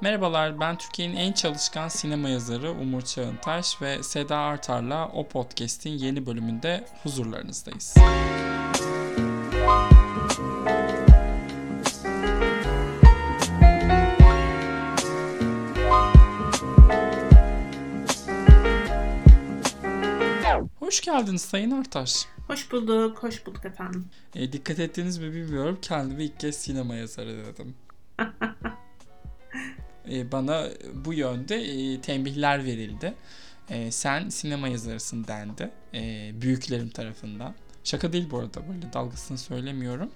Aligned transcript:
Merhabalar, 0.00 0.60
ben 0.60 0.78
Türkiye'nin 0.78 1.16
en 1.16 1.32
çalışkan 1.32 1.88
sinema 1.88 2.28
yazarı 2.28 2.70
Umur 2.70 3.02
Çağıntaş 3.02 3.82
ve 3.82 4.02
Seda 4.02 4.36
Artar'la 4.36 5.08
O 5.08 5.28
Podcast'in 5.28 5.90
yeni 5.90 6.26
bölümünde 6.26 6.84
huzurlarınızdayız. 7.02 7.94
Hoş 20.78 21.00
geldiniz 21.00 21.42
Sayın 21.42 21.70
Artaş. 21.70 22.26
Hoş 22.46 22.72
bulduk, 22.72 23.22
hoş 23.22 23.46
bulduk 23.46 23.64
efendim. 23.64 24.06
E, 24.34 24.52
dikkat 24.52 24.78
ettiğiniz 24.78 25.18
mi 25.18 25.32
bilmiyorum. 25.32 25.78
Kendimi 25.82 26.24
ilk 26.24 26.40
kez 26.40 26.56
sinema 26.56 26.94
yazarı 26.94 27.46
dedim. 27.46 27.74
e, 30.12 30.32
bana 30.32 30.68
bu 31.04 31.14
yönde 31.14 31.56
e, 31.56 32.00
tembihler 32.00 32.64
verildi. 32.64 33.14
E, 33.70 33.90
sen 33.90 34.28
sinema 34.28 34.68
yazarısın 34.68 35.24
dendi. 35.28 35.70
E, 35.94 36.30
büyüklerim 36.40 36.90
tarafından. 36.90 37.54
Şaka 37.84 38.12
değil 38.12 38.30
bu 38.30 38.38
arada 38.38 38.68
böyle 38.68 38.92
dalgasını 38.92 39.38
söylemiyorum. 39.38 40.10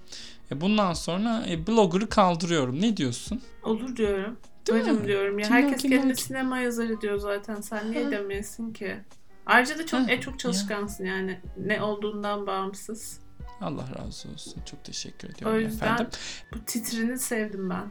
E, 0.51 0.61
bundan 0.61 0.93
sonra 0.93 1.43
e, 1.49 1.67
blogger'ı 1.67 2.09
kaldırıyorum. 2.09 2.81
Ne 2.81 2.97
diyorsun? 2.97 3.41
Olur 3.63 3.95
diyorum. 3.95 4.37
Değil 4.67 4.83
Varım 4.83 4.99
mi? 5.01 5.07
diyorum 5.07 5.39
ya. 5.39 5.47
Kimler, 5.47 5.61
Herkes 5.63 5.81
kimler 5.81 5.97
kendine 5.97 6.13
ki- 6.15 6.23
sinema 6.23 6.57
yazarı 6.59 7.01
diyor 7.01 7.17
zaten. 7.17 7.61
Sen 7.61 7.91
niye 7.91 8.11
demeyesin 8.11 8.73
ki? 8.73 8.97
Ayrıca 9.45 9.77
da 9.77 9.85
çok 9.85 9.99
Ha, 9.99 10.11
e, 10.11 10.21
çok 10.21 10.39
çalışkansın 10.39 11.05
yani. 11.05 11.39
Ne 11.57 11.81
olduğundan 11.81 12.47
bağımsız. 12.47 13.19
Allah 13.61 13.85
razı 13.99 14.29
olsun. 14.29 14.61
Çok 14.65 14.83
teşekkür 14.83 15.29
O 15.29 15.31
ediyorum 15.31 15.59
yüzden 15.59 15.85
efendim. 15.93 16.07
bu 16.53 16.59
titrini 16.65 17.19
sevdim 17.19 17.69
ben. 17.69 17.85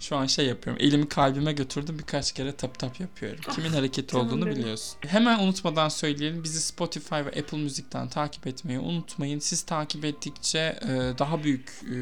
Şu 0.00 0.16
an 0.16 0.26
şey 0.26 0.46
yapıyorum. 0.46 0.82
Elimi 0.82 1.08
kalbime 1.08 1.52
götürdüm 1.52 1.98
birkaç 1.98 2.32
kere 2.32 2.52
tap 2.56 2.78
tap 2.78 3.00
yapıyorum. 3.00 3.40
Kimin 3.54 3.68
hareketi 3.68 4.16
olduğunu 4.16 4.46
biliyorsun. 4.46 4.98
Hemen 5.06 5.38
unutmadan 5.38 5.88
söyleyelim. 5.88 6.44
Bizi 6.44 6.60
Spotify 6.60 7.14
ve 7.14 7.28
Apple 7.28 7.58
Müzik'ten 7.58 8.08
takip 8.08 8.46
etmeyi 8.46 8.78
unutmayın. 8.78 9.38
Siz 9.38 9.62
takip 9.62 10.04
ettikçe 10.04 10.78
e, 10.82 10.88
daha 11.18 11.44
büyük 11.44 11.68
e, 11.68 11.94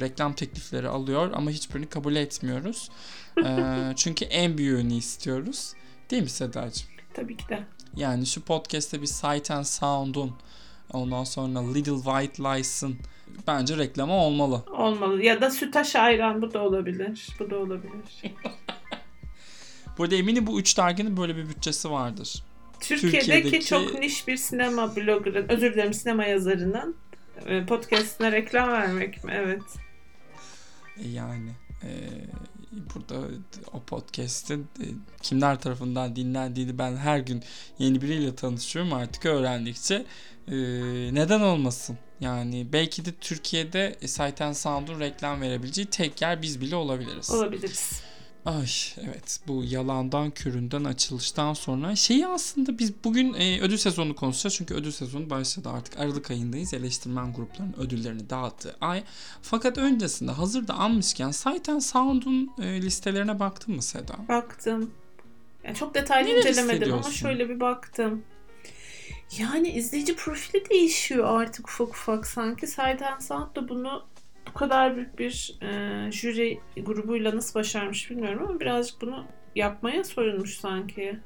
reklam 0.00 0.34
teklifleri 0.34 0.88
alıyor 0.88 1.30
ama 1.34 1.50
hiçbirini 1.50 1.86
kabul 1.86 2.16
etmiyoruz. 2.16 2.90
E, 3.44 3.92
çünkü 3.96 4.24
en 4.24 4.58
büyüğünü 4.58 4.94
istiyoruz. 4.94 5.72
Değil 6.10 6.22
mi 6.22 6.30
Sedacığım? 6.30 6.88
Tabii 7.14 7.36
ki 7.36 7.48
de. 7.48 7.64
Yani 7.96 8.26
şu 8.26 8.40
podcast'te 8.40 9.02
bir 9.02 9.06
Sight 9.06 9.50
and 9.50 9.64
Sound'un 9.64 10.32
ondan 10.94 11.24
sonra 11.24 11.72
Little 11.72 11.94
White 11.96 12.42
Lies'ın 12.42 12.96
bence 13.46 13.76
reklamı 13.76 14.12
olmalı. 14.12 14.62
Olmalı. 14.78 15.22
Ya 15.22 15.40
da 15.40 15.50
sütaş 15.50 15.96
ayran 15.96 16.42
bu 16.42 16.52
da 16.54 16.62
olabilir. 16.62 17.28
Bu 17.38 17.50
da 17.50 17.56
olabilir. 17.58 18.22
Burada 19.98 20.14
eminim 20.14 20.46
bu 20.46 20.60
üç 20.60 20.78
derginin 20.78 21.16
böyle 21.16 21.36
bir 21.36 21.48
bütçesi 21.48 21.90
vardır. 21.90 22.42
Türkiye'deki, 22.80 23.26
Türkiye'deki- 23.42 23.64
çok 23.66 23.98
niş 23.98 24.28
bir 24.28 24.36
sinema 24.36 24.96
blogger'ın, 24.96 25.48
özür 25.48 25.74
dilerim 25.74 25.94
sinema 25.94 26.24
yazarının 26.24 26.96
e, 27.46 27.66
podcastine 27.66 28.32
reklam 28.32 28.68
vermek 28.72 29.24
mi? 29.24 29.32
Evet. 29.36 29.62
E, 31.04 31.08
Yani 31.08 31.50
e, 31.82 31.88
burada 32.94 33.26
o 33.72 33.82
podcast'in 33.82 34.60
e, 34.60 34.86
kimler 35.22 35.60
tarafından 35.60 36.16
dinlendiğini 36.16 36.78
ben 36.78 36.96
her 36.96 37.18
gün 37.18 37.42
yeni 37.78 38.02
biriyle 38.02 38.34
tanışıyorum 38.34 38.92
artık 38.92 39.26
öğrendikçe 39.26 40.06
e, 40.48 40.54
neden 41.14 41.40
olmasın? 41.40 41.98
Yani 42.20 42.66
belki 42.72 43.04
de 43.04 43.12
Türkiye'de 43.20 43.96
e, 44.02 44.08
Sight 44.08 44.56
Sound'un 44.56 45.00
reklam 45.00 45.40
verebileceği 45.40 45.86
tek 45.86 46.22
yer 46.22 46.42
biz 46.42 46.60
bile 46.60 46.76
olabiliriz. 46.76 47.30
Olabiliriz. 47.30 48.02
Ay 48.46 48.66
evet 49.04 49.40
bu 49.48 49.64
yalandan 49.64 50.30
köründen 50.30 50.84
açılıştan 50.84 51.54
sonra 51.54 51.96
şeyi 51.96 52.26
aslında 52.26 52.78
biz 52.78 53.04
bugün 53.04 53.34
e, 53.34 53.60
ödül 53.60 53.76
sezonu 53.76 54.14
konuşacağız. 54.14 54.54
Çünkü 54.54 54.74
ödül 54.74 54.92
sezonu 54.92 55.30
başladı 55.30 55.68
artık 55.68 56.00
Aralık 56.00 56.30
ayındayız. 56.30 56.74
Eleştirmen 56.74 57.32
gruplarının 57.32 57.74
ödüllerini 57.78 58.30
dağıttığı 58.30 58.76
ay. 58.80 59.04
Fakat 59.42 59.78
öncesinde 59.78 60.32
hazırda 60.32 60.74
anmışken 60.74 61.30
Sight 61.30 61.82
Sound'un 61.82 62.50
e, 62.62 62.82
listelerine 62.82 63.40
baktın 63.40 63.74
mı 63.74 63.82
Seda? 63.82 64.14
Baktım. 64.28 64.90
Yani 65.64 65.76
çok 65.76 65.94
detaylı 65.94 66.28
Neler 66.28 66.38
incelemedim 66.38 66.94
ama 66.94 67.10
şöyle 67.10 67.48
bir 67.48 67.60
baktım. 67.60 68.24
Yani 69.38 69.68
izleyici 69.68 70.16
profili 70.16 70.70
değişiyor 70.70 71.40
artık 71.40 71.68
ufak 71.68 71.88
ufak 71.88 72.26
sanki. 72.26 72.66
Sight 72.66 73.02
and 73.02 73.20
Sound 73.20 73.56
da 73.56 73.68
bunu 73.68 74.04
bu 74.54 74.58
kadar 74.58 74.96
büyük 74.96 75.18
bir 75.18 75.58
e, 75.62 76.12
jüri 76.12 76.60
grubuyla 76.76 77.36
nasıl 77.36 77.60
başarmış 77.60 78.10
bilmiyorum 78.10 78.46
ama 78.48 78.60
birazcık 78.60 79.00
bunu 79.00 79.24
yapmaya 79.54 80.04
soyunmuş 80.04 80.56
sanki. 80.56 81.18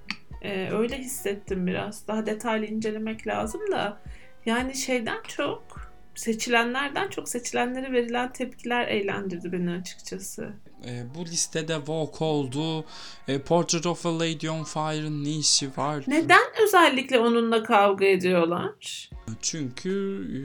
E, 0.43 0.71
öyle 0.71 0.99
hissettim 0.99 1.67
biraz. 1.67 2.09
Daha 2.09 2.27
detaylı 2.27 2.67
incelemek 2.67 3.27
lazım 3.27 3.61
da. 3.73 4.01
Yani 4.47 4.75
şeyden 4.75 5.23
çok 5.29 5.88
seçilenlerden 6.19 7.09
çok 7.09 7.29
seçilenlere 7.29 7.93
verilen 7.93 8.33
tepkiler 8.33 8.89
eğlendirdi 8.89 9.53
beni 9.53 9.71
açıkçası. 9.71 10.53
E, 10.87 11.15
bu 11.15 11.25
listede 11.25 11.77
Vogue 11.77 12.27
oldu. 12.27 12.85
E, 13.29 13.39
Portrait 13.39 13.87
of 13.87 14.07
a 14.07 14.19
Lady 14.19 14.51
on 14.51 14.65
Fire'ın 14.65 15.25
ne 15.25 15.31
işi 15.31 15.77
var? 15.77 16.05
Neden 16.07 16.43
özellikle 16.63 17.19
onunla 17.19 17.63
kavga 17.63 18.05
ediyorlar? 18.05 19.11
Çünkü 19.43 19.91
e, 20.29 20.41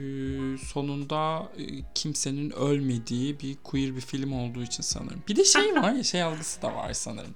sonunda 0.66 1.48
e, 1.58 1.62
kimsenin 1.94 2.50
ölmediği 2.50 3.40
bir 3.40 3.56
queer 3.64 3.96
bir 3.96 4.00
film 4.00 4.32
olduğu 4.32 4.62
için 4.62 4.82
sanırım. 4.82 5.22
Bir 5.28 5.36
de 5.36 5.44
şey 5.44 5.74
var 5.82 5.92
ya 5.92 6.02
şey 6.02 6.22
algısı 6.22 6.62
da 6.62 6.74
var 6.74 6.92
sanırım. 6.92 7.34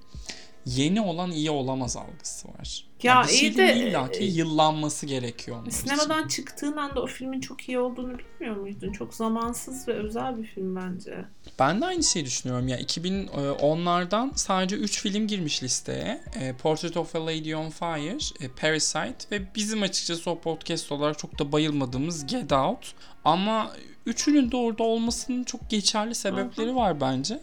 Yeni 0.65 1.01
olan 1.01 1.31
iyi 1.31 1.51
olamaz 1.51 1.97
algısı 1.97 2.47
var. 2.47 2.85
Ya 3.03 3.13
Yani 3.13 3.27
bir 3.27 3.33
iyi 3.33 3.57
de, 3.57 3.75
illaki 3.75 4.19
e, 4.19 4.25
yıllanması 4.25 5.05
gerekiyor 5.05 5.57
onlar 5.57 5.67
için. 5.67 5.77
Sinemadan 5.79 6.27
çıktığın 6.27 6.77
anda 6.77 7.01
o 7.01 7.07
filmin 7.07 7.41
çok 7.41 7.69
iyi 7.69 7.79
olduğunu 7.79 8.17
bilmiyor 8.19 8.55
muydun? 8.55 8.91
Çok 8.91 9.13
zamansız 9.13 9.87
ve 9.87 9.93
özel 9.93 10.37
bir 10.37 10.47
film 10.47 10.75
bence. 10.75 11.25
Ben 11.59 11.81
de 11.81 11.85
aynı 11.85 12.03
şeyi 12.03 12.25
düşünüyorum 12.25 12.67
ya. 12.67 12.79
2010'lardan 12.79 14.31
sadece 14.35 14.75
3 14.75 15.01
film 15.01 15.27
girmiş 15.27 15.63
listeye. 15.63 16.21
E, 16.39 16.53
Portrait 16.53 16.97
of 16.97 17.15
a 17.15 17.25
Lady 17.25 17.55
on 17.55 17.69
Fire, 17.69 18.17
e, 18.39 18.47
Parasite 18.47 19.17
ve 19.31 19.55
bizim 19.55 19.81
açıkçası 19.83 20.31
o 20.31 20.39
podcast 20.39 20.91
olarak 20.91 21.19
çok 21.19 21.39
da 21.39 21.51
bayılmadığımız 21.51 22.27
Get 22.27 22.51
Out. 22.51 22.93
Ama 23.25 23.71
üçünün 24.05 24.51
de 24.51 24.57
orada 24.57 24.83
olmasının 24.83 25.43
çok 25.43 25.69
geçerli 25.69 26.15
sebepleri 26.15 26.75
var 26.75 27.01
bence. 27.01 27.39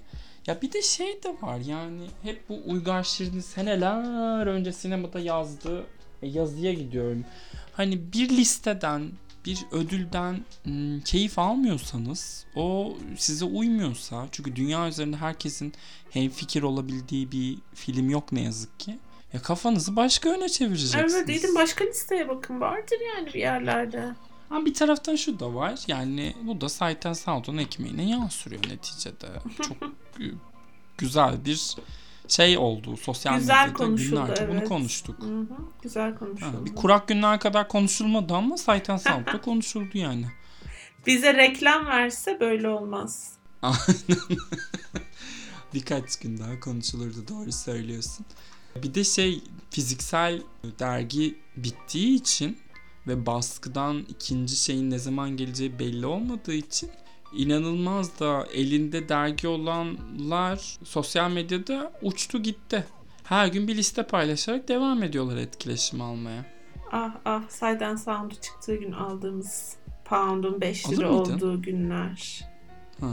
Ya 0.46 0.62
bir 0.62 0.72
de 0.72 0.82
şey 0.82 1.22
de 1.22 1.36
var 1.42 1.58
yani 1.58 2.06
hep 2.22 2.48
bu 2.48 2.60
Uygar 2.66 3.02
Şirin'in 3.02 3.40
seneler 3.40 4.46
önce 4.46 4.72
sinemada 4.72 5.20
yazdığı 5.20 5.86
e, 6.22 6.28
yazıya 6.28 6.72
gidiyorum. 6.72 7.24
Hani 7.72 8.12
bir 8.12 8.28
listeden 8.28 9.10
bir 9.46 9.58
ödülden 9.72 10.44
ım, 10.66 11.00
keyif 11.00 11.38
almıyorsanız 11.38 12.46
o 12.56 12.96
size 13.16 13.44
uymuyorsa 13.44 14.28
çünkü 14.32 14.56
dünya 14.56 14.88
üzerinde 14.88 15.16
herkesin 15.16 15.72
hemfikir 16.10 16.62
olabildiği 16.62 17.32
bir 17.32 17.58
film 17.74 18.10
yok 18.10 18.32
ne 18.32 18.42
yazık 18.42 18.80
ki. 18.80 18.98
Ya 19.32 19.42
kafanızı 19.42 19.96
başka 19.96 20.28
yöne 20.28 20.48
çevireceksiniz. 20.48 21.14
Evet 21.14 21.28
dedim 21.28 21.54
başka 21.54 21.84
listeye 21.84 22.28
bakın 22.28 22.60
vardır 22.60 22.98
yani 23.16 23.26
bir 23.26 23.40
yerlerde. 23.40 24.14
Ama 24.50 24.66
bir 24.66 24.74
taraftan 24.74 25.16
şu 25.16 25.40
da 25.40 25.54
var. 25.54 25.80
Yani 25.88 26.36
bu 26.42 26.60
da 26.60 26.68
and 27.06 27.14
Sound'un 27.14 27.56
ekmeğine 27.58 28.08
yağ 28.10 28.28
sürüyor 28.28 28.62
neticede. 28.68 29.26
Çok 29.62 29.76
gü- 30.18 30.34
güzel 30.98 31.44
bir 31.44 31.76
şey 32.28 32.58
oldu. 32.58 32.96
Sosyal 32.96 33.38
Güzel 33.38 33.68
medyada 33.68 33.84
günlerce 34.26 34.48
bunu 34.48 34.58
evet. 34.58 34.68
konuştuk. 34.68 35.22
Hı 35.22 35.40
hı, 35.40 35.46
güzel 35.82 36.12
Ha, 36.12 36.18
konuşuldu. 36.18 36.66
bir 36.66 36.74
kurak 36.74 37.08
günler 37.08 37.40
kadar 37.40 37.68
konuşulmadı 37.68 38.34
ama 38.34 38.56
and 38.90 38.98
Sound'da 38.98 39.40
konuşuldu 39.44 39.98
yani. 39.98 40.26
Bize 41.06 41.34
reklam 41.34 41.86
verse 41.86 42.36
böyle 42.40 42.68
olmaz. 42.68 43.32
Aynen. 43.62 44.20
Birkaç 45.74 46.16
gün 46.18 46.38
daha 46.38 46.60
konuşulurdu 46.60 47.28
doğru 47.28 47.52
söylüyorsun. 47.52 48.26
Bir 48.82 48.94
de 48.94 49.04
şey 49.04 49.42
fiziksel 49.70 50.42
dergi 50.78 51.38
bittiği 51.56 52.14
için 52.20 52.58
ve 53.06 53.26
baskıdan 53.26 53.98
ikinci 54.08 54.56
şeyin 54.56 54.90
ne 54.90 54.98
zaman 54.98 55.30
geleceği 55.36 55.78
belli 55.78 56.06
olmadığı 56.06 56.54
için 56.54 56.90
inanılmaz 57.36 58.20
da 58.20 58.46
elinde 58.54 59.08
dergi 59.08 59.48
olanlar 59.48 60.78
sosyal 60.84 61.30
medyada 61.30 61.92
uçtu 62.02 62.42
gitti. 62.42 62.84
Her 63.24 63.46
gün 63.46 63.68
bir 63.68 63.76
liste 63.76 64.02
paylaşarak 64.06 64.68
devam 64.68 65.02
ediyorlar 65.02 65.36
etkileşim 65.36 66.00
almaya. 66.00 66.44
Ah 66.92 67.10
ah 67.24 67.42
and 67.82 67.98
Sound'u 67.98 68.34
çıktığı 68.34 68.76
gün 68.76 68.92
aldığımız 68.92 69.76
pound'un 70.04 70.60
5 70.60 70.86
Alır 70.86 70.96
lira 70.96 71.12
olduğu 71.12 71.62
günler. 71.62 72.44
Ha, 73.00 73.06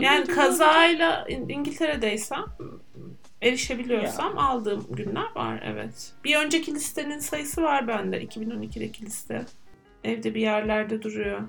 Yani 0.00 0.26
kazayla 0.26 1.26
İn- 1.28 1.48
İngiltere'deysem 1.48 2.44
erişebiliyorsam 3.42 4.38
aldığım 4.38 4.86
günler 4.90 5.34
var 5.34 5.62
evet. 5.64 6.12
Bir 6.24 6.36
önceki 6.36 6.74
listenin 6.74 7.18
sayısı 7.18 7.62
var 7.62 7.88
bende 7.88 8.24
2012'deki 8.24 9.06
liste. 9.06 9.46
Evde 10.04 10.34
bir 10.34 10.40
yerlerde 10.40 11.02
duruyor. 11.02 11.40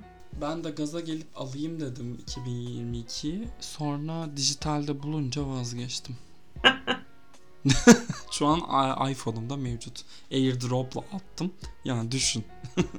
Ben 0.41 0.63
de 0.63 0.69
gaza 0.69 0.99
gelip 0.99 1.27
alayım 1.35 1.79
dedim 1.79 2.17
2022'yi. 2.27 3.47
Sonra 3.59 4.37
dijitalde 4.37 5.03
bulunca 5.03 5.47
vazgeçtim. 5.47 6.15
Şu 8.31 8.47
an 8.47 8.59
iPhone'umda 9.11 9.57
mevcut. 9.57 10.01
AirDrop'la 10.31 11.01
attım. 11.01 11.51
Yani 11.85 12.11
düşün. 12.11 12.43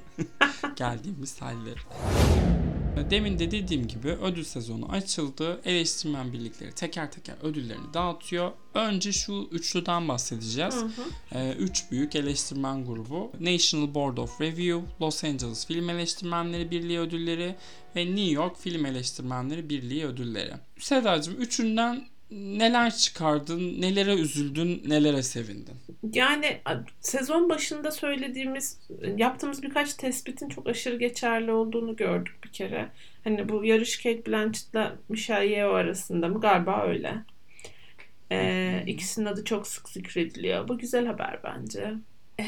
Geldiğimiz 0.77 1.43
halleri. 1.43 1.81
Demin 3.11 3.39
de 3.39 3.51
dediğim 3.51 3.89
gibi 3.89 4.09
ödül 4.09 4.45
sezonu 4.45 4.93
açıldı. 4.93 5.61
Eleştirmen 5.65 6.33
birlikleri 6.33 6.73
teker 6.73 7.13
teker 7.13 7.37
ödüllerini 7.43 7.95
dağıtıyor. 7.95 8.53
Önce 8.75 9.13
şu 9.13 9.49
üçlüden 9.51 10.09
bahsedeceğiz. 10.09 10.75
Hı 10.75 10.85
hı. 10.85 11.39
Ee, 11.39 11.53
üç 11.53 11.91
büyük 11.91 12.17
eleştirmen 12.17 12.87
grubu. 12.87 13.33
National 13.41 13.95
Board 13.95 14.17
of 14.17 14.41
Review, 14.41 14.83
Los 15.01 15.25
Angeles 15.25 15.67
Film 15.67 15.91
Eleştirmenleri 15.91 16.71
Birliği 16.71 16.99
ödülleri 16.99 17.57
ve 17.97 18.07
New 18.07 18.31
York 18.31 18.59
Film 18.59 18.87
Eleştirmenleri 18.87 19.69
Birliği 19.69 20.07
ödülleri. 20.07 20.53
Sedacığım 20.79 21.35
üçünden 21.41 22.07
neler 22.31 22.95
çıkardın, 22.97 23.81
nelere 23.81 24.15
üzüldün, 24.15 24.83
nelere 24.87 25.23
sevindin? 25.23 25.77
Yani 26.13 26.61
sezon 27.01 27.49
başında 27.49 27.91
söylediğimiz, 27.91 28.81
yaptığımız 29.17 29.63
birkaç 29.63 29.95
tespitin 29.95 30.49
çok 30.49 30.67
aşırı 30.67 30.97
geçerli 30.97 31.53
olduğunu 31.53 31.97
gördük 31.97 32.35
bir 32.45 32.49
kere. 32.49 32.89
Hani 33.25 33.49
bu 33.49 33.65
yarış 33.65 34.03
Kate 34.03 34.27
Blanchett'la 34.27 34.97
Michelle 35.09 35.47
Yeoh 35.47 35.75
arasında 35.75 36.29
mı? 36.29 36.41
Galiba 36.41 36.87
öyle. 36.87 37.15
Ee, 38.33 38.85
ikisinin 38.87 39.27
adı 39.27 39.45
çok 39.45 39.67
sık 39.67 39.89
zikrediliyor. 39.89 40.69
Bu 40.69 40.79
güzel 40.79 41.07
haber 41.07 41.41
bence. 41.45 41.95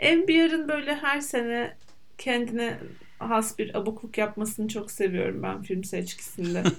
NPR'ın 0.00 0.68
böyle 0.68 0.94
her 0.94 1.20
sene 1.20 1.76
kendine 2.18 2.78
has 3.18 3.58
bir 3.58 3.78
abukluk 3.78 4.18
yapmasını 4.18 4.68
çok 4.68 4.90
seviyorum 4.90 5.42
ben 5.42 5.62
film 5.62 5.84
seçkisinde. 5.84 6.62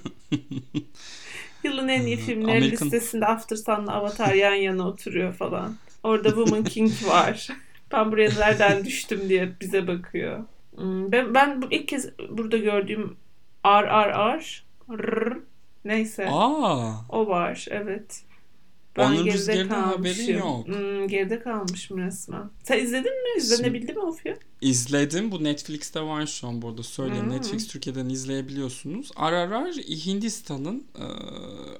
Yılın 1.63 1.87
en 1.87 2.01
iyi 2.01 2.17
filmleri 2.17 2.57
American- 2.57 2.71
listesinde 2.71 3.25
After 3.25 3.55
Sun'la 3.55 3.93
Avatar 3.93 4.33
yan 4.33 4.53
yana 4.53 4.87
oturuyor 4.87 5.33
falan. 5.33 5.75
Orada 6.03 6.29
Woman 6.29 6.63
King 6.63 6.91
var. 7.07 7.47
Ben 7.91 8.11
buraya 8.11 8.29
nereden 8.39 8.85
düştüm 8.85 9.29
diye 9.29 9.51
bize 9.61 9.87
bakıyor. 9.87 10.39
Hmm, 10.75 11.11
Ben, 11.11 11.33
ben 11.33 11.61
bu 11.61 11.65
ilk 11.71 11.87
kez 11.87 12.09
burada 12.29 12.57
gördüğüm 12.57 13.17
RRR 13.65 14.63
Rrr, 14.91 15.37
neyse 15.85 16.27
Aa, 16.29 16.91
o 17.09 17.27
var 17.27 17.65
evet. 17.69 18.23
Onun 18.97 19.25
rüzgarından 19.25 19.83
haberin 19.83 20.37
yok. 20.37 20.67
Hmm, 20.67 21.07
geride 21.07 21.39
kalmışım 21.39 21.97
resmen. 21.97 22.49
Sen 22.63 22.83
izledin 22.83 23.23
mi? 23.23 23.29
İzlenebildi 23.37 23.93
mi 23.93 23.99
o 23.99 24.11
film? 24.11 24.35
izledim. 24.61 25.31
Bu 25.31 25.43
Netflix'te 25.43 26.01
var 26.01 26.25
şu 26.25 26.47
an 26.47 26.61
burada 26.61 26.83
söyleyeyim. 26.83 27.25
Hmm. 27.25 27.31
Netflix 27.31 27.67
Türkiye'den 27.67 28.09
izleyebiliyorsunuz. 28.09 29.11
Ararar 29.15 29.73
Hindistan'ın 29.73 30.83
e, 30.95 31.05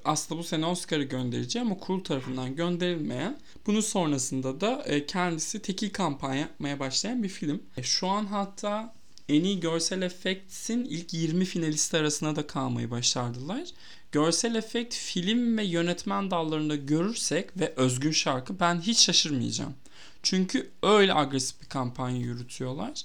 aslında 0.04 0.40
bu 0.40 0.44
sene 0.44 0.66
Oscar'ı 0.66 1.02
göndereceği 1.02 1.64
ama 1.64 1.78
kurul 1.78 2.04
tarafından 2.04 2.56
gönderilmeyen 2.56 3.38
bunun 3.66 3.80
sonrasında 3.80 4.60
da 4.60 4.82
e, 4.86 5.06
kendisi 5.06 5.62
tekil 5.62 5.90
kampanya 5.90 6.40
yapmaya 6.40 6.78
başlayan 6.78 7.22
bir 7.22 7.28
film. 7.28 7.62
E, 7.76 7.82
şu 7.82 8.06
an 8.06 8.26
hatta 8.26 8.94
en 9.28 9.44
iyi 9.44 9.60
görsel 9.60 10.02
efektin 10.02 10.84
ilk 10.84 11.14
20 11.14 11.44
finalisti 11.44 11.96
arasına 11.96 12.36
da 12.36 12.46
kalmayı 12.46 12.90
başardılar. 12.90 13.68
Görsel 14.12 14.54
efekt 14.54 14.94
film 14.94 15.58
ve 15.58 15.64
yönetmen 15.64 16.30
dallarında 16.30 16.76
görürsek 16.76 17.60
ve 17.60 17.72
özgün 17.76 18.10
şarkı 18.10 18.60
ben 18.60 18.80
hiç 18.80 18.98
şaşırmayacağım. 18.98 19.74
Çünkü 20.22 20.70
öyle 20.82 21.14
agresif 21.14 21.60
bir 21.62 21.66
kampanya 21.66 22.18
yürütüyorlar. 22.18 23.02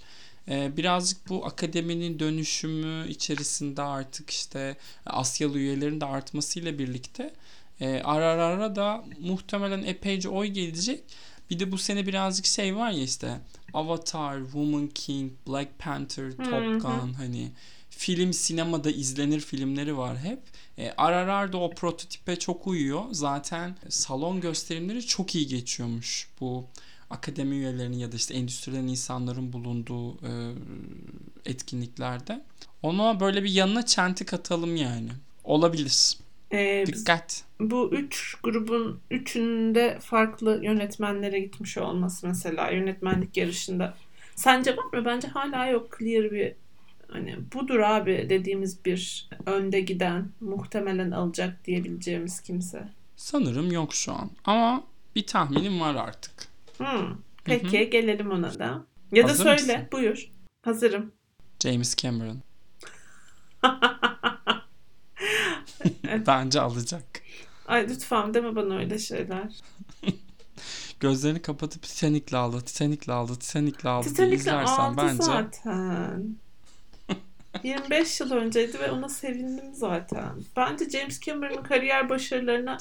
Ee, 0.48 0.78
birazcık 0.78 1.30
bu 1.30 1.46
akademinin 1.46 2.20
dönüşümü 2.20 3.10
içerisinde 3.10 3.82
artık 3.82 4.30
işte 4.30 4.78
Asyalı 5.06 5.58
üyelerin 5.58 6.02
de 6.02 6.06
artmasıyla 6.06 6.80
birlikte 6.80 7.34
e, 7.80 8.02
ara 8.04 8.26
ara 8.26 8.76
da 8.76 9.06
muhtemelen 9.20 9.84
epeyce 9.84 10.30
oy 10.30 10.48
gelecek. 10.48 11.04
Bir 11.50 11.60
de 11.60 11.72
bu 11.72 11.78
sene 11.78 12.08
birazcık 12.08 12.46
şey 12.46 12.76
var 12.76 12.92
ya 12.92 13.04
işte 13.04 13.38
Avatar, 13.74 14.44
Woman 14.44 14.88
King, 14.88 15.32
Black 15.48 15.80
Panther. 15.80 16.32
Top 16.32 16.82
Gun 16.82 17.14
hani 17.14 17.52
film 18.04 18.34
sinemada 18.34 18.92
izlenir 18.92 19.40
filmleri 19.40 19.98
var 19.98 20.18
hep. 20.18 20.40
E, 20.78 20.92
Ararar 20.98 21.54
da 21.54 21.58
o 21.58 21.70
prototipe 21.70 22.36
çok 22.36 22.68
uyuyor. 22.68 23.02
Zaten 23.12 23.76
salon 23.90 24.42
gösterimleri 24.42 25.06
çok 25.06 25.36
iyi 25.36 25.48
geçiyormuş 25.48 26.28
bu 26.40 26.66
akademi 27.10 27.56
üyelerinin 27.56 27.98
ya 27.98 28.12
da 28.12 28.16
işte 28.16 28.34
endüstriden 28.34 28.88
insanların 28.88 29.54
bulunduğu 29.54 30.12
e, 30.14 30.32
etkinliklerde. 31.46 32.44
Ona 32.82 33.20
böyle 33.20 33.44
bir 33.44 33.52
yanına 33.52 33.86
çentik 33.86 34.34
atalım 34.34 34.76
yani. 34.76 35.10
Olabilir. 35.44 36.18
Ee, 36.52 36.84
Dikkat. 36.88 37.44
bu 37.60 37.90
üç 37.92 38.36
grubun 38.44 39.00
üçünde 39.12 39.98
farklı 40.02 40.60
yönetmenlere 40.64 41.40
gitmiş 41.40 41.78
olması 41.78 42.28
mesela 42.28 42.72
yönetmenlik 42.72 43.38
yarışında. 43.38 43.94
Sence 44.36 44.78
var 44.78 44.84
mı? 45.00 45.06
Bence 45.06 45.28
hala 45.28 45.66
yok 45.66 45.98
clear 46.00 46.32
bir 46.32 46.54
hani 47.14 47.36
budur 47.54 47.80
abi 47.80 48.26
dediğimiz 48.30 48.86
bir 48.86 49.30
önde 49.46 49.82
giden 49.82 50.32
muhtemelen 50.40 51.12
alacak 51.12 51.66
diyebileceğimiz 51.66 52.42
kimse. 52.42 52.88
Sanırım 53.16 53.72
yok 53.72 53.94
şu 53.94 54.14
an. 54.14 54.32
Ama 54.46 54.84
bir 55.16 55.28
tahminim 55.28 55.80
var 55.80 55.96
artık. 55.96 56.34
Hmm. 56.78 57.16
Peki 57.44 57.90
gelelim 57.90 58.32
ona 58.32 58.60
da. 58.60 58.86
Ya 59.12 59.24
da 59.24 59.30
Hazır 59.30 59.44
söyle 59.44 59.78
mısın? 59.78 59.88
buyur. 59.92 60.32
Hazırım. 60.66 61.12
James 61.60 61.96
Cameron. 61.96 62.42
Bence 66.28 66.62
alacak. 66.62 67.04
Ay 67.68 67.90
lütfen 67.90 68.34
deme 68.34 68.56
bana 68.56 68.78
öyle 68.78 69.00
şeyler. 69.00 69.54
Gözlerini 71.00 71.42
kapatıp 71.42 71.84
Titanic'le 71.84 72.34
aldı, 72.34 72.62
Titanic'le 72.62 73.10
aldı, 73.10 73.36
Titanic'le 73.36 73.86
aldı 73.86 74.08
Titanic'le 74.08 74.40
izlersen 74.40 74.84
aldı 74.84 74.98
bence 75.02 75.24
zaten. 75.24 76.38
25 77.64 78.20
yıl 78.20 78.32
önceydi 78.32 78.80
ve 78.80 78.92
ona 78.92 79.10
sevindim 79.10 79.74
zaten. 79.74 80.30
Bence 80.56 80.90
James 80.90 81.20
Cameron'ın 81.22 81.64
kariyer 81.64 82.10
başarılarına 82.10 82.78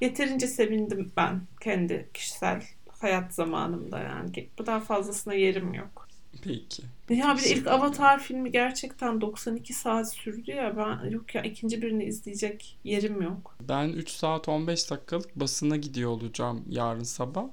yeterince 0.00 0.46
sevindim 0.46 1.12
ben 1.16 1.40
kendi 1.60 2.08
kişisel 2.14 2.62
hayat 3.00 3.34
zamanımda 3.34 3.98
yani. 3.98 4.48
Bu 4.58 4.66
daha 4.66 4.80
fazlasına 4.80 5.34
yerim 5.34 5.74
yok. 5.74 6.08
peki. 6.44 6.82
Ya 7.10 7.36
bir 7.38 7.44
de 7.44 7.50
ilk 7.50 7.66
Avatar 7.66 8.22
filmi 8.22 8.52
gerçekten 8.52 9.20
92 9.20 9.72
saat 9.74 10.14
sürdü 10.14 10.50
ya 10.50 10.76
ben 10.76 11.10
yok 11.10 11.34
ya 11.34 11.42
ikinci 11.42 11.82
birini 11.82 12.04
izleyecek 12.04 12.78
yerim 12.84 13.22
yok. 13.22 13.56
Ben 13.68 13.88
3 13.88 14.10
saat 14.10 14.48
15 14.48 14.90
dakikalık 14.90 15.36
basına 15.36 15.76
gidiyor 15.76 16.10
olacağım 16.10 16.64
yarın 16.68 17.02
sabah 17.02 17.44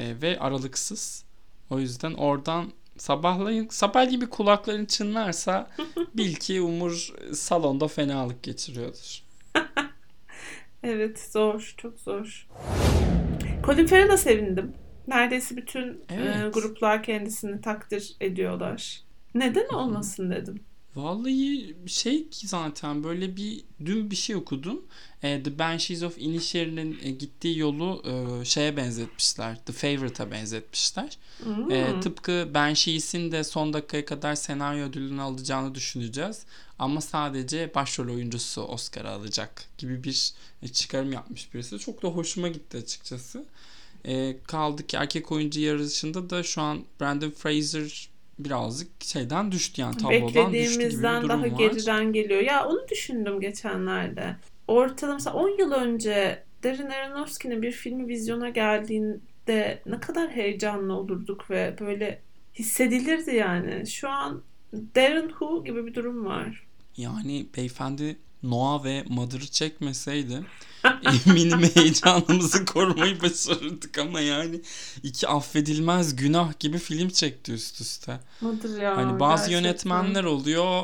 E, 0.00 0.22
ve 0.22 0.38
aralıksız. 0.38 1.24
O 1.70 1.78
yüzden 1.78 2.14
oradan 2.14 2.72
sabahlayın 2.98 3.68
sabahleyin 3.70 4.20
bir 4.20 4.26
kulakların 4.30 4.84
çınlarsa 4.84 5.70
bil 6.14 6.34
ki 6.34 6.60
Umur 6.60 7.14
salonda 7.32 7.88
fenalık 7.88 8.42
geçiriyordur. 8.42 9.22
Evet 10.82 11.18
zor 11.32 11.74
çok 11.76 12.00
zor. 12.00 12.46
Colin 13.66 13.86
Farrell'a 13.86 14.16
sevindim. 14.16 14.74
Neredeyse 15.08 15.56
bütün 15.56 15.92
e, 15.92 16.14
Evet. 16.14 16.54
gruplar 16.54 17.02
kendisini 17.02 17.60
takdir 17.60 18.16
ediyorlar. 18.20 19.00
Neden 19.34 19.68
olmasın 19.68 20.30
dedim. 20.30 20.60
Vallahi 20.98 21.76
şey 21.86 22.28
ki 22.28 22.48
zaten 22.48 23.04
böyle 23.04 23.36
bir 23.36 23.64
dün 23.84 24.10
bir 24.10 24.16
şey 24.16 24.36
okudum. 24.36 24.82
E, 25.22 25.42
The 25.42 25.58
Banshees 25.58 26.02
of 26.02 26.18
Inisherin'in 26.18 26.98
e, 27.02 27.10
gittiği 27.10 27.58
yolu 27.58 28.02
e, 28.04 28.44
şeye 28.44 28.76
benzetmişler. 28.76 29.64
The 29.64 29.72
Favourite'a 29.72 30.30
benzetmişler. 30.30 31.18
Hmm. 31.42 31.70
E, 31.70 32.00
tıpkı 32.00 32.50
Banshees'in 32.54 33.32
de 33.32 33.44
son 33.44 33.72
dakikaya 33.72 34.04
kadar 34.04 34.34
senaryo 34.34 34.88
ödülünü 34.88 35.22
alacağını 35.22 35.74
düşüneceğiz. 35.74 36.42
Ama 36.78 37.00
sadece 37.00 37.74
başrol 37.74 38.14
oyuncusu 38.14 38.62
Oscar 38.62 39.04
alacak 39.04 39.64
gibi 39.78 40.04
bir 40.04 40.32
e, 40.62 40.68
çıkarım 40.68 41.12
yapmış 41.12 41.54
birisi. 41.54 41.78
Çok 41.78 42.02
da 42.02 42.08
hoşuma 42.08 42.48
gitti 42.48 42.76
açıkçası. 42.76 43.44
E, 44.04 44.36
kaldı 44.46 44.86
ki 44.86 44.96
erkek 44.96 45.32
oyuncu 45.32 45.60
yarışında 45.60 46.30
da 46.30 46.42
şu 46.42 46.62
an 46.62 46.84
Brandon 47.00 47.30
Fraser 47.30 48.08
birazcık 48.38 49.04
şeyden 49.04 49.52
düştü 49.52 49.80
yani 49.80 49.96
tablodan 49.96 50.52
düştü 50.52 50.78
gibi 50.80 50.88
bir 50.88 51.02
durum 51.02 51.28
daha 51.28 51.40
var. 51.40 51.46
geriden 51.46 52.12
geliyor. 52.12 52.40
Ya 52.40 52.66
onu 52.66 52.88
düşündüm 52.88 53.40
geçenlerde. 53.40 54.36
Ortalama 54.68 55.14
mesela 55.14 55.36
10 55.36 55.58
yıl 55.58 55.72
önce 55.72 56.44
Darren 56.64 56.90
Aronofsky'nin 56.90 57.62
bir 57.62 57.72
filmi 57.72 58.08
vizyona 58.08 58.48
geldiğinde 58.48 59.82
ne 59.86 60.00
kadar 60.00 60.30
heyecanlı 60.30 60.92
olurduk 60.92 61.50
ve 61.50 61.76
böyle 61.80 62.22
hissedilirdi 62.54 63.34
yani. 63.34 63.86
Şu 63.86 64.08
an 64.08 64.42
Darren 64.72 65.28
Who 65.28 65.64
gibi 65.64 65.86
bir 65.86 65.94
durum 65.94 66.24
var. 66.24 66.66
Yani 66.96 67.46
beyefendi 67.56 68.16
Noah 68.42 68.84
ve 68.84 69.04
Mother'ı 69.08 69.46
çekmeseydi 69.46 70.40
eminim 71.26 71.62
heyecanımızı 71.74 72.64
korumayı 72.64 73.22
başarırdık 73.22 73.98
ama 73.98 74.20
yani 74.20 74.60
iki 75.02 75.28
affedilmez 75.28 76.16
günah 76.16 76.58
gibi 76.60 76.78
film 76.78 77.08
çekti 77.08 77.52
üst 77.52 77.80
üste. 77.80 78.20
Mıdır 78.40 78.80
ya 78.82 78.96
Hani 78.96 79.20
bazı 79.20 79.50
gerçekten. 79.50 79.62
yönetmenler 79.68 80.24
oluyor 80.24 80.82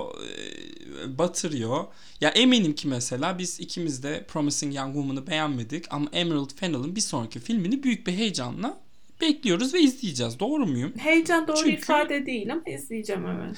e, 1.04 1.18
batırıyor. 1.18 1.84
Ya 2.20 2.30
eminim 2.30 2.74
ki 2.74 2.88
mesela 2.88 3.38
biz 3.38 3.60
ikimiz 3.60 4.02
de 4.02 4.24
Promising 4.28 4.74
Young 4.76 4.94
Woman'ı 4.94 5.26
beğenmedik 5.26 5.84
ama 5.90 6.08
Emerald 6.12 6.50
Fennell'ın 6.56 6.96
bir 6.96 7.00
sonraki 7.00 7.40
filmini 7.40 7.82
büyük 7.82 8.06
bir 8.06 8.12
heyecanla 8.12 8.78
bekliyoruz 9.20 9.74
ve 9.74 9.80
izleyeceğiz. 9.80 10.38
Doğru 10.40 10.66
muyum? 10.66 10.92
Heyecan 10.98 11.48
doğru 11.48 11.56
Çünkü- 11.56 11.70
ifade 11.76 12.26
değil 12.26 12.52
ama 12.52 12.62
izleyeceğim 12.66 13.26
evet. 13.26 13.56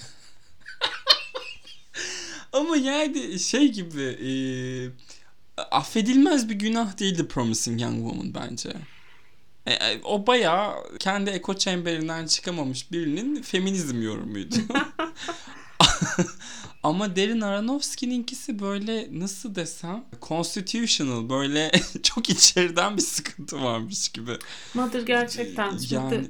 Ama 2.57 2.77
yani 2.77 3.39
şey 3.39 3.73
gibi 3.73 4.03
e, 4.03 4.31
affedilmez 5.71 6.49
bir 6.49 6.55
günah 6.55 6.99
değildi 6.99 7.29
Promising 7.29 7.83
Young 7.83 7.97
Woman 7.97 8.35
bence. 8.35 8.73
E, 9.67 9.73
e, 9.73 10.01
o 10.05 10.27
bayağı 10.27 10.75
kendi 10.99 11.31
eko 11.31 11.55
çemberinden 11.55 12.27
çıkamamış 12.27 12.93
birinin 12.93 13.43
feminizm 13.43 14.03
yorumuydu. 14.03 14.55
Ama 16.83 17.17
Darren 17.17 17.41
Aronofsky'ninkisi 17.41 18.59
böyle 18.59 19.09
nasıl 19.13 19.55
desem 19.55 20.05
constitutional 20.23 21.29
böyle 21.29 21.71
çok 22.03 22.31
içeriden 22.31 22.97
bir 22.97 23.03
sıkıntı 23.03 23.63
varmış 23.63 24.09
gibi. 24.09 24.33
Mother 24.75 25.03
gerçekten. 25.03 25.71
Yani- 25.91 26.15
Yani... 26.15 26.29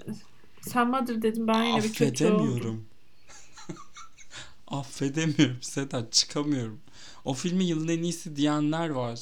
Sen 0.61 0.91
Mother 0.91 1.23
dedim 1.23 1.49
ben 1.49 1.63
yine 1.63 1.83
bir 1.83 1.93
kötü 1.93 2.27
oldum. 2.27 2.85
Affedemiyorum. 4.69 5.63
Sedat 5.63 6.13
çıkamıyorum. 6.13 6.81
O 7.25 7.35
filmi 7.35 7.65
yılın 7.65 7.89
en 7.89 8.03
iyisi 8.03 8.37
diyenler 8.37 8.89
var. 8.89 9.21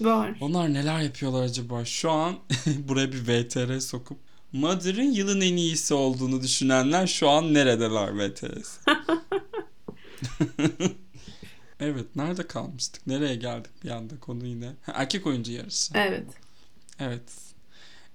Var. 0.00 0.36
Onlar 0.40 0.74
neler 0.74 1.00
yapıyorlar 1.00 1.42
acaba? 1.42 1.84
Şu 1.84 2.10
an 2.10 2.36
buraya 2.88 3.12
bir 3.12 3.28
VTR 3.28 3.80
sokup 3.80 4.18
Mother'ın 4.52 5.12
yılın 5.12 5.40
en 5.40 5.56
iyisi 5.56 5.94
olduğunu 5.94 6.42
düşünenler 6.42 7.06
şu 7.06 7.30
an 7.30 7.54
neredeler 7.54 8.18
VTR'si? 8.18 8.80
evet 11.80 12.16
nerede 12.16 12.46
kalmıştık? 12.46 13.06
Nereye 13.06 13.34
geldik 13.34 13.70
bir 13.84 13.90
anda 13.90 14.20
konu 14.20 14.46
yine? 14.46 14.72
Ha, 14.82 14.92
erkek 14.94 15.26
oyuncu 15.26 15.52
yarışı. 15.52 15.92
Evet. 15.94 16.26
Evet. 17.00 17.22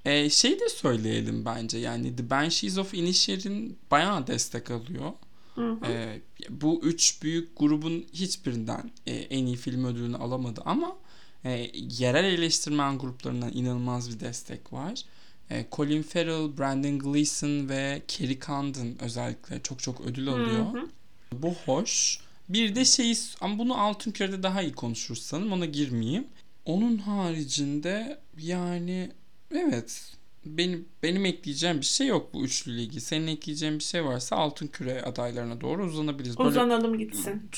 Ee, 0.06 0.30
şey 0.30 0.60
de 0.60 0.70
söyleyelim 0.70 1.46
bence 1.46 1.78
yani 1.78 2.16
The 2.16 2.30
Banshees 2.30 2.78
of 2.78 2.94
Inisherin 2.94 3.78
bayağı 3.92 4.28
destek 4.28 4.72
alıyor. 4.72 5.12
Hı 5.60 5.72
hı. 5.72 5.86
Ee, 5.86 6.22
bu 6.50 6.82
üç 6.84 7.24
büyük 7.24 7.60
grubun 7.60 8.06
hiçbirinden 8.14 8.92
e, 9.08 9.16
en 9.16 9.46
iyi 9.46 9.56
film 9.56 9.86
ödülünü 9.86 10.18
alamadı 10.18 10.62
ama 10.66 10.98
e, 11.46 11.72
yerel 12.00 12.24
eleştirmen 12.24 12.98
gruplarından 12.98 13.52
inanılmaz 13.54 14.10
bir 14.10 14.20
destek 14.20 14.74
var. 14.74 15.02
E, 15.50 15.66
Colin 15.72 16.02
Farrell, 16.02 16.58
Brandon 16.58 17.00
Gleeson 17.00 17.70
ve 17.70 18.02
Kerry 18.08 18.40
Condon 18.40 18.96
özellikle 19.00 19.62
çok 19.64 19.80
çok 19.80 20.02
ödül 20.02 20.28
alıyor. 20.30 20.74
Hı 20.74 20.80
hı. 20.80 20.90
Bu 21.32 21.54
hoş. 21.66 22.20
Bir 22.50 22.76
de 22.76 22.86
şey 22.86 23.18
ama 23.42 23.58
bunu 23.58 23.82
Altın 23.82 24.12
Küre'de 24.12 24.44
daha 24.44 24.62
iyi 24.62 24.74
konuşuruz 24.74 25.22
sanırım 25.22 25.52
ona 25.52 25.66
girmeyeyim. 25.66 26.28
Onun 26.66 26.98
haricinde 26.98 28.20
yani 28.38 29.12
evet 29.52 30.19
benim 30.46 30.88
benim 31.04 31.26
ekleyeceğim 31.26 31.82
bir 31.82 31.86
şey 31.86 32.08
yok 32.08 32.34
bu 32.34 32.44
üçlü 32.44 32.78
ligi. 32.78 33.02
Senin 33.02 33.28
ekleyeceğin 33.28 33.80
bir 33.80 33.84
şey 33.84 34.06
varsa 34.06 34.36
Altın 34.36 34.68
Küre 34.68 35.02
adaylarına 35.02 35.62
doğru 35.62 35.86
uzanabiliriz. 35.86 36.40
Böyle 36.40 36.50
Uzanalım 36.50 36.98
gitsin. 36.98 37.50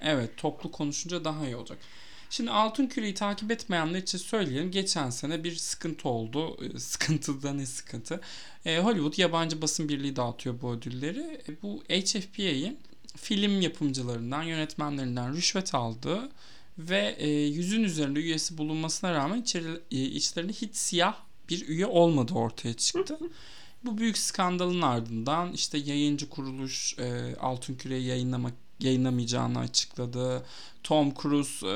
Evet 0.00 0.30
toplu 0.36 0.70
konuşunca 0.70 1.24
daha 1.24 1.46
iyi 1.46 1.56
olacak. 1.56 1.78
Şimdi 2.30 2.50
Altın 2.50 2.86
Küre'yi 2.86 3.14
takip 3.14 3.50
etmeyenler 3.50 3.98
için 3.98 4.18
söyleyelim. 4.18 4.70
Geçen 4.70 5.10
sene 5.10 5.44
bir 5.44 5.54
sıkıntı 5.54 6.08
oldu. 6.08 6.56
Ee, 6.64 6.78
Sıkıntı 6.78 7.42
da 7.42 7.52
ne 7.52 7.66
sıkıntı? 7.66 8.20
Ee, 8.64 8.78
Hollywood 8.78 9.18
yabancı 9.18 9.62
basın 9.62 9.88
birliği 9.88 10.16
dağıtıyor 10.16 10.60
bu 10.62 10.72
ödülleri. 10.72 11.40
E, 11.48 11.62
bu 11.62 11.82
HFPA'in 11.88 12.78
film 13.16 13.60
yapımcılarından, 13.60 14.42
yönetmenlerinden 14.42 15.36
rüşvet 15.36 15.74
aldığı 15.74 16.28
ve 16.78 17.16
e, 17.18 17.28
yüzün 17.30 17.82
üzerinde 17.82 18.20
üyesi 18.20 18.58
bulunmasına 18.58 19.14
rağmen 19.14 19.40
içeri, 19.40 19.68
e, 19.90 19.96
içlerinde 19.96 20.52
hiç 20.52 20.76
siyah 20.76 21.16
bir 21.50 21.68
üye 21.68 21.86
olmadığı 21.86 22.34
ortaya 22.34 22.74
çıktı. 22.74 23.18
Bu 23.84 23.98
büyük 23.98 24.18
skandalın 24.18 24.82
ardından 24.82 25.52
işte 25.52 25.78
yayıncı 25.78 26.28
kuruluş 26.28 26.98
e, 26.98 27.36
Altın 27.40 27.74
Küre'yi 27.74 28.06
yayınlamak 28.06 28.54
yayınlamayacağını 28.80 29.58
açıkladı. 29.58 30.44
Tom 30.84 31.14
Cruise 31.14 31.66
e, 31.66 31.70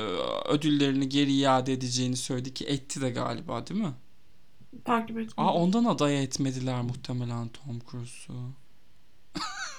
ödüllerini 0.49 1.09
geri 1.09 1.33
iade 1.33 1.73
edeceğini 1.73 2.17
söyledi 2.17 2.53
ki 2.53 2.65
etti 2.65 3.01
de 3.01 3.09
galiba 3.09 3.67
değil 3.67 3.81
mi? 3.81 3.93
Takip 4.85 5.09
etmedim. 5.09 5.33
Aa 5.37 5.53
ondan 5.53 5.85
aday 5.85 6.23
etmediler 6.23 6.81
muhtemelen 6.81 7.49
Tom 7.49 7.79
Cruise'u. 7.91 8.33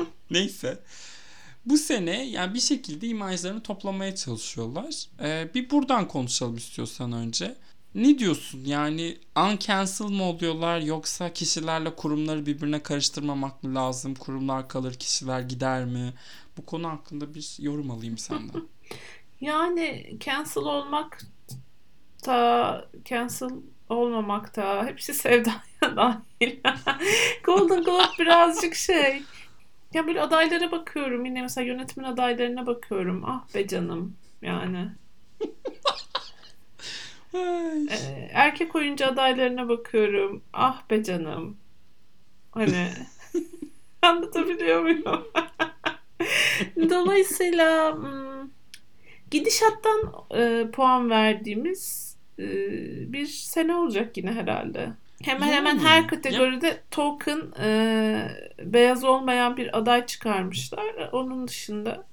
Neyse. 0.30 0.82
Bu 1.66 1.76
sene 1.78 2.24
yani 2.24 2.54
bir 2.54 2.60
şekilde 2.60 3.08
imajlarını 3.08 3.62
toplamaya 3.62 4.14
çalışıyorlar. 4.14 5.06
Ee, 5.20 5.50
bir 5.54 5.70
buradan 5.70 6.08
konuşalım 6.08 6.56
istiyorsan 6.56 7.12
önce. 7.12 7.56
Ne 7.96 8.18
diyorsun? 8.18 8.62
Yani 8.64 9.16
uncancel 9.36 10.06
mı 10.06 10.22
oluyorlar 10.22 10.80
yoksa 10.80 11.32
kişilerle 11.32 11.94
kurumları 11.96 12.46
birbirine 12.46 12.82
karıştırmamak 12.82 13.62
mı 13.62 13.74
lazım? 13.74 14.14
Kurumlar 14.14 14.68
kalır, 14.68 14.94
kişiler 14.94 15.40
gider 15.40 15.84
mi? 15.84 16.14
Bu 16.56 16.66
konu 16.66 16.88
hakkında 16.88 17.34
bir 17.34 17.56
yorum 17.58 17.90
alayım 17.90 18.18
senden. 18.18 18.62
Yani 19.40 20.16
cancel 20.20 20.62
olmak 20.62 21.18
da 22.26 22.88
cancel 23.04 23.50
olmamak 23.88 24.56
da 24.56 24.84
hepsi 24.86 25.14
sevdaya 25.14 25.62
dahil. 25.82 26.60
Golden 27.44 27.84
Globe 27.84 28.18
birazcık 28.18 28.74
şey. 28.74 29.22
Ya 29.94 30.06
böyle 30.06 30.22
adaylara 30.22 30.70
bakıyorum. 30.70 31.24
Yine 31.24 31.42
mesela 31.42 31.66
yönetmen 31.66 32.04
adaylarına 32.04 32.66
bakıyorum. 32.66 33.24
Ah 33.26 33.54
be 33.54 33.68
canım. 33.68 34.16
Yani. 34.42 34.88
Ee, 37.90 38.30
erkek 38.32 38.76
oyuncu 38.76 39.06
adaylarına 39.06 39.68
bakıyorum. 39.68 40.42
Ah 40.52 40.90
be 40.90 41.04
canım. 41.04 41.56
Hani 42.50 42.88
anlatabiliyor 44.02 44.82
muyum? 44.82 45.04
Dolayısıyla 46.90 47.96
hmm, 47.96 48.50
gidişattan 49.30 50.12
e, 50.34 50.70
puan 50.72 51.10
verdiğimiz 51.10 52.16
e, 52.38 52.46
bir 53.12 53.26
sene 53.26 53.74
olacak 53.74 54.16
yine 54.16 54.32
herhalde. 54.32 54.92
Hemen 55.22 55.48
hemen 55.48 55.76
Yani, 55.76 55.80
her 55.80 56.08
kategoride 56.08 56.82
token 56.90 57.40
e, 57.60 58.28
beyaz 58.58 59.04
olmayan 59.04 59.56
bir 59.56 59.78
aday 59.78 60.06
çıkarmışlar. 60.06 61.10
Onun 61.12 61.48
dışında 61.48 62.06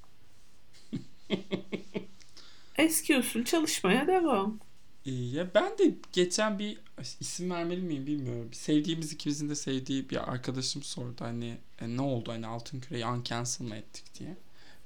eski 2.78 3.18
usul 3.18 3.44
çalışmaya 3.44 4.08
devam. 4.08 4.60
Ya 5.06 5.54
ben 5.54 5.78
de 5.78 5.96
geçen 6.14 6.60
bir 6.60 6.78
isim 7.20 7.52
vermeli 7.52 7.82
miyim 7.82 8.08
bilmiyorum. 8.08 8.54
Sevdiğimiz 8.54 9.14
ikimizin 9.14 9.50
de 9.50 9.56
sevdiği 9.56 10.10
bir 10.10 10.32
arkadaşım 10.32 10.84
sordu 10.84 11.16
hani 11.20 11.58
e, 11.82 11.98
ne 11.98 12.02
oldu 12.02 12.32
hani 12.32 12.48
Altın 12.48 12.80
Küre'yi 12.80 13.06
uncancel 13.06 13.66
mı 13.66 13.76
ettik 13.76 14.20
diye. 14.20 14.36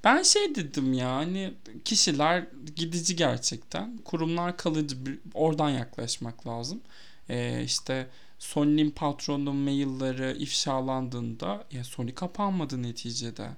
Ben 0.03 0.23
şey 0.23 0.55
dedim 0.55 0.93
ya 0.93 1.15
hani 1.15 1.53
kişiler 1.85 2.47
gidici 2.75 3.15
gerçekten. 3.15 3.97
Kurumlar 3.97 4.57
kalıcı 4.57 4.97
oradan 5.33 5.69
yaklaşmak 5.69 6.47
lazım. 6.47 6.81
E, 7.29 7.63
işte 7.63 8.07
Sony'nin 8.39 8.91
patronu 8.91 9.53
mailleri 9.53 10.37
ifşalandığında 10.37 11.65
ya 11.71 11.83
Sony 11.83 12.13
kapanmadı 12.13 12.83
neticede. 12.83 13.49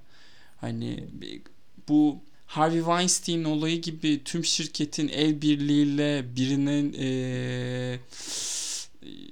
Hani 0.60 1.08
bu 1.88 2.18
Harvey 2.50 2.78
Weinstein 2.78 3.44
olayı 3.44 3.82
gibi 3.82 4.24
tüm 4.24 4.44
şirketin 4.44 5.08
el 5.08 5.42
birliğiyle 5.42 6.36
birinin 6.36 6.92
eee, 6.92 8.00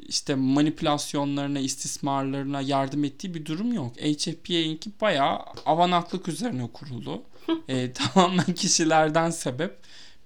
işte 0.08 0.34
manipülasyonlarına, 0.34 1.58
istismarlarına 1.58 2.60
yardım 2.60 3.04
ettiği 3.04 3.34
bir 3.34 3.46
durum 3.46 3.72
yok. 3.72 3.96
HFPA'ninki 3.96 4.90
bayağı 5.00 5.38
avanaklık 5.66 6.28
üzerine 6.28 6.68
kurulu. 6.72 7.22
Eee, 7.68 7.92
tamamen 8.14 8.54
kişilerden 8.54 9.30
sebep 9.30 9.78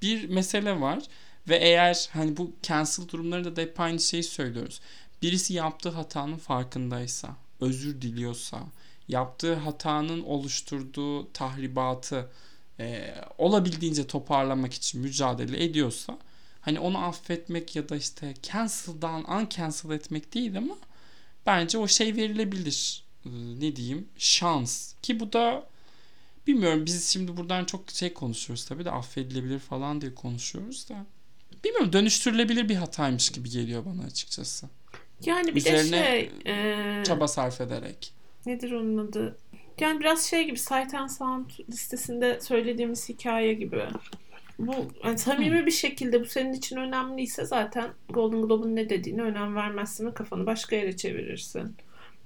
bir 0.02 0.28
mesele 0.28 0.80
var. 0.80 1.02
Ve 1.48 1.56
eğer 1.56 2.08
hani 2.12 2.36
bu 2.36 2.52
cancel 2.62 3.08
durumlarında 3.08 3.56
da 3.56 3.60
hep 3.60 3.80
aynı 3.80 4.00
şeyi 4.00 4.22
söylüyoruz. 4.22 4.80
Birisi 5.22 5.54
yaptığı 5.54 5.90
hatanın 5.90 6.36
farkındaysa, 6.36 7.36
özür 7.60 8.02
diliyorsa, 8.02 8.60
yaptığı 9.08 9.54
hatanın 9.54 10.22
oluşturduğu 10.22 11.32
tahribatı 11.32 12.28
e, 12.82 13.14
olabildiğince 13.38 14.06
toparlamak 14.06 14.74
için 14.74 15.00
mücadele 15.00 15.64
ediyorsa 15.64 16.18
hani 16.60 16.80
onu 16.80 16.98
affetmek 16.98 17.76
ya 17.76 17.88
da 17.88 17.96
işte 17.96 18.34
cancel'dan 18.42 19.30
uncancel 19.30 19.90
etmek 19.90 20.34
değil 20.34 20.58
ama 20.58 20.74
bence 21.46 21.78
o 21.78 21.88
şey 21.88 22.16
verilebilir. 22.16 23.04
Ee, 23.26 23.30
ne 23.60 23.76
diyeyim? 23.76 24.08
Şans. 24.18 24.94
Ki 25.02 25.20
bu 25.20 25.32
da 25.32 25.66
bilmiyorum 26.46 26.86
biz 26.86 27.08
şimdi 27.08 27.36
buradan 27.36 27.64
çok 27.64 27.90
şey 27.90 28.12
konuşuyoruz 28.12 28.64
tabii 28.64 28.84
de 28.84 28.90
affedilebilir 28.90 29.58
falan 29.58 30.00
diye 30.00 30.14
konuşuyoruz 30.14 30.88
da. 30.88 31.06
Bilmiyorum 31.64 31.92
dönüştürülebilir 31.92 32.68
bir 32.68 32.74
hataymış 32.74 33.30
gibi 33.30 33.50
geliyor 33.50 33.84
bana 33.86 34.06
açıkçası. 34.06 34.68
Yani 35.24 35.54
bir 35.54 35.60
Üzerine 35.60 36.00
de 36.00 36.04
şey 36.04 36.30
e, 37.00 37.04
Çaba 37.04 37.28
sarf 37.28 37.60
ederek. 37.60 38.12
nedir 38.46 38.72
onun 38.72 39.08
adı? 39.08 39.38
Yani 39.82 40.00
biraz 40.00 40.24
şey 40.24 40.44
gibi 40.46 40.58
Sight 40.58 40.94
and 40.94 41.08
Sound 41.08 41.50
listesinde 41.70 42.40
söylediğimiz 42.40 43.08
hikaye 43.08 43.54
gibi. 43.54 43.82
Bu 44.58 44.74
yani 45.04 45.18
samimi 45.18 45.66
bir 45.66 45.70
şekilde 45.70 46.20
bu 46.20 46.24
senin 46.24 46.52
için 46.52 46.76
önemliyse 46.76 47.44
zaten 47.44 47.90
Golden 48.08 48.42
Globe'un 48.42 48.76
ne 48.76 48.88
dediğine 48.90 49.22
önem 49.22 49.56
vermezsin 49.56 50.06
ve 50.06 50.14
kafanı 50.14 50.46
başka 50.46 50.76
yere 50.76 50.96
çevirirsin. 50.96 51.76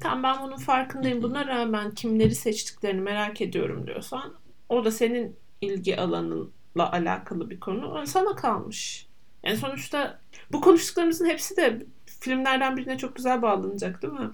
Tamam 0.00 0.22
ben 0.22 0.46
bunun 0.46 0.56
farkındayım. 0.56 1.22
Buna 1.22 1.46
rağmen 1.46 1.90
kimleri 1.90 2.34
seçtiklerini 2.34 3.00
merak 3.00 3.40
ediyorum 3.40 3.86
diyorsan 3.86 4.34
o 4.68 4.84
da 4.84 4.90
senin 4.90 5.36
ilgi 5.60 5.96
alanınla 5.96 6.92
alakalı 6.92 7.50
bir 7.50 7.60
konu. 7.60 7.86
O 7.86 8.06
Sana 8.06 8.36
kalmış. 8.36 9.06
Yani 9.44 9.56
sonuçta 9.56 10.20
bu 10.52 10.60
konuştuklarımızın 10.60 11.26
hepsi 11.26 11.56
de 11.56 11.86
filmlerden 12.20 12.76
birine 12.76 12.98
çok 12.98 13.16
güzel 13.16 13.42
bağlanacak 13.42 14.02
değil 14.02 14.12
mi? 14.12 14.30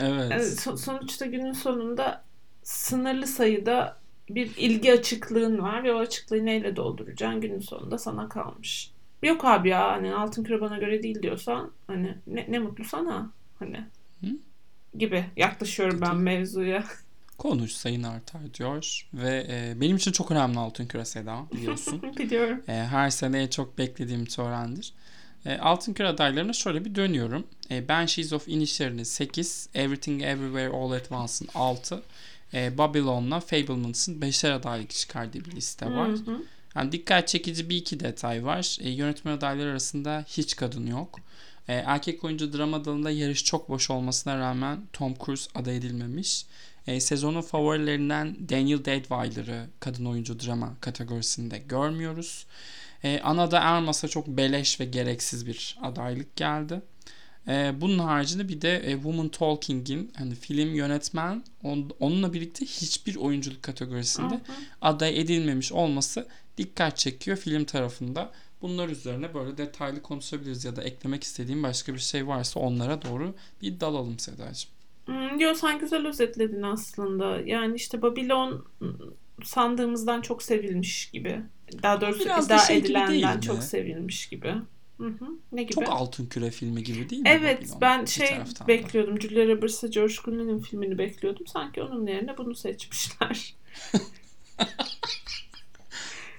Yani 0.00 0.28
Evet. 0.32 0.42
so- 0.42 0.76
sonuçta 0.76 1.26
günün 1.26 1.52
sonunda 1.52 2.23
sınırlı 2.64 3.26
sayıda 3.26 3.98
bir 4.30 4.56
ilgi 4.56 4.92
açıklığın 4.92 5.58
var 5.58 5.84
ve 5.84 5.92
o 5.94 5.98
açıklığı 5.98 6.46
neyle 6.46 6.76
dolduracaksın 6.76 7.40
günün 7.40 7.60
sonunda 7.60 7.98
sana 7.98 8.28
kalmış. 8.28 8.90
Yok 9.22 9.44
abi 9.44 9.68
ya 9.68 9.92
hani 9.92 10.14
altın 10.14 10.44
küre 10.44 10.60
bana 10.60 10.78
göre 10.78 11.02
değil 11.02 11.22
diyorsan 11.22 11.70
hani 11.86 12.14
ne, 12.26 12.46
ne 12.48 12.58
mutlu 12.58 12.84
sana 12.84 13.30
hani 13.58 13.84
Hı? 14.20 14.26
gibi 14.98 15.24
yaklaşıyorum 15.36 16.00
ben 16.00 16.16
mevzuya. 16.16 16.84
Konuş 17.38 17.72
sayın 17.72 18.02
artar 18.02 18.54
diyor 18.54 19.08
ve 19.14 19.46
e, 19.50 19.80
benim 19.80 19.96
için 19.96 20.12
çok 20.12 20.30
önemli 20.30 20.58
Altın 20.58 20.86
Küre 20.86 21.04
Seda 21.04 21.38
biliyorsun. 21.52 22.02
Biliyorum. 22.18 22.62
E, 22.68 22.72
her 22.72 23.10
sene 23.10 23.42
en 23.42 23.48
çok 23.48 23.78
beklediğim 23.78 24.24
törendir. 24.24 24.92
E, 25.46 25.58
Altın 25.58 25.94
Küre 25.94 26.08
adaylarına 26.08 26.52
şöyle 26.52 26.84
bir 26.84 26.94
dönüyorum. 26.94 27.46
E, 27.70 27.88
Banshees 27.88 28.32
of 28.32 28.48
Inisherin'in 28.48 29.02
8, 29.02 29.68
Everything 29.74 30.22
Everywhere 30.22 30.68
All 30.68 30.90
at 30.90 31.12
Once'ın 31.12 31.48
6, 31.54 32.02
e, 32.54 32.78
Babylon'la 32.78 33.40
Fableman's'ın 33.40 34.20
5'er 34.20 34.52
adaylık 34.52 34.90
çıkardığı 34.90 35.44
bir 35.44 35.52
liste 35.52 35.86
var. 35.86 36.08
Hı 36.08 36.12
hı. 36.12 36.42
Yani 36.74 36.92
dikkat 36.92 37.28
çekici 37.28 37.68
bir 37.68 37.76
iki 37.76 38.00
detay 38.00 38.44
var. 38.44 38.78
E, 38.80 38.90
yönetmen 38.90 39.32
adayları 39.32 39.70
arasında 39.70 40.24
hiç 40.28 40.56
kadın 40.56 40.86
yok. 40.86 41.20
E, 41.68 41.74
erkek 41.74 42.24
oyuncu 42.24 42.52
drama 42.52 42.84
dalında 42.84 43.10
yarış 43.10 43.44
çok 43.44 43.68
boş 43.68 43.90
olmasına 43.90 44.38
rağmen 44.38 44.80
Tom 44.92 45.14
Cruise 45.24 45.50
aday 45.54 45.76
edilmemiş. 45.76 46.46
E, 46.86 47.00
sezonun 47.00 47.42
favorilerinden 47.42 48.36
Daniel 48.48 48.84
Deadweiler'ı 48.84 49.66
kadın 49.80 50.04
oyuncu 50.04 50.40
drama 50.40 50.74
kategorisinde 50.80 51.58
görmüyoruz. 51.58 52.46
E, 53.04 53.20
Anada 53.20 53.58
Ermas'a 53.58 54.08
çok 54.08 54.26
beleş 54.28 54.80
ve 54.80 54.84
gereksiz 54.84 55.46
bir 55.46 55.78
adaylık 55.82 56.36
geldi. 56.36 56.82
E, 57.48 57.80
bunun 57.80 57.98
haricinde 57.98 58.48
bir 58.48 58.60
de 58.60 58.76
e, 58.76 58.92
Woman 58.94 59.28
Talking'in 59.28 60.12
hani 60.16 60.34
film 60.34 60.74
yönetmen 60.74 61.44
on- 61.62 61.90
onunla 62.00 62.32
birlikte 62.32 62.66
hiçbir 62.66 63.16
oyunculuk 63.16 63.62
kategorisinde 63.62 64.34
hı. 64.34 64.40
aday 64.82 65.20
edilmemiş 65.20 65.72
olması 65.72 66.26
dikkat 66.58 66.96
çekiyor 66.96 67.36
film 67.36 67.64
tarafında. 67.64 68.32
Bunlar 68.62 68.88
üzerine 68.88 69.34
böyle 69.34 69.58
detaylı 69.58 70.02
konuşabiliriz 70.02 70.64
ya 70.64 70.76
da 70.76 70.82
eklemek 70.82 71.24
istediğim 71.24 71.62
başka 71.62 71.94
bir 71.94 71.98
şey 71.98 72.26
varsa 72.26 72.60
onlara 72.60 73.02
doğru 73.02 73.34
bir 73.62 73.80
dalalım 73.80 74.18
Sedacığım. 74.18 74.70
Hmm, 75.06 75.40
Yo 75.40 75.54
sen 75.54 75.78
güzel 75.78 76.06
özetledin 76.06 76.62
aslında. 76.62 77.40
Yani 77.40 77.76
işte 77.76 78.02
Babylon 78.02 78.64
hmm, 78.78 78.94
sandığımızdan 79.44 80.20
çok 80.20 80.42
sevilmiş 80.42 81.10
gibi. 81.10 81.42
Daha 81.82 82.00
doğrusu 82.00 82.24
Biraz 82.24 82.48
da 82.48 82.54
iddia 82.54 82.66
şey 82.66 82.76
gibi 82.76 82.86
edilenden 82.86 83.40
çok 83.40 83.62
sevilmiş 83.62 84.28
gibi. 84.28 84.54
Hı 84.98 85.06
hı. 85.06 85.26
Ne 85.52 85.62
gibi? 85.62 85.72
Çok 85.72 85.88
altın 85.88 86.26
küre 86.26 86.50
filmi 86.50 86.82
gibi 86.82 87.10
değil 87.10 87.22
mi? 87.22 87.28
Evet 87.28 87.62
Babylon? 87.62 87.80
ben 87.80 88.04
şey 88.04 88.28
taraftan 88.28 88.64
da. 88.64 88.68
bekliyordum. 88.68 89.20
Julia 89.20 89.46
Roberts'la 89.46 89.88
George 89.88 90.14
Clooney'nin 90.24 90.58
filmini 90.58 90.98
bekliyordum. 90.98 91.46
Sanki 91.46 91.82
onun 91.82 92.06
yerine 92.06 92.38
bunu 92.38 92.54
seçmişler. 92.54 93.54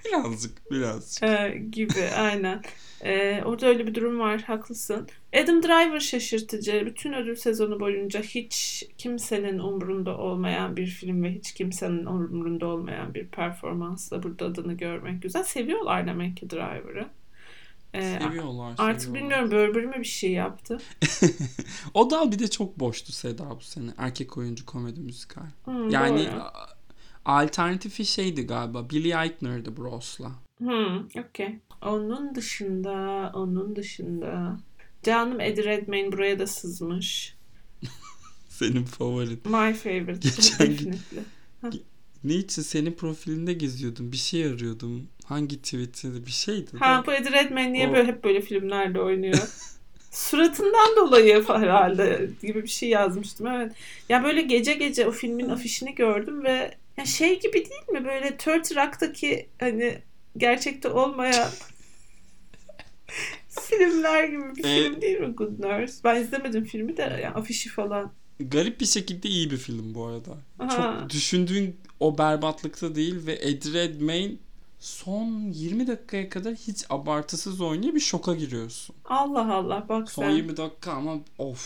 Birazcık 0.06 0.70
birazcık. 0.70 1.22
Ee, 1.22 1.62
gibi 1.70 2.02
aynen. 2.16 2.62
Ee, 3.04 3.42
orada 3.44 3.66
öyle 3.66 3.86
bir 3.86 3.94
durum 3.94 4.20
var. 4.20 4.40
Haklısın. 4.42 5.08
Adam 5.42 5.62
Driver 5.62 6.00
şaşırtıcı. 6.00 6.82
Bütün 6.86 7.12
ödül 7.12 7.36
sezonu 7.36 7.80
boyunca 7.80 8.22
hiç 8.22 8.84
kimsenin 8.98 9.58
umrunda 9.58 10.18
olmayan 10.18 10.76
bir 10.76 10.86
film 10.86 11.22
ve 11.22 11.32
hiç 11.34 11.54
kimsenin 11.54 12.06
umrunda 12.06 12.66
olmayan 12.66 13.14
bir 13.14 13.26
performansla 13.26 14.22
burada 14.22 14.44
adını 14.44 14.74
görmek 14.74 15.22
güzel. 15.22 15.44
Seviyorlar 15.44 16.06
demek 16.06 16.36
ki 16.36 16.50
Driver'ı. 16.50 17.08
Ee, 17.96 18.18
Seviyorlar. 18.22 18.74
Artık 18.78 19.02
seviyorlar. 19.02 19.14
bilmiyorum 19.42 19.50
Burberry 19.50 19.86
mi 19.86 19.98
bir 19.98 20.04
şey 20.04 20.30
yaptı. 20.32 20.78
o 21.94 22.10
dal 22.10 22.32
bir 22.32 22.38
de 22.38 22.48
çok 22.50 22.80
boştu 22.80 23.12
Seda 23.12 23.50
bu 23.50 23.60
sene. 23.60 23.90
Erkek 23.98 24.36
oyuncu 24.36 24.66
komedi 24.66 25.00
müzikal. 25.00 25.46
Hmm, 25.64 25.90
Yani 25.90 26.18
doğru. 26.32 26.42
alternatifi 27.24 28.04
şeydi 28.06 28.46
galiba. 28.46 28.90
Billy 28.90 29.08
Eichner'dı 29.12 29.76
Bros'la. 29.76 30.30
Hmm, 30.58 31.06
okey. 31.28 31.58
Onun 31.82 32.34
dışında, 32.34 33.30
onun 33.34 33.76
dışında. 33.76 34.56
Canım 35.02 35.40
Eddie 35.40 35.64
Redmayne 35.64 36.12
buraya 36.12 36.38
da 36.38 36.46
sızmış. 36.46 37.36
Senin 38.48 38.84
favorin. 38.84 39.40
My 39.44 39.74
favorite. 39.74 40.12
Geçen 40.28 40.66
gün- 40.76 40.92
Definitely. 40.92 41.82
Ne 42.24 42.34
için 42.34 42.62
senin 42.62 42.92
profilinde 42.92 43.52
geziyordum. 43.52 44.12
Bir 44.12 44.16
şey 44.16 44.44
arıyordum. 44.44 45.08
Hangi 45.28 45.62
tweet'inde 45.62 46.26
bir 46.26 46.30
şeydi. 46.30 46.70
Ha 46.78 47.02
bu 47.06 47.12
Eddie 47.12 47.32
Redmayne 47.32 47.72
niye 47.72 47.88
O- 47.88 47.92
böyle 47.92 48.08
hep 48.08 48.24
böyle 48.24 48.40
filmlerde 48.40 49.00
oynuyor? 49.00 49.38
Suratından 50.10 50.96
dolayı 50.96 51.44
herhalde 51.48 52.30
gibi 52.42 52.62
bir 52.62 52.68
şey 52.68 52.88
yazmıştım 52.88 53.46
evet. 53.46 53.72
Ya 54.08 54.24
böyle 54.24 54.42
gece 54.42 54.74
gece 54.74 55.06
o 55.06 55.10
filmin 55.10 55.48
afişini 55.48 55.94
gördüm 55.94 56.44
ve 56.44 56.74
ya 56.96 57.04
şey 57.04 57.40
gibi 57.40 57.52
değil 57.54 57.88
mi 57.92 58.04
böyle 58.04 58.36
30 58.58 58.76
Rock'taki 58.76 59.48
hani 59.60 59.98
gerçekte 60.36 60.88
olmayan 60.88 61.48
filmler 63.48 64.24
gibi 64.24 64.56
bir 64.56 64.64
E- 64.64 64.82
film 64.90 65.00
değil 65.00 65.20
mi 65.20 65.34
Good 65.34 65.58
Nurse? 65.58 65.94
Ben 66.04 66.22
izlemedim 66.22 66.64
filmi 66.64 66.96
de 66.96 67.02
yani 67.02 67.28
afişi 67.34 67.68
falan. 67.68 68.12
Garip 68.40 68.80
bir 68.80 68.86
şekilde 68.86 69.28
iyi 69.28 69.50
bir 69.50 69.56
film 69.56 69.94
bu 69.94 70.06
arada. 70.06 70.36
Aha. 70.58 70.98
Çok 71.00 71.10
düşündüğün 71.10 71.76
o 72.00 72.18
berbatlıkta 72.18 72.94
değil 72.94 73.26
ve 73.26 73.38
Eddie 73.42 73.72
Redmayne 73.72 74.32
son 74.78 75.50
20 75.52 75.86
dakikaya 75.86 76.28
kadar 76.28 76.54
hiç 76.54 76.84
abartısız 76.90 77.60
oynuyor 77.60 77.94
bir 77.94 78.00
şoka 78.00 78.34
giriyorsun. 78.34 78.96
Allah 79.04 79.54
Allah 79.54 79.86
bak 79.88 80.10
Son 80.10 80.22
sen. 80.22 80.30
20 80.30 80.56
dakika 80.56 80.92
ama 80.92 81.16
of 81.38 81.60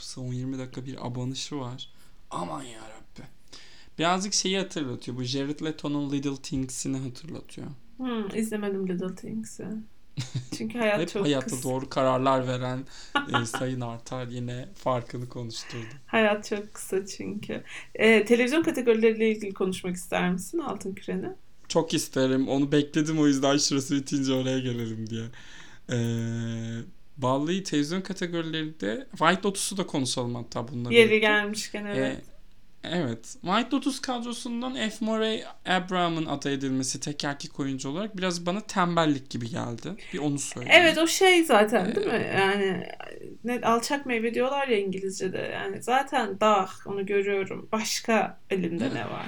son 0.00 0.24
20 0.32 0.58
dakika 0.58 0.86
bir 0.86 1.06
abanışı 1.06 1.56
var. 1.60 1.88
Aman 2.30 2.62
ya 2.62 2.80
Rabbi. 2.80 3.26
Birazcık 3.98 4.34
şeyi 4.34 4.58
hatırlatıyor. 4.58 5.16
Bu 5.16 5.22
Jared 5.22 5.60
Leto'nun 5.64 6.12
Little 6.12 6.36
Things'ini 6.36 6.96
hatırlatıyor. 6.98 7.66
Hmm, 7.96 8.36
izlemedim 8.36 8.88
Little 8.88 9.14
Things'i. 9.14 9.66
Çünkü 10.58 10.78
hayat 10.78 11.00
Hep 11.00 11.08
çok 11.08 11.24
hayatta 11.24 11.46
kısa. 11.46 11.68
doğru 11.68 11.88
kararlar 11.88 12.46
veren 12.48 12.84
e, 13.42 13.46
Sayın 13.46 13.80
Artar 13.80 14.26
yine 14.26 14.68
farkını 14.74 15.28
konuşturdu. 15.28 15.94
Hayat 16.06 16.48
çok 16.48 16.74
kısa 16.74 17.06
çünkü. 17.06 17.62
Ee, 17.94 18.24
televizyon 18.24 18.62
kategorileriyle 18.62 19.30
ilgili 19.30 19.54
konuşmak 19.54 19.96
ister 19.96 20.30
misin 20.32 20.58
Altın 20.58 20.94
Küren'i? 20.94 21.32
Çok 21.68 21.94
isterim. 21.94 22.48
Onu 22.48 22.72
bekledim 22.72 23.20
o 23.20 23.26
yüzden 23.26 23.56
şurası 23.56 23.96
bitince 23.96 24.32
oraya 24.32 24.58
gelelim 24.58 25.10
diye. 25.10 25.24
Ee, 25.90 25.96
Vallahi 27.18 27.62
televizyon 27.62 28.00
kategorilerinde 28.00 29.06
White 29.10 29.40
Lotus'u 29.44 29.76
da 29.76 29.86
konuşalım 29.86 30.34
hatta 30.34 30.68
bunları. 30.68 30.94
Yeri 30.94 31.20
gelmişken 31.20 31.84
evet. 31.84 32.18
Ee, 32.84 32.88
evet. 32.88 33.24
White 33.24 33.76
Lotus 33.76 34.00
kadrosundan 34.00 34.74
F. 34.74 34.90
Murray 35.00 35.44
Abraham'ın 35.66 36.26
aday 36.26 36.54
edilmesi 36.54 37.00
tek 37.00 37.24
erkek 37.24 37.60
oyuncu 37.60 37.88
olarak 37.88 38.16
biraz 38.16 38.46
bana 38.46 38.60
tembellik 38.60 39.30
gibi 39.30 39.50
geldi. 39.50 39.88
Bir 40.12 40.18
onu 40.18 40.38
söyleyeyim. 40.38 40.82
Evet 40.82 40.98
o 40.98 41.06
şey 41.06 41.44
zaten 41.44 41.94
değil 41.94 42.06
Ee, 42.06 42.18
mi? 42.18 42.30
Yani 42.36 42.86
ne 43.44 43.60
alçak 43.60 44.06
meyve 44.06 44.34
diyorlar 44.34 44.68
ya 44.68 44.78
İngilizce'de. 44.78 45.38
Yani 45.38 45.82
zaten 45.82 46.40
dağ 46.40 46.68
onu 46.86 47.06
görüyorum. 47.06 47.68
Başka 47.72 48.40
elimde 48.50 48.94
ne 48.94 49.04
var? 49.04 49.26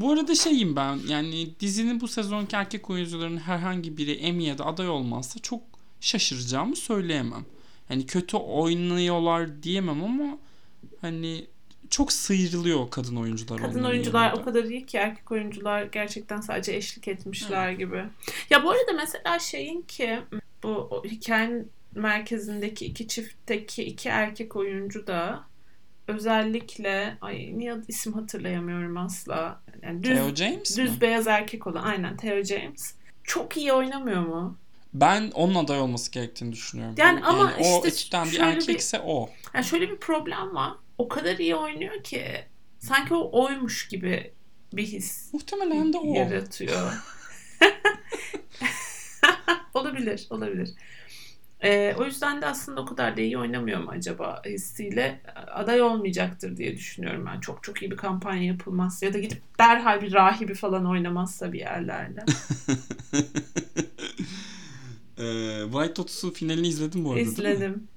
Bu 0.00 0.12
arada 0.12 0.34
şeyim 0.34 0.76
ben 0.76 0.98
yani 1.08 1.60
dizinin 1.60 2.00
bu 2.00 2.08
sezonki 2.08 2.56
erkek 2.56 2.90
oyuncularının 2.90 3.40
herhangi 3.40 3.96
biri 3.96 4.12
Emmy 4.12 4.44
ya 4.44 4.58
da 4.58 4.66
aday 4.66 4.88
olmazsa 4.88 5.40
çok 5.40 5.60
şaşıracağımı 6.00 6.76
söyleyemem. 6.76 7.44
Hani 7.88 8.06
kötü 8.06 8.36
oynuyorlar 8.36 9.62
diyemem 9.62 10.04
ama 10.04 10.38
hani 11.00 11.46
çok 11.90 12.12
sıyrılıyor 12.12 12.90
kadın 12.90 13.16
oyuncular. 13.16 13.60
Kadın 13.60 13.84
oyuncular 13.84 14.24
yanında. 14.24 14.40
o 14.40 14.44
kadar 14.44 14.64
iyi 14.64 14.86
ki 14.86 14.96
erkek 14.96 15.32
oyuncular 15.32 15.82
gerçekten 15.82 16.40
sadece 16.40 16.72
eşlik 16.72 17.08
etmişler 17.08 17.72
gibi. 17.72 18.04
Ya 18.50 18.64
bu 18.64 18.70
arada 18.70 18.92
mesela 18.96 19.38
şeyin 19.38 19.82
ki 19.82 20.18
bu 20.62 21.02
hikayenin 21.04 21.70
merkezindeki 21.94 22.86
iki 22.86 23.08
çiftteki 23.08 23.84
iki 23.84 24.08
erkek 24.08 24.56
oyuncu 24.56 25.06
da 25.06 25.44
özellikle 26.08 27.18
ay 27.20 27.58
niye 27.58 27.76
isim 27.88 28.12
hatırlayamıyorum 28.12 28.96
asla. 28.96 29.62
Yani 29.82 30.02
düz, 30.02 30.16
Theo 30.16 30.34
James 30.34 30.78
düz 30.78 30.90
mi? 30.94 31.00
beyaz 31.00 31.26
erkek 31.26 31.66
olan 31.66 31.82
aynen 31.82 32.16
Theo 32.16 32.42
James. 32.44 32.94
Çok 33.24 33.56
iyi 33.56 33.72
oynamıyor 33.72 34.22
mu? 34.26 34.58
Ben 34.94 35.30
onun 35.30 35.54
aday 35.54 35.80
olması 35.80 36.10
gerektiğini 36.12 36.52
düşünüyorum. 36.52 36.94
Yani 36.98 37.24
ama 37.24 37.52
o 37.58 37.62
işte 37.76 37.88
ekipten 37.88 38.26
bir 38.26 38.30
şöyle 38.30 38.50
bir- 38.50 38.56
erkekse 38.56 39.00
o. 39.00 39.30
Yani 39.54 39.64
şöyle 39.64 39.90
bir 39.90 39.96
problem 39.96 40.54
var. 40.54 40.72
O 40.98 41.08
kadar 41.08 41.36
iyi 41.38 41.54
oynuyor 41.56 42.02
ki 42.02 42.24
sanki 42.78 43.14
o 43.14 43.42
oymuş 43.44 43.88
gibi 43.88 44.32
bir 44.72 44.86
his 44.86 45.32
Muhtemelen 45.34 45.92
de 45.92 45.98
o. 45.98 46.14
yaratıyor. 46.14 46.92
olabilir, 49.74 50.26
olabilir. 50.30 50.70
Ee, 51.62 51.94
o 51.98 52.04
yüzden 52.04 52.42
de 52.42 52.46
aslında 52.46 52.80
o 52.80 52.84
kadar 52.84 53.16
da 53.16 53.20
iyi 53.20 53.38
oynamıyor 53.38 53.80
mu 53.80 53.90
acaba 53.90 54.42
hissiyle 54.46 55.20
aday 55.46 55.82
olmayacaktır 55.82 56.56
diye 56.56 56.76
düşünüyorum 56.76 57.26
ben. 57.26 57.40
Çok 57.40 57.62
çok 57.62 57.82
iyi 57.82 57.90
bir 57.90 57.96
kampanya 57.96 58.42
yapılmazsa 58.42 59.06
ya 59.06 59.14
da 59.14 59.18
gidip 59.18 59.42
derhal 59.58 60.02
bir 60.02 60.12
rahibi 60.12 60.54
falan 60.54 60.86
oynamazsa 60.86 61.52
bir 61.52 61.58
yerlerde. 61.58 62.24
Ee, 65.18 65.62
White 65.72 66.02
Lotus'un 66.02 66.30
finalini 66.30 66.68
izledin 66.68 67.04
bu 67.04 67.10
arada? 67.12 67.22
İzledim. 67.22 67.88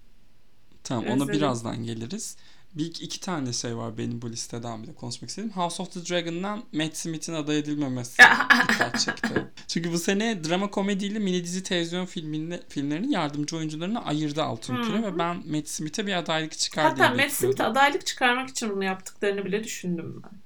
Tamam 0.84 1.06
ona 1.08 1.32
birazdan 1.32 1.84
geliriz. 1.84 2.38
Bir 2.76 2.86
iki 2.86 3.20
tane 3.20 3.54
şey 3.54 3.78
var 3.78 3.98
benim 3.98 4.22
bu 4.22 4.30
listeden 4.30 4.84
bile 4.84 4.94
konuşmak 4.94 5.30
istediğim. 5.30 5.56
House 5.56 5.84
of 5.84 5.92
the 5.92 6.06
Dragon'dan 6.06 6.64
Matt 6.74 6.98
Smith'in 6.98 7.34
aday 7.34 7.60
edilmemesi 7.60 8.18
dikkat 8.70 9.00
çekti. 9.00 9.48
Çünkü 9.68 9.92
bu 9.92 10.00
sene 10.00 10.44
drama 10.44 10.72
komediyle 10.72 11.20
mini 11.20 11.44
dizi 11.44 11.64
televizyon 11.64 12.06
filminde, 12.06 12.64
filmlerinin 12.70 13.10
yardımcı 13.10 13.58
oyuncularını 13.58 14.06
ayırdı 14.06 14.44
Altın 14.44 14.84
Küre 14.84 15.04
ve 15.04 15.18
ben 15.18 15.44
Matt 15.48 15.70
Smith'e 15.70 16.08
bir 16.08 16.14
adaylık 16.14 16.58
çıkar 16.58 16.96
diye 16.96 17.06
Hatta 17.06 17.16
Matt 17.16 17.26
bekliyordum. 17.32 17.58
Smith 17.58 17.70
adaylık 17.72 18.06
çıkarmak 18.06 18.50
için 18.50 18.70
bunu 18.70 18.84
yaptıklarını 18.84 19.46
bile 19.46 19.64
düşündüm 19.64 20.22
ben. 20.24 20.42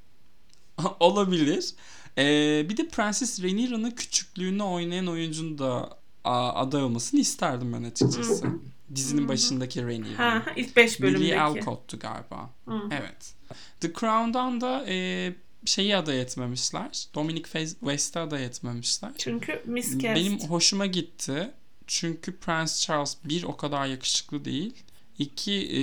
Olabilir. 0.99 1.73
Ee, 2.17 2.65
bir 2.69 2.77
de 2.77 2.87
Prenses 2.87 3.43
Rhaenyra'nın 3.43 3.91
küçüklüğünü 3.91 4.63
oynayan 4.63 5.07
oyuncunun 5.07 5.57
da 5.57 5.97
aday 6.23 6.83
olmasını 6.83 7.19
isterdim 7.19 7.73
ben 7.73 7.83
açıkçası. 7.83 8.47
Dizinin 8.95 9.21
Hı 9.21 9.25
hı. 9.25 9.29
başındaki 9.29 9.83
Rhaenyra. 9.83 10.17
Ha, 10.17 10.45
ilk 10.55 10.75
5 10.75 10.99
Millie 10.99 11.13
bölümdeki. 11.13 11.41
Alcott'tu 11.41 11.99
galiba. 11.99 12.49
Hı. 12.67 12.79
Evet. 12.91 13.33
The 13.79 13.93
Crown'dan 13.93 14.61
da 14.61 14.85
e, 14.87 15.33
şeyi 15.65 15.97
aday 15.97 16.21
etmemişler. 16.21 17.07
Dominic 17.15 17.43
West'i 17.79 18.19
aday 18.19 18.45
etmemişler. 18.45 19.11
Çünkü 19.17 19.61
miscast. 19.65 20.15
Benim 20.15 20.39
hoşuma 20.39 20.85
gitti. 20.85 21.51
Çünkü 21.87 22.37
Prince 22.39 22.73
Charles 22.73 23.17
bir 23.23 23.43
o 23.43 23.57
kadar 23.57 23.85
yakışıklı 23.85 24.45
değil. 24.45 24.73
İki 25.19 25.53
e, 25.53 25.81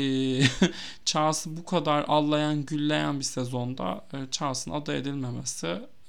Charles'ı 1.05 1.57
bu 1.57 1.65
kadar 1.65 2.05
allayan 2.09 2.65
gülleyen 2.65 3.19
bir 3.19 3.25
sezonda 3.25 4.05
e, 4.13 4.31
Charles'ın 4.31 4.71
aday 4.71 4.99
edilmemesi 4.99 5.67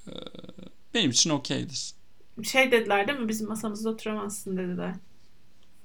e, 0.07 0.13
benim 0.93 1.11
için 1.11 1.29
okeydir. 1.29 1.93
Şey 2.43 2.71
dediler 2.71 3.07
değil 3.07 3.19
mi? 3.19 3.29
Bizim 3.29 3.47
masamızda 3.47 3.89
oturamazsın 3.89 4.57
dediler. 4.57 4.95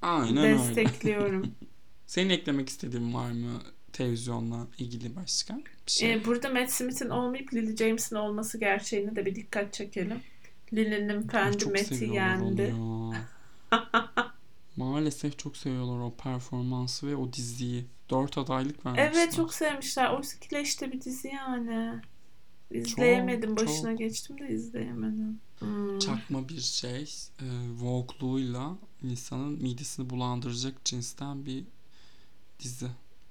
Aynen 0.03 0.37
öyle. 0.37 0.59
Destekliyorum. 0.59 1.55
Senin 2.07 2.31
eklemek 2.31 2.69
istediğin 2.69 3.15
var 3.15 3.31
mı 3.31 3.63
televizyonla 3.93 4.67
ilgili 4.79 5.17
başka 5.17 5.57
bir 5.57 5.93
şey? 5.93 6.13
Ee, 6.13 6.25
burada 6.25 6.49
Matt 6.49 6.71
Smith'in 6.71 7.11
olmayıp 7.11 7.55
Lily 7.55 7.77
James'in 7.77 8.17
olması 8.17 8.59
gerçeğine 8.59 9.17
de 9.17 9.27
bir 9.27 9.35
dikkat 9.35 9.73
çekelim. 9.73 10.21
Lily'nin 10.73 11.29
fendi 11.29 11.65
Matt'i 11.65 12.05
yendi. 12.05 12.75
Maalesef 14.77 15.39
çok 15.39 15.57
seviyorlar 15.57 15.99
o 15.99 16.15
performansı 16.15 17.07
ve 17.07 17.17
o 17.17 17.33
diziyi. 17.33 17.87
Dört 18.11 18.39
adaylık 18.39 18.87
vermişler. 18.87 19.13
Evet 19.15 19.35
çok 19.37 19.55
sevmişler. 19.55 20.11
Oysa 20.11 20.41
ki 20.41 20.55
leşte 20.55 20.93
bir 20.93 21.01
dizi 21.01 21.29
yani. 21.29 22.01
İzleyemedim. 22.71 23.57
Çok, 23.57 23.69
Başına 23.69 23.91
çok. 23.91 23.99
geçtim 23.99 24.39
de 24.39 24.49
izleyemedim. 24.49 25.41
Hmm. 25.59 25.99
Çakma 25.99 26.49
bir 26.49 26.61
şey. 26.61 27.03
E, 27.41 27.47
Vogue'luğuyla 27.81 28.77
insanın 29.03 29.63
midesini 29.63 30.11
bulandıracak 30.11 30.85
cinsten 30.85 31.47
bir 31.47 31.65
dizi. 32.61 32.87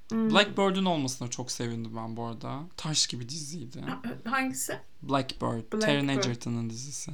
Hmm. 0.10 0.30
Blackbird'ün 0.32 0.86
olmasına 0.86 1.28
çok 1.28 1.52
sevindim 1.52 1.92
ben 1.96 2.18
bu 2.18 2.24
arada. 2.26 2.60
Taş 2.78 3.08
gibi 3.08 3.30
diziydi. 3.30 3.82
Ha- 3.82 4.02
Hangisi? 4.26 4.80
Blackbird. 5.04 5.42
Blackbird. 5.42 5.82
Taron 5.82 6.08
Egerton'ın 6.08 6.70
dizisi. 6.70 7.12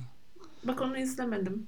Bak 0.63 0.81
onu 0.81 0.97
izlemedim. 0.97 1.67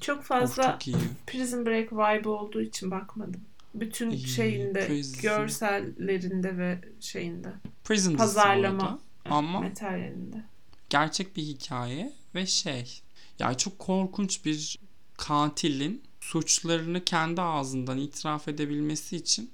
Çok 0.00 0.22
fazla 0.22 0.62
çok 0.72 0.86
iyi. 0.88 0.96
Prison 1.26 1.66
Break 1.66 1.92
vibe 1.92 2.28
olduğu 2.28 2.60
için 2.60 2.90
bakmadım. 2.90 3.40
Bütün 3.74 4.10
İyi, 4.10 4.28
şeyinde, 4.28 4.86
Prison. 4.86 5.22
görsellerinde 5.22 6.58
ve 6.58 6.80
şeyinde. 7.00 7.52
Prison 7.84 8.16
Pazarlama. 8.16 8.98
Ama 9.24 9.60
materyalinde. 9.60 10.44
gerçek 10.90 11.36
bir 11.36 11.42
hikaye 11.42 12.12
ve 12.34 12.46
şey 12.46 13.00
yani 13.38 13.56
çok 13.56 13.78
korkunç 13.78 14.44
bir 14.44 14.78
katilin 15.20 16.02
suçlarını 16.20 17.04
kendi 17.04 17.40
ağzından 17.42 17.98
itiraf 17.98 18.48
edebilmesi 18.48 19.16
için 19.16 19.50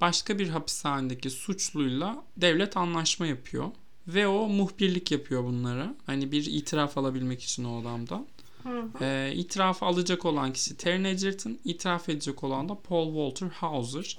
başka 0.00 0.38
bir 0.38 0.48
hapishanedeki 0.48 1.30
suçluyla 1.30 2.24
devlet 2.36 2.76
anlaşma 2.76 3.26
yapıyor 3.26 3.64
ve 4.08 4.26
o 4.26 4.48
muhbirlik 4.48 5.10
yapıyor 5.10 5.44
bunlara. 5.44 5.94
Hani 6.06 6.32
bir 6.32 6.46
itiraf 6.46 6.98
alabilmek 6.98 7.42
için 7.42 7.64
o 7.64 7.80
adamdan. 7.80 8.26
Hı 8.62 8.68
hı. 8.68 9.04
Ee, 9.04 9.32
itirafı 9.34 9.86
alacak 9.86 10.24
olan 10.24 10.52
kişi 10.52 10.76
Taron 10.76 11.04
Egerton, 11.04 11.58
itiraf 11.64 12.08
edecek 12.08 12.44
olan 12.44 12.68
da 12.68 12.74
Paul 12.74 13.06
Walter 13.06 13.56
Hauser. 13.56 14.18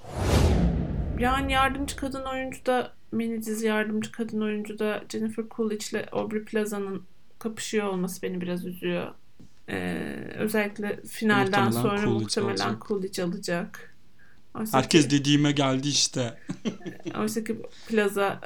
Yani 1.20 1.52
yardımcı 1.52 1.96
kadın 1.96 2.24
oyuncu 2.24 2.66
da 2.66 2.92
mini 3.12 3.42
dizi 3.42 3.66
yardımcı 3.66 4.12
kadın 4.12 4.40
oyuncu 4.40 4.78
da 4.78 5.04
Jennifer 5.08 5.44
Coolidge 5.56 5.86
ile 5.90 6.08
Aubrey 6.12 6.44
Plaza'nın 6.44 7.02
kapışıyor 7.38 7.86
olması 7.86 8.22
beni 8.22 8.40
biraz 8.40 8.66
üzüyor. 8.66 9.14
Ee, 9.72 10.32
özellikle 10.38 11.00
finalden 11.02 11.44
Muhtemelen 11.64 11.70
sonra 11.70 12.04
Coolidge 12.04 12.22
muhtemelen 12.24 12.50
alacak. 12.50 12.86
Coolidge 12.88 13.22
alacak. 13.22 13.94
Oysa 14.54 14.78
Herkes 14.78 15.04
ki, 15.04 15.10
dediğime 15.10 15.52
geldi 15.52 15.88
işte. 15.88 16.38
oysa 17.18 17.44
ki 17.44 17.56
Plaza 17.88 18.40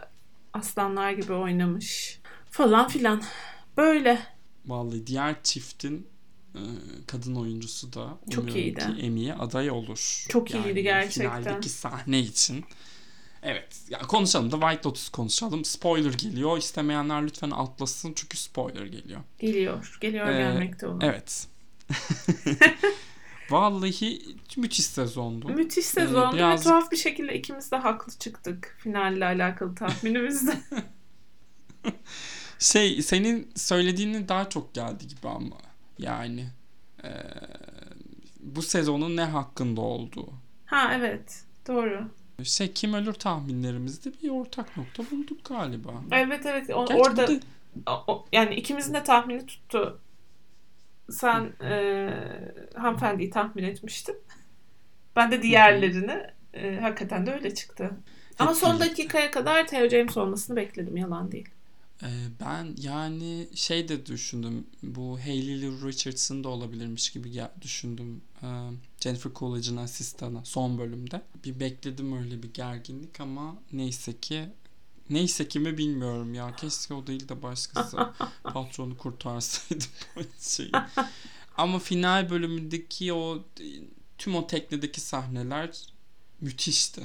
aslanlar 0.53 1.13
gibi 1.13 1.33
oynamış. 1.33 2.21
Falan 2.51 2.89
filan. 2.89 3.23
Böyle. 3.77 4.19
Vallahi 4.67 5.07
diğer 5.07 5.43
çiftin 5.43 6.07
e, 6.55 6.61
kadın 7.07 7.35
oyuncusu 7.35 7.93
da 7.93 8.19
Çok 8.31 8.57
iyiydi. 8.57 8.81
ki 8.81 9.03
Emmy'ye 9.03 9.35
aday 9.35 9.71
olur. 9.71 10.27
Çok 10.29 10.55
iyiydi 10.55 10.83
gerçekten. 10.83 11.43
Finaldeki 11.43 11.69
sahne 11.69 12.21
için. 12.21 12.65
Evet. 13.49 13.81
Ya 13.91 13.99
konuşalım 13.99 14.53
da 14.53 14.61
White 14.61 14.89
Lotus 14.89 15.09
konuşalım. 15.09 15.65
Spoiler 15.65 16.13
geliyor. 16.13 16.59
İstemeyenler 16.59 17.23
lütfen 17.23 17.51
atlasın 17.51 18.13
çünkü 18.17 18.37
spoiler 18.37 18.87
geliyor. 18.87 19.21
Geliyor. 19.39 19.99
Geliyor 20.01 20.27
Ee, 20.29 20.33
gelmekte 20.39 20.87
olan. 20.87 21.01
Evet. 21.01 21.47
Vallahi 23.51 24.23
müthiş 24.57 24.85
sezondu. 24.87 25.49
Müthiş 25.49 25.87
sezondu 25.87 26.37
ve 26.37 26.41
birazcık- 26.41 26.65
tuhaf 26.65 26.91
bir 26.93 26.97
şekilde 26.97 27.35
ikimiz 27.39 27.73
de 27.73 27.77
haklı 27.77 28.13
çıktık 28.19 28.77
finalle 28.83 29.25
alakalı 29.25 29.75
tahminimizde. 29.75 30.57
Şey 32.59 33.03
senin 33.03 33.51
söylediğinin 33.57 34.29
daha 34.29 34.49
çok 34.49 34.75
geldi 34.75 35.09
gibi 35.09 35.29
ama 35.29 35.57
yani 35.99 36.47
e, 37.05 37.11
bu 38.41 38.63
sezonun 38.63 39.17
ne 39.17 39.25
hakkında 39.25 39.81
olduğu. 39.81 40.29
ha 40.67 40.93
evet 40.95 41.45
doğru. 41.69 42.09
Şey 42.43 42.73
kim 42.73 42.95
ölür 42.95 43.13
tahminlerimizde 43.15 44.11
bir 44.23 44.31
ortak 44.31 44.77
nokta 44.77 45.03
bulduk 45.11 45.45
galiba. 45.45 45.91
Evet 46.13 46.47
evet 46.47 46.71
o- 46.71 46.87
Gerçi 46.87 47.01
orada 47.03 47.27
da- 47.29 48.05
o- 48.07 48.27
yani 48.33 48.55
ikimizin 48.55 48.95
de 48.95 49.05
tahmini 49.05 49.47
tuttu. 49.47 50.01
Sen 51.11 51.53
e, 51.63 52.11
hanımefendiyi 52.75 53.31
tahmin 53.31 53.63
etmiştin. 53.65 54.17
Ben 55.17 55.31
de 55.31 55.43
diğerlerini 55.43 56.23
e, 56.55 56.77
hakikaten 56.81 57.27
de 57.27 57.33
öyle 57.33 57.55
çıktı. 57.55 57.91
Ama 58.39 58.55
son 58.55 58.81
dakikaya 58.81 59.31
kadar 59.31 59.67
Theo 59.67 59.89
James 59.89 60.17
olmasını 60.17 60.57
bekledim 60.57 60.97
yalan 60.97 61.33
değil. 61.33 61.49
E, 62.03 62.09
ben 62.41 62.75
yani 62.79 63.49
şey 63.55 63.89
de 63.89 64.07
düşündüm 64.07 64.67
bu 64.83 65.19
Hayley 65.21 65.63
Lou 65.63 65.89
Richardson 65.89 66.45
da 66.45 66.49
olabilirmiş 66.49 67.11
gibi 67.11 67.43
düşündüm. 67.63 68.23
E, 68.43 68.47
Jennifer 69.01 69.33
Coolidge'ın 69.35 69.77
asistanı 69.77 70.45
son 70.45 70.79
bölümde. 70.79 71.23
Bir 71.45 71.61
bekledim 71.61 72.19
öyle 72.19 72.43
bir 72.43 72.53
gerginlik 72.53 73.21
ama 73.21 73.57
neyse 73.73 74.21
ki 74.21 74.49
Neyse 75.11 75.49
kimi 75.49 75.79
bilmiyorum 75.79 76.35
ya. 76.35 76.57
Keşke 76.57 76.95
o 76.95 77.07
değil 77.07 77.29
de 77.29 77.43
başkası 77.43 77.97
patronu 78.43 78.97
kurtarsaydı 78.97 79.85
bu 80.17 80.21
şeyi. 80.41 80.73
Ama 81.57 81.79
final 81.79 82.31
bölümündeki 82.31 83.13
o 83.13 83.45
tüm 84.19 84.37
o 84.37 84.47
teknedeki 84.47 85.01
sahneler 85.01 85.83
müthişti. 86.41 87.03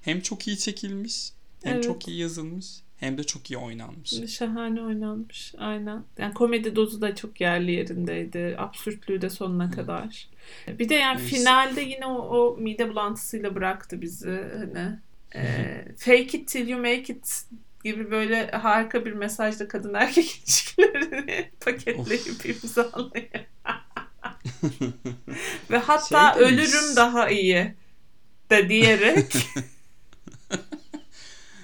Hem 0.00 0.20
çok 0.20 0.48
iyi 0.48 0.58
çekilmiş, 0.58 1.32
hem 1.62 1.74
Evet. 1.74 1.84
çok 1.84 2.08
iyi 2.08 2.18
yazılmış, 2.18 2.66
hem 3.00 3.18
de 3.18 3.24
çok 3.24 3.50
iyi 3.50 3.56
oynanmış. 3.58 4.14
Şahane 4.36 4.82
oynanmış 4.82 5.54
aynen. 5.58 6.04
Yani 6.18 6.34
komedi 6.34 6.76
dozu 6.76 7.00
da 7.00 7.14
çok 7.14 7.40
yerli 7.40 7.72
yerindeydi. 7.72 8.54
Absürtlüğü 8.58 9.22
de 9.22 9.30
sonuna 9.30 9.70
kadar. 9.70 10.28
Bir 10.68 10.88
de 10.88 10.94
yani 10.94 11.20
Evet. 11.20 11.30
finalde 11.30 11.80
yine 11.80 12.06
o, 12.06 12.14
o 12.14 12.56
mide 12.56 12.88
bulantısıyla 12.88 13.54
bıraktı 13.54 14.02
bizi. 14.02 14.44
Hani 14.58 14.98
e, 15.34 15.64
fake 15.96 16.38
it 16.38 16.48
till 16.48 16.68
you 16.68 16.80
make 16.80 17.12
it 17.12 17.42
gibi 17.84 18.10
böyle 18.10 18.50
harika 18.50 19.04
bir 19.04 19.12
mesajla 19.12 19.68
kadın 19.68 19.94
erkek 19.94 20.24
ilişkilerini 20.44 21.50
paketleyip 21.60 22.46
imzalıyor. 22.46 23.28
Ve 25.70 25.78
hatta 25.78 26.34
Şey 26.34 26.42
ölürüm 26.42 26.96
daha 26.96 27.28
iyi 27.28 27.74
de 28.50 28.68
diyerek 28.68 29.36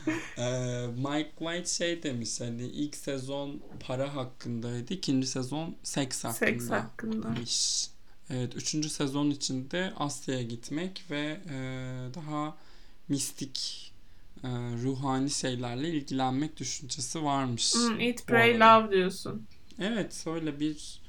Ee, 0.39 0.87
Mike 0.97 1.31
White 1.39 1.67
şey 1.67 2.03
demiş 2.03 2.41
hani 2.41 2.63
ilk 2.63 2.97
sezon 2.97 3.63
para 3.81 4.15
hakkındaydı, 4.15 4.95
ikinci 4.95 5.27
sezon 5.27 5.77
seks 5.83 6.25
hakkında. 6.25 6.47
Seks 6.47 6.71
hakkında. 6.71 7.37
demiş. 7.37 7.89
Evet, 8.31 8.57
üçüncü 8.57 8.89
sezon 8.91 9.31
içinde 9.31 9.93
Asya'ya 9.97 10.43
gitmek 10.43 11.05
ve 11.11 11.41
e, 11.51 11.57
daha 12.15 12.57
mistik, 13.09 13.93
e, 14.45 14.49
ruhani 14.83 15.31
şeylerle 15.31 15.89
ilgilenmek 15.89 16.57
düşüncesi 16.57 17.25
varmış. 17.25 17.75
Hmm, 17.75 18.01
eat, 18.01 18.27
pray, 18.27 18.61
love 18.61 18.91
diyorsun. 18.93 19.47
Evet, 19.79 20.25
öyle 20.27 20.61
bir 20.61 21.01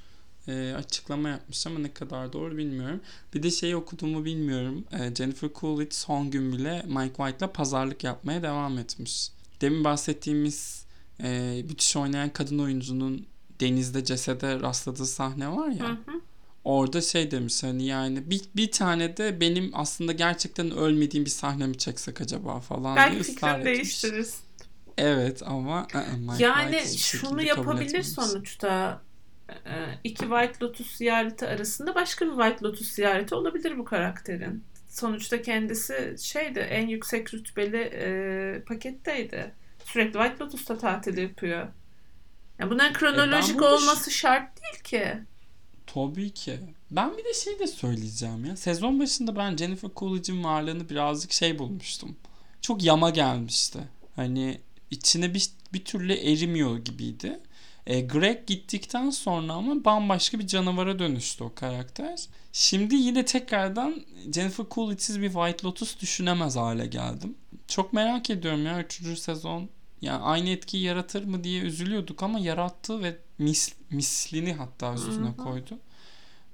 e, 0.48 0.74
açıklama 0.74 1.28
yapmış 1.28 1.66
ama 1.66 1.78
ne 1.78 1.92
kadar 1.92 2.32
doğru 2.32 2.56
bilmiyorum. 2.56 3.00
Bir 3.34 3.42
de 3.42 3.50
şeyi 3.50 3.76
okuduğumu 3.76 4.24
bilmiyorum. 4.24 4.84
E, 4.92 5.14
Jennifer 5.14 5.50
Coolidge 5.54 5.94
son 5.96 6.30
gün 6.30 6.52
bile 6.52 6.82
Mike 6.86 7.14
White'la 7.16 7.52
pazarlık 7.52 8.04
yapmaya 8.04 8.42
devam 8.42 8.78
etmiş. 8.78 9.30
Demin 9.60 9.84
bahsettiğimiz 9.84 10.84
e, 11.22 11.62
müthiş 11.68 11.96
oynayan 11.96 12.30
kadın 12.30 12.58
oyuncunun 12.58 13.26
denizde 13.60 14.04
cesede 14.04 14.60
rastladığı 14.60 15.06
sahne 15.06 15.48
var 15.48 15.68
ya. 15.68 15.88
Hı 15.88 15.92
hı. 15.92 16.20
Orada 16.64 17.00
şey 17.00 17.30
demiş 17.30 17.62
hani 17.62 17.86
yani 17.86 18.30
bir, 18.30 18.40
bir 18.56 18.70
tane 18.70 19.16
de 19.16 19.40
benim 19.40 19.70
aslında 19.74 20.12
gerçekten 20.12 20.70
ölmediğim 20.70 21.24
bir 21.24 21.30
sahnemi 21.30 21.78
çeksek 21.78 22.20
acaba 22.20 22.60
falan 22.60 22.96
Belki 22.96 23.12
diye 23.12 23.20
ısrar 23.20 23.58
etmiş. 23.58 23.74
değiştiririz. 23.74 24.40
Evet 24.98 25.42
ama 25.46 25.86
ı-ı, 25.94 26.16
Mike 26.18 26.44
Yani 26.44 26.82
şunu 26.96 27.42
yapabilir 27.42 28.02
sonuçta. 28.02 29.00
Ee, 29.48 29.98
iki 30.04 30.20
White 30.20 30.64
Lotus 30.64 30.96
ziyareti 30.96 31.46
arasında 31.46 31.94
başka 31.94 32.26
bir 32.26 32.30
White 32.30 32.64
Lotus 32.64 32.90
ziyareti 32.90 33.34
olabilir 33.34 33.78
bu 33.78 33.84
karakterin. 33.84 34.64
Sonuçta 34.88 35.42
kendisi 35.42 36.16
şeydi 36.20 36.58
en 36.58 36.88
yüksek 36.88 37.34
rütbeli 37.34 37.76
e, 37.76 38.62
paketteydi. 38.66 39.54
Sürekli 39.84 40.12
White 40.12 40.44
Lotus'ta 40.44 40.78
tatil 40.78 41.18
yapıyor. 41.18 41.68
Ya 42.58 42.70
bunların 42.70 42.92
kronolojik 42.92 43.62
E, 43.62 43.64
olması 43.64 44.10
şart 44.10 44.62
değil 44.62 44.82
ki. 44.84 45.12
Tabii 45.86 46.30
ki. 46.30 46.58
Ben 46.90 47.16
bir 47.18 47.24
de 47.24 47.34
şey 47.34 47.58
de 47.58 47.66
söyleyeceğim 47.66 48.44
ya. 48.44 48.56
Sezon 48.56 49.00
başında 49.00 49.36
ben 49.36 49.56
Jennifer 49.56 49.90
Coolidge'in 49.96 50.44
varlığını 50.44 50.88
birazcık 50.88 51.32
şey 51.32 51.58
bulmuştum. 51.58 52.16
Çok 52.60 52.84
yama 52.84 53.10
gelmişti. 53.10 53.78
Hani 54.16 54.60
içine 54.90 55.34
bir, 55.34 55.50
bir 55.72 55.84
türlü 55.84 56.12
erimiyor 56.12 56.78
gibiydi. 56.78 57.40
E, 57.86 58.00
Greg 58.00 58.46
gittikten 58.46 59.10
sonra 59.10 59.52
ama 59.52 59.84
bambaşka 59.84 60.38
bir 60.38 60.46
canavara 60.46 60.98
dönüştü 60.98 61.44
o 61.44 61.54
karakter. 61.54 62.18
Şimdi 62.52 62.94
yine 62.94 63.24
tekrardan 63.24 64.02
Jennifer 64.34 64.64
Coolidge'siz 64.70 65.20
bir 65.20 65.32
White 65.32 65.66
Lotus 65.66 66.00
düşünemez 66.00 66.56
hale 66.56 66.86
geldim. 66.86 67.34
Çok 67.68 67.92
merak 67.92 68.30
ediyorum 68.30 68.66
ya 68.66 68.80
3. 68.82 69.18
sezon. 69.18 69.68
Yani 70.00 70.22
aynı 70.22 70.48
etkiyi 70.48 70.82
yaratır 70.82 71.24
mı 71.24 71.44
diye 71.44 71.60
üzülüyorduk 71.62 72.22
ama 72.22 72.38
yarattı 72.38 73.02
ve 73.02 73.16
mis, 73.38 73.74
mislini 73.90 74.52
hatta 74.54 74.94
üstüne 74.94 75.36
koydu. 75.36 75.78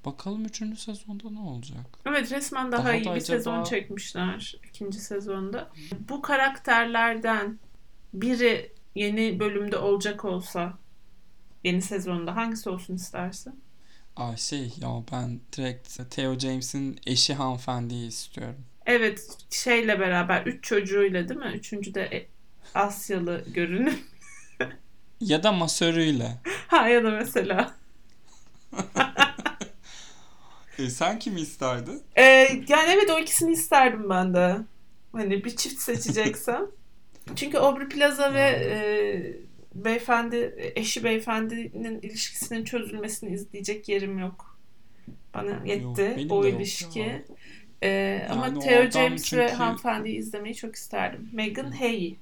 Bakalım 0.05 0.45
3. 0.45 0.57
sezonda 0.81 1.31
ne 1.31 1.38
olacak? 1.40 1.99
Evet 2.07 2.33
resmen 2.33 2.73
daha, 2.73 2.85
Daha 2.85 2.95
iyi 2.95 3.05
da 3.05 3.11
bir 3.14 3.21
acaba- 3.21 3.21
sezon 3.37 3.64
çekmişler 3.64 4.57
ikinci 4.68 4.99
sezonda. 5.01 5.71
Bu 6.09 6.23
karakterlerden 6.23 7.59
biri 8.14 8.73
yeni 8.95 9.40
bölümde 9.40 9.77
olacak 9.79 10.25
olsa 10.25 10.73
yeni 11.64 11.83
sezonda 11.83 12.37
hangisi 12.37 12.70
olsun 12.70 12.94
istersin? 12.96 13.61
Aa 14.16 14.37
şey 14.37 14.72
ya 14.81 14.88
ben 15.12 15.40
direkt 15.57 16.11
Theo 16.11 16.38
James'in 16.38 17.01
eşi 17.07 17.35
hanımefendiyi 17.35 18.09
istiyorum. 18.09 18.64
Evet 18.87 19.27
şeyle 19.51 20.01
beraber 20.01 20.46
üç 20.46 20.64
çocuğuyla 20.64 21.29
değil 21.29 21.40
mi? 21.40 21.53
Üçüncü 21.55 21.94
de 21.94 22.03
e- 22.03 22.29
Asyalı 22.75 23.44
görünüm. 23.46 23.98
Ya 25.20 25.42
da 25.42 25.53
masörüyle. 25.53 26.38
ha 26.68 26.88
ya 26.88 27.05
da 27.05 27.11
mesela. 27.11 27.75
E, 30.79 30.90
sen 30.90 31.18
kimi 31.18 31.40
isterdin? 31.40 32.03
Ee, 32.16 32.22
yani 32.68 32.90
evet 32.90 33.11
o 33.11 33.18
ikisini 33.18 33.53
isterdim 33.53 34.11
ben 34.11 34.35
de. 34.35 34.57
Hani 35.12 35.44
bir 35.44 35.57
çift 35.57 35.81
seçeceksem. 35.81 36.66
Çünkü 37.37 37.59
Aubrey 37.59 37.88
Plaza 37.88 38.35
ve 38.35 38.40
e, 38.40 38.77
beyefendi, 39.74 40.72
eşi 40.76 41.04
beyefendinin 41.04 42.00
ilişkisinin 42.00 42.64
çözülmesini 42.64 43.35
izleyecek 43.35 43.88
yerim 43.88 44.18
yok. 44.18 44.58
Bana 45.35 45.66
yetti 45.66 46.14
benim 46.16 46.30
o 46.30 46.42
de 46.42 46.48
yok 46.48 46.61
ilişki. 46.61 47.24
Ee, 47.82 48.26
ama 48.30 48.46
Yani 48.46 48.58
o 48.58 48.61
Theo 48.61 48.90
James 48.90 49.32
ve 49.32 49.48
çünkü- 49.48 49.54
hanımefendiyi 49.54 50.16
izlemeyi 50.16 50.54
çok 50.54 50.74
isterdim. 50.74 51.30
Megan 51.32 51.70
Hay. 51.70 52.16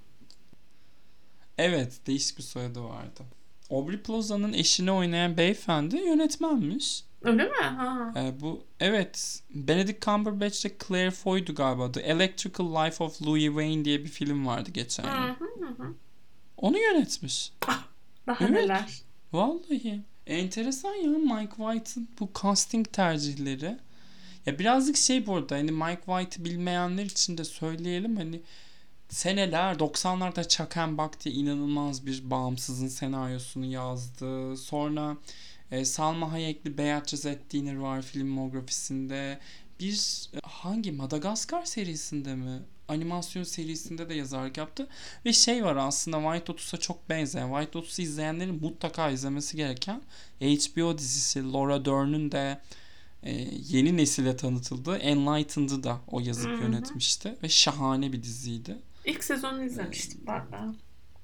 Evet 1.59 2.01
değişik 2.07 2.39
bir 2.39 2.43
soyadı 2.43 2.85
vardı. 2.85 3.23
Aubrey 3.71 3.99
Plaza'nın 3.99 4.53
eşini 4.53 4.93
oynayan 4.93 5.37
beyefendi 5.37 5.97
yönetmenmiş. 5.97 7.05
Öyle 7.23 7.45
mi? 7.45 7.55
Ha. 7.63 8.13
E, 8.17 8.41
bu 8.41 8.65
evet 8.81 9.43
Benedict 9.51 10.05
Cumberbatch 10.05 10.67
ile 10.67 10.75
Claire 10.89 11.11
Foy'du 11.11 11.55
galiba. 11.55 11.93
The 11.93 12.01
Electrical 12.01 12.87
Life 12.87 13.05
of 13.05 13.23
Louis 13.23 13.47
Wayne 13.47 13.85
diye 13.85 14.05
bir 14.05 14.09
film 14.09 14.47
vardı 14.47 14.71
geçen 14.71 15.05
yıl. 15.05 15.35
Onu 16.61 16.79
yönetmiş. 16.79 17.53
Daha 18.27 18.45
Evet. 18.45 18.51
neler? 18.51 19.03
Vallahi. 19.33 20.01
Enteresan 20.27 20.95
ya 20.95 21.11
Mike 21.11 21.57
White'ın 21.57 22.09
bu 22.21 22.31
casting 22.43 22.93
tercihleri. 22.93 23.77
Ya 24.47 24.59
birazcık 24.59 24.97
şey 24.97 25.27
bu 25.27 25.35
arada 25.37 25.55
hani 25.55 25.73
Mike 25.73 26.03
White'ı 26.07 26.45
bilmeyenler 26.45 27.05
için 27.05 27.39
de 27.39 27.45
söyleyelim 27.45 28.17
hani 28.17 28.41
seneler 29.09 29.75
90'larda 29.75 30.49
Chuck 30.49 30.77
and 30.77 30.99
Buck 30.99 31.25
diye 31.25 31.35
inanılmaz 31.35 32.07
bir 32.07 32.31
bağımsızın 32.31 32.89
senaryosunu 32.89 33.65
yazdı. 33.65 34.57
Sonra 34.57 35.17
e, 35.71 35.85
Salma 35.85 36.33
Hayek'li 36.33 36.79
Beatrice 36.79 37.31
at 37.31 37.39
Dinner 37.51 37.77
var 37.77 38.03
filmografisinde. 38.03 39.39
Bir 39.81 40.29
e, 40.35 40.39
hangi 40.43 40.93
Madagaskar 40.93 41.65
serisinde 41.65 42.35
mi? 42.35 42.63
Animasyon 42.91 43.43
serisinde 43.43 44.09
de 44.09 44.15
yazarlık 44.15 44.57
yaptı. 44.57 44.89
Ve 45.25 45.33
şey 45.33 45.65
var 45.65 45.77
aslında 45.77 46.17
White 46.23 46.53
Lotus'a 46.53 46.77
çok 46.77 47.09
benzeyen. 47.09 47.49
White 47.49 47.79
Lotus'u 47.79 48.03
izleyenlerin 48.03 48.61
mutlaka 48.63 49.11
izlemesi 49.11 49.57
gereken 49.57 50.03
HBO 50.41 50.99
dizisi 50.99 51.53
Laura 51.53 51.85
Dern'ün 51.85 52.33
de 52.33 52.61
e, 53.23 53.33
yeni 53.69 53.97
nesile 53.97 54.37
tanıtıldığı 54.37 54.97
Enlightened'ı 54.97 55.83
da 55.83 56.01
o 56.07 56.21
yazıp 56.21 56.51
Hı 56.51 56.57
hı. 56.57 56.63
yönetmişti. 56.63 57.35
Ve 57.43 57.49
şahane 57.49 58.13
bir 58.13 58.23
diziydi. 58.23 58.79
İlk 59.05 59.25
sezonu 59.25 59.65
izlemiştim 59.65 60.21
ben 60.27 60.41
de. 60.53 60.77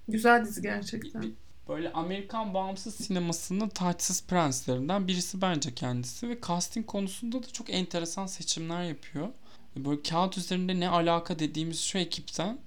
Güzel 0.08 0.44
dizi 0.44 0.62
gerçekten. 0.62 1.22
Bir- 1.22 1.32
Böyle 1.68 1.92
Amerikan 1.92 2.54
bağımsız 2.54 2.94
sinemasının 2.94 3.68
taçsız 3.68 4.22
prenslerinden 4.26 5.08
birisi 5.08 5.40
bence 5.40 5.74
kendisi 5.74 6.28
ve 6.28 6.38
casting 6.46 6.86
konusunda 6.86 7.42
da 7.42 7.46
çok 7.46 7.70
enteresan 7.70 8.26
seçimler 8.26 8.82
yapıyor. 8.84 9.28
Böyle 9.76 10.02
kağıt 10.02 10.38
üzerinde 10.38 10.80
ne 10.80 10.88
alaka 10.88 11.38
dediğimiz 11.38 11.80
şu 11.80 11.98
ekipten 11.98 12.58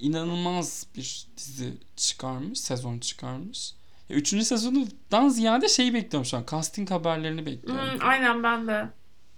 inanılmaz 0.00 0.86
bir 0.96 1.26
dizi 1.36 1.72
çıkarmış, 1.96 2.60
sezon 2.60 2.98
çıkarmış. 2.98 3.74
Ya 4.08 4.16
Üçüncü 4.16 4.44
sezonundan 4.44 5.28
ziyade 5.28 5.68
şeyi 5.68 5.94
bekliyorum 5.94 6.24
şu 6.24 6.36
an. 6.36 6.44
Casting 6.50 6.90
haberlerini 6.90 7.46
bekliyorum. 7.46 7.92
Hmm, 7.92 7.98
aynen 8.08 8.42
ben 8.42 8.66
de. 8.66 8.88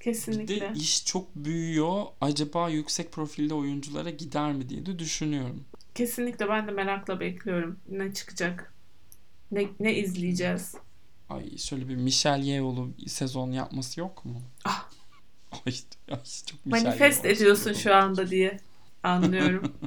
Bir 0.01 0.05
Kesinlikle. 0.05 0.61
de 0.61 0.73
iş 0.77 1.05
çok 1.05 1.37
büyüyor. 1.37 2.05
Acaba 2.21 2.69
yüksek 2.69 3.13
profilde 3.13 3.55
oyunculara 3.55 4.11
gider 4.11 4.53
mi 4.53 4.69
diye 4.69 4.87
de 4.87 4.99
düşünüyorum. 4.99 5.65
Kesinlikle 5.95 6.49
ben 6.49 6.67
de 6.67 6.71
merakla 6.71 7.21
bekliyorum. 7.21 7.79
Ne 7.89 8.15
çıkacak? 8.15 8.75
Ne, 9.51 9.67
ne 9.81 9.95
izleyeceğiz? 9.95 10.75
Ay 11.29 11.57
şöyle 11.59 11.89
bir 11.89 11.97
Michelle 11.97 12.47
Yeoh'lu 12.47 12.91
sezon 13.07 13.53
yapması 13.53 14.01
yok 14.01 14.25
mu? 14.25 14.43
Ah. 14.65 14.86
Ay 15.67 15.75
çok 16.47 16.67
Manifest 16.67 17.25
ediyorsun 17.25 17.73
şu 17.73 17.95
anda 17.95 18.31
diye 18.31 18.61
anlıyorum. 19.03 19.73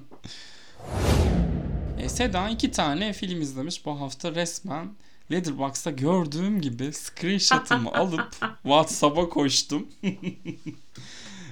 E, 2.00 2.10
Seda 2.10 2.50
iki 2.50 2.72
tane 2.72 3.14
film 3.14 3.42
izlemiş 3.42 3.86
bu 3.86 4.02
hafta 4.02 4.36
resmen. 4.36 4.90
Letterboxd'da 5.32 5.92
gördüğüm 5.92 6.62
gibi 6.62 6.94
screenshot'ımı 6.94 7.92
alıp 7.94 8.32
WhatsApp'a 8.64 9.30
koştum. 9.30 9.88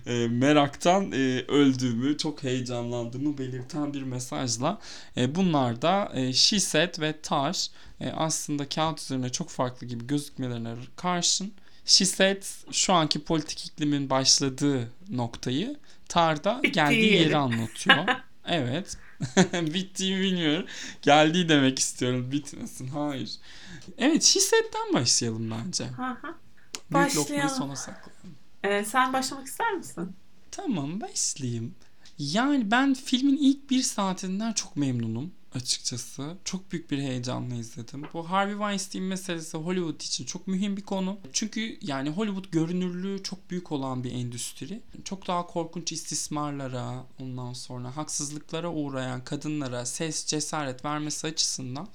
E, 0.06 0.28
meraktan 0.28 1.12
e, 1.12 1.44
öldüğümü, 1.48 2.18
çok 2.18 2.44
heyecanlandığımı 2.44 3.38
belirten 3.38 3.94
bir 3.94 4.04
mesajla. 4.04 4.80
E, 5.18 5.36
bunlar 5.36 5.82
da 5.82 6.12
e, 6.13 6.34
She 6.34 6.60
Said 6.60 7.00
ve 7.02 7.22
Tar. 7.22 7.68
E, 8.00 8.10
aslında 8.10 8.70
kağıt 8.70 9.02
üzerine 9.02 9.30
çok 9.32 9.50
farklı 9.50 9.88
gibi 9.88 10.08
gözükmelerine 10.08 10.76
karşın 10.96 11.54
She 11.88 12.06
Said 12.06 12.43
şu 12.71 12.93
anki 12.93 13.23
politik 13.23 13.65
iklimin 13.65 14.10
başladığı 14.10 14.91
noktayı 15.10 15.78
Tar'da 16.10 16.58
Bittiği 16.58 16.71
geldiği 16.73 17.06
yeri. 17.13 17.23
yeri 17.23 17.38
anlatıyor. 17.38 18.06
evet. 18.45 18.97
Bittiğini 19.54 20.21
bilmiyorum. 20.21 20.65
Geldiği 21.02 21.50
demek 21.50 21.80
istiyorum. 21.80 22.32
Bitmesin. 22.32 22.88
Hayır. 22.88 23.30
Evet 23.97 24.23
She 24.23 24.39
Said'den 24.39 24.93
başlayalım 24.93 25.52
bence. 25.52 25.84
Büyük 25.84 25.97
lokmayı 26.91 27.06
Başlayalım. 27.26 27.50
sona 27.58 27.76
saklayalım. 27.76 28.36
Ee, 28.63 28.86
sen 28.86 29.13
başlamak 29.13 29.47
ister 29.47 29.73
misin? 29.73 30.15
Tamam 30.52 31.02
başlayayım. 31.02 31.76
Yani 32.17 32.71
ben 32.71 32.93
filmin 32.93 33.38
ilk 33.38 33.69
bir 33.69 33.82
saatinden 33.82 34.54
çok 34.54 34.76
memnunum 34.78 35.32
açıkçası. 35.58 36.38
Çok 36.43 36.72
büyük 36.72 36.91
bir 36.91 36.98
heyecanla 36.98 37.56
izledim. 37.56 38.04
Bu 38.13 38.30
Harvey 38.30 38.54
Weinstein 38.54 39.04
meselesi 39.04 39.58
Hollywood 39.58 40.02
için 40.02 40.26
çok 40.26 40.48
mühim 40.48 40.78
bir 40.78 40.82
konu. 40.82 41.20
Çünkü 41.34 41.78
yani 41.82 42.10
Hollywood 42.10 42.52
görünürlüğü 42.52 43.24
çok 43.24 43.50
büyük 43.50 43.72
olan 43.72 44.04
bir 44.04 44.12
endüstri. 44.12 44.82
Çok 45.04 45.28
daha 45.28 45.48
korkunç 45.48 45.91
istismarlara, 45.91 47.06
ondan 47.22 47.54
sonra 47.54 47.98
haksızlıklara 47.98 48.72
uğrayan 48.72 49.24
kadınlara 49.24 49.86
ses, 49.86 50.26
cesaret 50.26 50.86
vermesi 50.86 51.28
açısından 51.28 51.88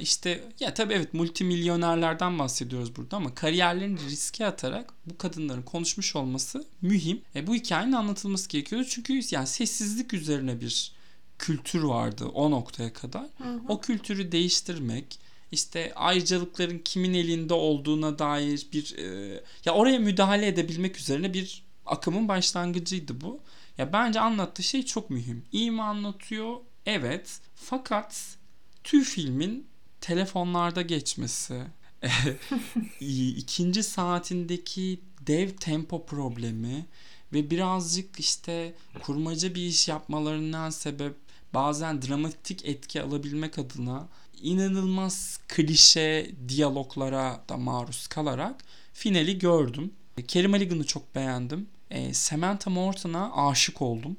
işte 0.00 0.44
ya 0.60 0.74
tabii 0.74 0.94
evet 0.94 1.14
multimilyonerlerden 1.14 2.38
bahsediyoruz 2.38 2.96
burada 2.96 3.16
ama 3.16 3.34
kariyerlerini 3.34 4.00
riske 4.00 4.46
atarak 4.46 4.92
bu 5.06 5.18
kadınların 5.18 5.62
konuşmuş 5.62 6.16
olması 6.16 6.64
mühim. 6.82 7.20
E, 7.34 7.46
bu 7.46 7.54
hikayenin 7.54 7.92
anlatılması 7.92 8.48
gerekiyor 8.48 8.86
çünkü 8.88 9.20
yani 9.30 9.46
sessizlik 9.46 10.14
üzerine 10.14 10.60
bir 10.60 10.92
kültür 11.40 11.82
vardı 11.82 12.24
o 12.24 12.50
noktaya 12.50 12.92
kadar. 12.92 13.26
Hı 13.38 13.44
hı. 13.44 13.60
O 13.68 13.80
kültürü 13.80 14.32
değiştirmek, 14.32 15.18
işte 15.52 15.92
ayrıcalıkların 15.94 16.78
kimin 16.78 17.14
elinde 17.14 17.54
olduğuna 17.54 18.18
dair 18.18 18.66
bir 18.72 18.98
e, 18.98 19.40
ya 19.64 19.74
oraya 19.74 19.98
müdahale 19.98 20.46
edebilmek 20.46 20.98
üzerine 20.98 21.34
bir 21.34 21.62
akımın 21.86 22.28
başlangıcıydı 22.28 23.20
bu. 23.20 23.40
Ya 23.78 23.92
bence 23.92 24.20
anlattığı 24.20 24.62
şey 24.62 24.82
çok 24.82 25.10
mühim. 25.10 25.44
İyi 25.52 25.70
mi 25.70 25.82
anlatıyor? 25.82 26.56
Evet. 26.86 27.40
Fakat 27.54 28.36
tüm 28.84 29.02
filmin 29.02 29.66
telefonlarda 30.00 30.82
geçmesi, 30.82 31.62
ikinci 33.36 33.82
saatindeki 33.82 35.00
dev 35.20 35.50
tempo 35.50 36.06
problemi 36.06 36.86
ve 37.32 37.50
birazcık 37.50 38.20
işte 38.20 38.74
kurmaca 39.02 39.54
bir 39.54 39.62
iş 39.66 39.88
yapmalarından 39.88 40.70
sebep 40.70 41.29
bazen 41.54 42.02
dramatik 42.02 42.64
etki 42.64 43.02
alabilmek 43.02 43.58
adına 43.58 44.08
inanılmaz 44.42 45.40
klişe 45.48 46.30
diyaloglara 46.48 47.44
da 47.48 47.56
maruz 47.56 48.06
kalarak 48.06 48.64
finali 48.92 49.38
gördüm. 49.38 49.92
Kerry 50.28 50.48
Mulligan'ı 50.48 50.84
çok 50.84 51.14
beğendim. 51.14 51.68
E, 51.90 52.14
Samantha 52.14 52.70
Morton'a 52.70 53.48
aşık 53.48 53.82
oldum. 53.82 54.16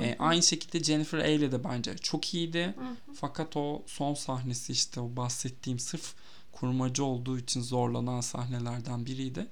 E, 0.00 0.16
aynı 0.18 0.42
şekilde 0.42 0.84
Jennifer 0.84 1.18
Aile 1.18 1.52
de 1.52 1.64
bence 1.64 1.96
çok 1.96 2.34
iyiydi. 2.34 2.74
Fakat 3.14 3.56
o 3.56 3.82
son 3.86 4.14
sahnesi 4.14 4.72
işte 4.72 5.00
o 5.00 5.16
bahsettiğim 5.16 5.78
sırf 5.78 6.14
kurmacı 6.52 7.04
olduğu 7.04 7.38
için 7.38 7.60
zorlanan 7.60 8.20
sahnelerden 8.20 9.06
biriydi. 9.06 9.46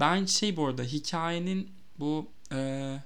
Ben 0.00 0.24
şey 0.24 0.56
bu 0.56 0.66
arada 0.66 0.82
hikayenin 0.82 1.70
bu 1.98 2.26
e, 2.52 2.96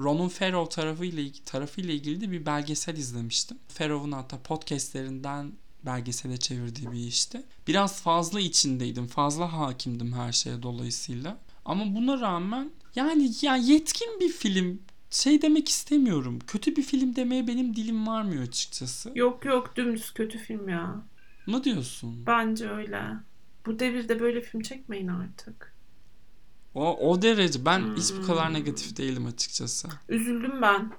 Ron'un 0.00 0.28
Farrow 0.28 0.74
tarafıyla 0.74 1.32
tarafıyla 1.44 1.94
ilgili 1.94 2.20
de 2.20 2.30
bir 2.30 2.46
belgesel 2.46 2.96
izlemiştim. 2.96 3.58
Farrow'un 3.68 4.12
hatta 4.12 4.38
podcastlerinden 4.42 5.52
belgesele 5.86 6.36
çevirdiği 6.36 6.92
bir 6.92 7.06
işti. 7.06 7.42
Biraz 7.66 8.02
fazla 8.02 8.40
içindeydim. 8.40 9.06
Fazla 9.06 9.52
hakimdim 9.52 10.12
her 10.12 10.32
şeye 10.32 10.62
dolayısıyla. 10.62 11.38
Ama 11.64 11.94
buna 11.94 12.20
rağmen 12.20 12.70
yani 12.94 13.30
ya 13.42 13.56
yetkin 13.56 14.20
bir 14.20 14.28
film 14.28 14.82
şey 15.10 15.42
demek 15.42 15.68
istemiyorum. 15.68 16.38
Kötü 16.46 16.76
bir 16.76 16.82
film 16.82 17.16
demeye 17.16 17.46
benim 17.46 17.76
dilim 17.76 18.06
varmıyor 18.06 18.42
açıkçası. 18.42 19.12
Yok 19.14 19.44
yok 19.44 19.76
dümdüz 19.76 20.10
kötü 20.10 20.38
film 20.38 20.68
ya. 20.68 21.02
Ne 21.46 21.64
diyorsun? 21.64 22.26
Bence 22.26 22.70
öyle. 22.70 23.02
Bu 23.66 23.78
devirde 23.78 24.20
böyle 24.20 24.40
film 24.40 24.62
çekmeyin 24.62 25.08
artık. 25.08 25.69
O, 26.74 27.10
o 27.10 27.22
derece. 27.22 27.64
Ben 27.64 27.78
hmm. 27.78 27.96
hiç 27.96 28.12
bu 28.22 28.26
kadar 28.26 28.54
negatif 28.54 28.96
değilim 28.96 29.26
açıkçası. 29.26 29.88
Üzüldüm 30.08 30.62
ben. 30.62 30.92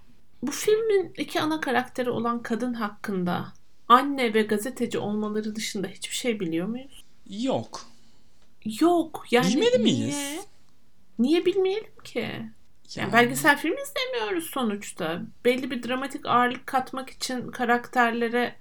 Bu 0.44 0.52
filmin 0.52 1.14
iki 1.18 1.42
ana 1.42 1.62
karakteri 1.62 2.10
olan 2.10 2.44
kadın 2.44 2.74
hakkında 2.74 3.54
anne 3.88 4.34
ve 4.34 4.42
gazeteci 4.42 4.98
olmaları 4.98 5.56
dışında 5.56 5.88
hiçbir 5.88 6.16
şey 6.16 6.40
biliyor 6.40 6.68
muyuz? 6.68 7.04
Yok. 7.30 7.82
Yok. 8.80 9.26
Yani 9.32 9.48
Bilmeli 9.48 9.78
miyiz? 9.78 10.16
Niye, 10.16 10.42
niye 11.20 11.46
bilmeyelim 11.46 11.94
ki? 12.04 12.50
Yani 12.96 13.14
belgesel 13.14 13.58
film 13.58 13.76
izlemiyoruz 13.78 14.50
sonuçta. 14.50 15.22
Belli 15.46 15.72
bir 15.72 15.84
dramatik 15.84 16.26
ağırlık 16.26 16.68
katmak 16.68 17.10
için 17.10 17.52
karakterlere 17.52 18.56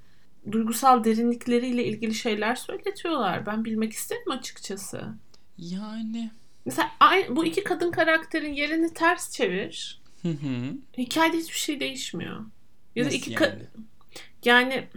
duygusal 0.53 1.05
derinlikleriyle 1.05 1.85
ilgili 1.85 2.15
şeyler 2.15 2.55
söyletiyorlar. 2.55 3.47
Ben 3.47 3.65
bilmek 3.65 3.93
isterim 3.93 4.31
açıkçası. 4.31 5.15
Yani 5.59 6.31
Mesela 6.65 6.91
bu 7.29 7.45
iki 7.45 7.65
kadın 7.65 7.91
karakterin 7.91 8.53
yerini 8.53 8.95
ters 8.95 9.31
çevir. 9.33 10.01
Hı 10.23 10.29
hı. 10.29 10.75
Hikayede 10.99 11.37
hiçbir 11.37 11.59
şey 11.59 11.81
değişmiyor. 11.81 12.41
Ya 12.97 13.05
nasıl 13.05 13.11
da 13.11 13.17
iki 13.17 13.33
yani? 13.33 13.67
yani 14.45 14.89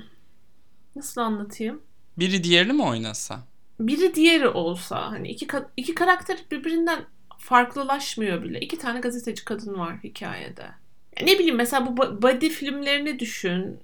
nasıl 0.95 1.21
anlatayım? 1.21 1.81
Biri 2.17 2.43
diğerini 2.43 2.73
mi 2.73 2.83
oynasa? 2.83 3.39
Biri 3.79 4.15
diğeri 4.15 4.47
olsa 4.47 5.11
hani 5.11 5.29
iki 5.29 5.47
ka- 5.47 5.67
iki 5.77 5.95
karakter 5.95 6.37
birbirinden 6.51 7.05
farklılaşmıyor 7.37 8.43
bile. 8.43 8.59
İki 8.59 8.77
tane 8.77 8.99
gazeteci 8.99 9.45
kadın 9.45 9.79
var 9.79 9.97
hikayede. 10.03 10.61
Ya 11.19 11.25
ne 11.25 11.39
bileyim 11.39 11.55
mesela 11.55 11.97
bu 11.97 12.21
body 12.21 12.49
filmlerini 12.49 13.19
düşün. 13.19 13.79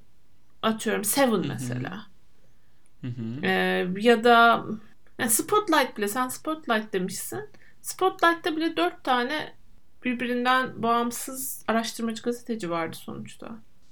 Atıyorum 0.62 1.04
Seven 1.04 1.48
mesela. 1.48 2.06
Hı 3.02 3.08
hı. 3.08 3.46
Ee, 3.46 3.88
ya 3.98 4.24
da 4.24 4.66
yani 5.20 5.30
Spotlight 5.30 5.98
bile 5.98 6.08
sen 6.08 6.28
Spotlight 6.28 6.94
demişsin. 6.94 7.40
Spotlight'ta 7.90 8.56
bile 8.56 8.78
dört 8.78 9.04
tane 9.04 9.54
birbirinden 10.06 10.84
bağımsız 10.84 11.64
araştırmacı 11.68 12.22
gazeteci 12.22 12.70
vardı 12.70 12.98
sonuçta. 12.98 13.50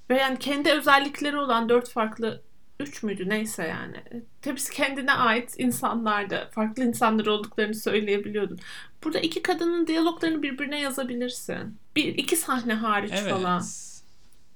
Ve 0.10 0.18
yani 0.18 0.40
kendi 0.40 0.72
özellikleri 0.72 1.38
olan 1.38 1.70
dört 1.70 1.90
farklı 1.90 2.42
üç 2.80 3.04
müydü 3.04 3.30
neyse 3.30 3.68
yani. 3.68 4.24
Hepsi 4.44 4.74
kendine 4.74 5.14
ait 5.14 5.56
insanlardı. 5.58 6.50
Farklı 6.52 6.84
insanlar 6.84 7.26
olduklarını 7.26 7.76
söyleyebiliyordun. 7.76 8.60
Burada 9.04 9.20
iki 9.20 9.42
kadının 9.42 9.88
diyaloglarını 9.88 10.44
birbirine 10.44 10.82
yazabilirsin. 10.82 11.78
Bir 11.96 12.06
iki 12.06 12.36
sahne 12.36 12.74
hariç 12.74 13.14
evet. 13.16 13.32
falan. 13.32 13.64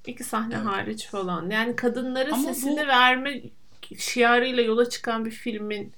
İki 0.08 0.24
sahne 0.24 0.56
evet. 0.56 0.66
hariç 0.66 1.08
falan. 1.08 1.50
Yani 1.50 1.76
kadınların 1.76 2.32
Ama 2.32 2.44
sesini 2.44 2.84
bu... 2.84 2.88
verme 2.88 3.42
şiarıyla 3.98 4.64
yola 4.64 4.90
çıkan 4.90 5.26
bir 5.26 5.32
filmin 5.32 5.94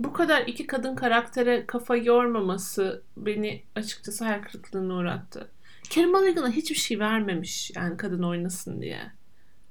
bu 0.00 0.12
kadar 0.12 0.42
iki 0.46 0.66
kadın 0.66 0.94
karaktere 0.94 1.66
kafa 1.66 1.96
yormaması 1.96 3.02
beni 3.16 3.62
açıkçası 3.74 4.24
hayal 4.24 4.42
kırıklığına 4.42 4.94
uğrattı. 4.94 5.48
Kerim 5.90 6.10
Mulligan'a 6.10 6.50
hiçbir 6.50 6.76
şey 6.76 6.98
vermemiş 6.98 7.70
yani 7.76 7.96
kadın 7.96 8.22
oynasın 8.22 8.82
diye. 8.82 9.00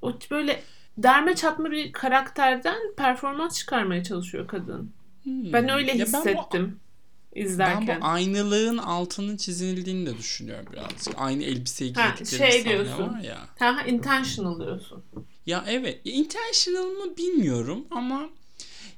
O 0.02 0.12
böyle 0.30 0.62
derme 0.98 1.34
çatma 1.34 1.70
bir 1.70 1.92
karakterden 1.92 2.78
performans 2.96 3.58
çıkarmaya 3.58 4.04
çalışıyor 4.04 4.46
kadın. 4.46 4.92
Hmm. 5.22 5.52
Ben 5.52 5.68
öyle 5.68 5.94
hissettim 5.94 6.44
ben 6.54 6.70
bu, 7.34 7.38
izlerken. 7.38 7.88
Ben 7.88 8.00
bu 8.00 8.06
aynılığın 8.06 8.78
altının 8.78 9.36
çizildiğini 9.36 10.06
de 10.06 10.18
düşünüyorum 10.18 10.66
birazcık. 10.72 11.14
Aynı 11.16 11.42
elbiseyi 11.42 11.92
giydikleri 11.92 12.52
şey 12.52 12.64
diyorsun. 12.64 13.14
var 13.14 13.20
ya. 13.20 13.38
Ha, 13.58 13.82
intentional 13.86 14.60
diyorsun. 14.60 15.04
Ya 15.46 15.64
evet. 15.68 16.00
Intentional 16.04 16.86
mı 16.86 17.16
bilmiyorum 17.16 17.86
ama 17.90 18.28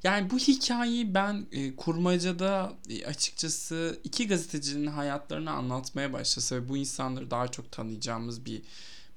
yani 0.04 0.30
bu 0.30 0.38
hikayeyi 0.38 1.14
ben 1.14 1.46
e, 1.52 1.76
kurmacada 1.76 2.72
e, 2.88 3.06
açıkçası 3.06 4.00
iki 4.04 4.28
gazetecinin 4.28 4.86
hayatlarını 4.86 5.50
anlatmaya 5.50 6.12
başlasa 6.12 6.56
ve 6.56 6.68
bu 6.68 6.76
insanları 6.76 7.30
daha 7.30 7.48
çok 7.48 7.72
tanıyacağımız 7.72 8.46
bir 8.46 8.62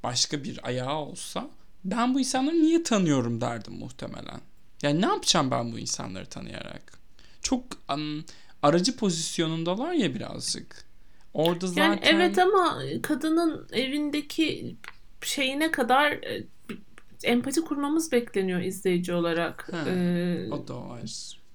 başka 0.03 0.43
bir 0.43 0.67
ayağı 0.67 0.95
olsa 0.95 1.49
ben 1.83 2.13
bu 2.13 2.19
insanları 2.19 2.55
niye 2.55 2.83
tanıyorum 2.83 3.41
derdim 3.41 3.73
muhtemelen. 3.73 4.41
Yani 4.81 5.01
ne 5.01 5.05
yapacağım 5.05 5.51
ben 5.51 5.71
bu 5.71 5.79
insanları 5.79 6.25
tanıyarak? 6.25 6.99
Çok 7.41 7.63
um, 7.93 8.25
aracı 8.61 8.95
pozisyonundalar 8.95 9.93
ya 9.93 10.15
birazcık. 10.15 10.85
Orada 11.33 11.67
zaten... 11.67 11.83
Yani 11.83 11.99
evet 12.03 12.37
ama 12.37 12.81
kadının 13.01 13.67
evindeki 13.71 14.75
şeyine 15.21 15.71
kadar 15.71 16.11
e, 16.11 16.43
empati 17.25 17.61
kurmamız 17.61 18.11
bekleniyor 18.11 18.61
izleyici 18.61 19.13
olarak. 19.13 19.69
He, 19.71 19.89
ee, 19.89 20.51
o 20.51 20.67
da 20.67 20.89
var. 20.89 21.01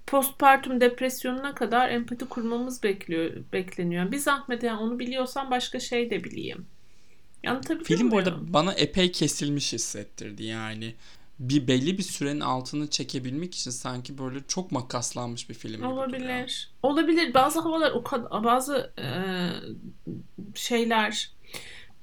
Postpartum 0.06 0.80
depresyonuna 0.80 1.54
kadar 1.54 1.88
empati 1.88 2.24
kurmamız 2.24 2.82
bekliyor, 2.82 3.30
bekleniyor. 3.52 4.12
Bir 4.12 4.18
zahmet 4.18 4.62
yani 4.62 4.80
onu 4.80 4.98
biliyorsan 4.98 5.50
başka 5.50 5.80
şey 5.80 6.10
de 6.10 6.24
bileyim. 6.24 6.66
Anlatabiliyor 7.46 7.84
Film 7.84 7.98
muyum? 7.98 8.10
bu 8.10 8.18
arada 8.18 8.52
bana 8.52 8.72
epey 8.72 9.12
kesilmiş 9.12 9.72
hissettirdi 9.72 10.44
yani. 10.44 10.94
Bir 11.38 11.68
belli 11.68 11.98
bir 11.98 12.02
sürenin 12.02 12.40
altını 12.40 12.86
çekebilmek 12.86 13.54
için 13.54 13.70
sanki 13.70 14.18
böyle 14.18 14.38
çok 14.48 14.72
makaslanmış 14.72 15.48
bir 15.48 15.54
film 15.54 15.82
Olabilir. 15.82 16.70
Olabilir. 16.82 17.34
Bazı 17.34 17.60
havalar 17.60 17.90
o 17.90 18.02
kadar 18.02 18.44
bazı 18.44 18.92
e, 18.98 19.08
şeyler 20.54 21.30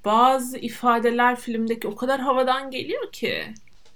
bazı 0.08 0.58
ifadeler 0.58 1.36
filmdeki 1.36 1.88
o 1.88 1.96
kadar 1.96 2.20
havadan 2.20 2.72
geliyor 2.72 3.12
ki. 3.12 3.54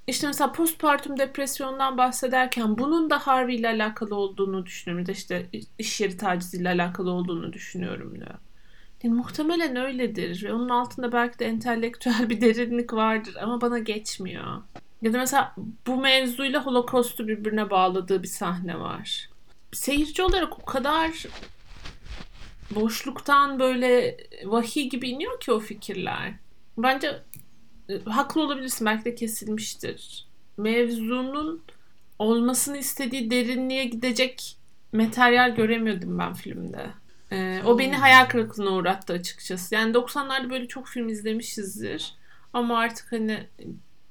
İşte 0.08 0.28
mesela 0.28 0.52
postpartum 0.52 1.20
depresyondan 1.20 1.98
bahsederken 1.98 2.78
bunun 2.78 3.10
da 3.10 3.20
Harvey 3.20 3.56
ile 3.56 3.68
alakalı 3.68 4.16
olduğunu 4.16 4.66
düşünüyorum. 4.66 5.06
Ya 5.08 5.14
işte 5.14 5.46
iş 5.80 6.02
yeri 6.02 6.18
taciziyle 6.18 6.70
alakalı 6.70 7.12
olduğunu 7.12 7.54
düşünüyorum 7.54 8.16
diyor. 8.16 8.28
Yani 9.04 9.16
muhtemelen 9.16 9.76
öyledir 9.76 10.44
ve 10.44 10.54
onun 10.54 10.70
altında 10.70 11.12
belki 11.12 11.40
de 11.40 11.46
entelektüel 11.46 12.30
bir 12.30 12.42
derinlik 12.42 12.94
vardır 12.94 13.36
ama 13.42 13.62
bana 13.62 13.80
geçmiyor. 13.80 14.62
Ya 15.02 15.14
da 15.14 15.18
mesela 15.18 15.56
bu 15.88 15.98
mevzuyla 15.98 16.66
Holocaust'u 16.66 17.28
birbirine 17.28 17.70
bağladığı 17.70 18.24
bir 18.24 18.28
sahne 18.28 18.80
var. 18.80 19.30
Seyirci 19.74 20.24
olarak 20.24 20.60
o 20.60 20.66
kadar 20.66 21.26
boşluktan 22.76 23.60
böyle 23.60 24.18
vahiy 24.46 24.90
gibi 24.90 25.10
iniyor 25.10 25.40
ki 25.40 25.52
o 25.52 25.60
fikirler. 25.60 26.34
Bence 26.78 27.24
e, 27.90 28.00
haklı 28.10 28.42
olabilirsin 28.42 28.86
belki 28.86 29.06
de 29.06 29.16
kesilmiştir. 29.16 30.28
Mevzunun 30.58 31.64
olmasını 32.20 32.78
istediği 32.78 33.32
derinliğe 33.32 33.86
gidecek 33.86 34.58
materyal 34.94 35.56
göremiyordum 35.56 36.20
ben 36.20 36.34
filmde. 36.34 36.86
Ee, 37.32 37.62
o 37.66 37.80
beni 37.80 37.96
hayal 37.96 38.26
kırıklığına 38.26 38.70
uğrattı 38.70 39.14
açıkçası. 39.14 39.76
Yani 39.76 39.94
90'larda 39.94 40.50
böyle 40.50 40.68
çok 40.68 40.88
film 40.88 41.10
izlemişizdir. 41.10 42.14
Ama 42.54 42.80
artık 42.80 43.12
hani 43.12 43.48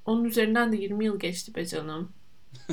onun 0.04 0.24
üzerinden 0.24 0.72
de 0.72 0.76
20 0.76 1.04
yıl 1.04 1.18
geçti 1.18 1.54
be 1.54 1.66
canım. 1.66 2.12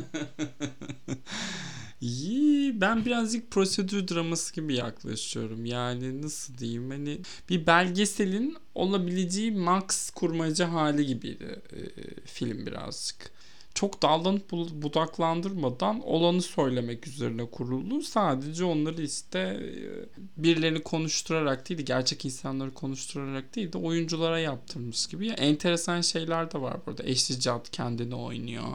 Ben 2.81 3.05
birazcık 3.05 3.51
prosedür 3.51 4.07
draması 4.07 4.55
gibi 4.55 4.75
yaklaşıyorum. 4.75 5.65
Yani 5.65 6.21
nasıl 6.21 6.57
diyeyim 6.57 6.89
hani 6.89 7.19
bir 7.49 7.67
belgeselin 7.67 8.57
olabileceği 8.75 9.51
max 9.51 10.09
kurmaca 10.09 10.71
hali 10.71 11.05
gibiydi 11.05 11.61
e, 11.71 11.81
film 12.25 12.65
birazcık. 12.65 13.31
Çok 13.73 14.01
dallanıp 14.01 14.51
budaklandırmadan 14.51 16.01
olanı 16.01 16.41
söylemek 16.41 17.07
üzerine 17.07 17.45
kuruldu. 17.45 18.01
Sadece 18.01 18.63
onları 18.63 19.01
işte 19.01 19.39
e, 19.39 20.43
birilerini 20.43 20.83
konuşturarak 20.83 21.69
değil 21.69 21.77
de 21.77 21.83
gerçek 21.83 22.25
insanları 22.25 22.73
konuşturarak 22.73 23.55
değil 23.55 23.73
de 23.73 23.77
oyunculara 23.77 24.39
yaptırmış 24.39 25.07
gibi. 25.07 25.27
Yani 25.27 25.39
enteresan 25.39 26.01
şeyler 26.01 26.51
de 26.51 26.61
var 26.61 26.77
burada. 26.85 27.03
Judd 27.13 27.65
kendini 27.71 28.15
oynuyor. 28.15 28.67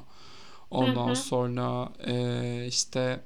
Ondan 0.73 1.07
hı 1.07 1.11
hı. 1.11 1.17
sonra 1.17 1.93
e, 2.07 2.67
işte 2.69 3.21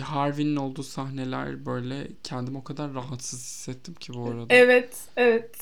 Harvey'nin 0.00 0.56
olduğu 0.56 0.82
sahneler 0.82 1.66
böyle 1.66 2.08
kendimi 2.24 2.58
o 2.58 2.64
kadar 2.64 2.94
rahatsız 2.94 3.40
hissettim 3.40 3.94
ki 3.94 4.14
bu 4.14 4.24
arada. 4.24 4.54
Evet, 4.54 4.96
evet. 5.16 5.56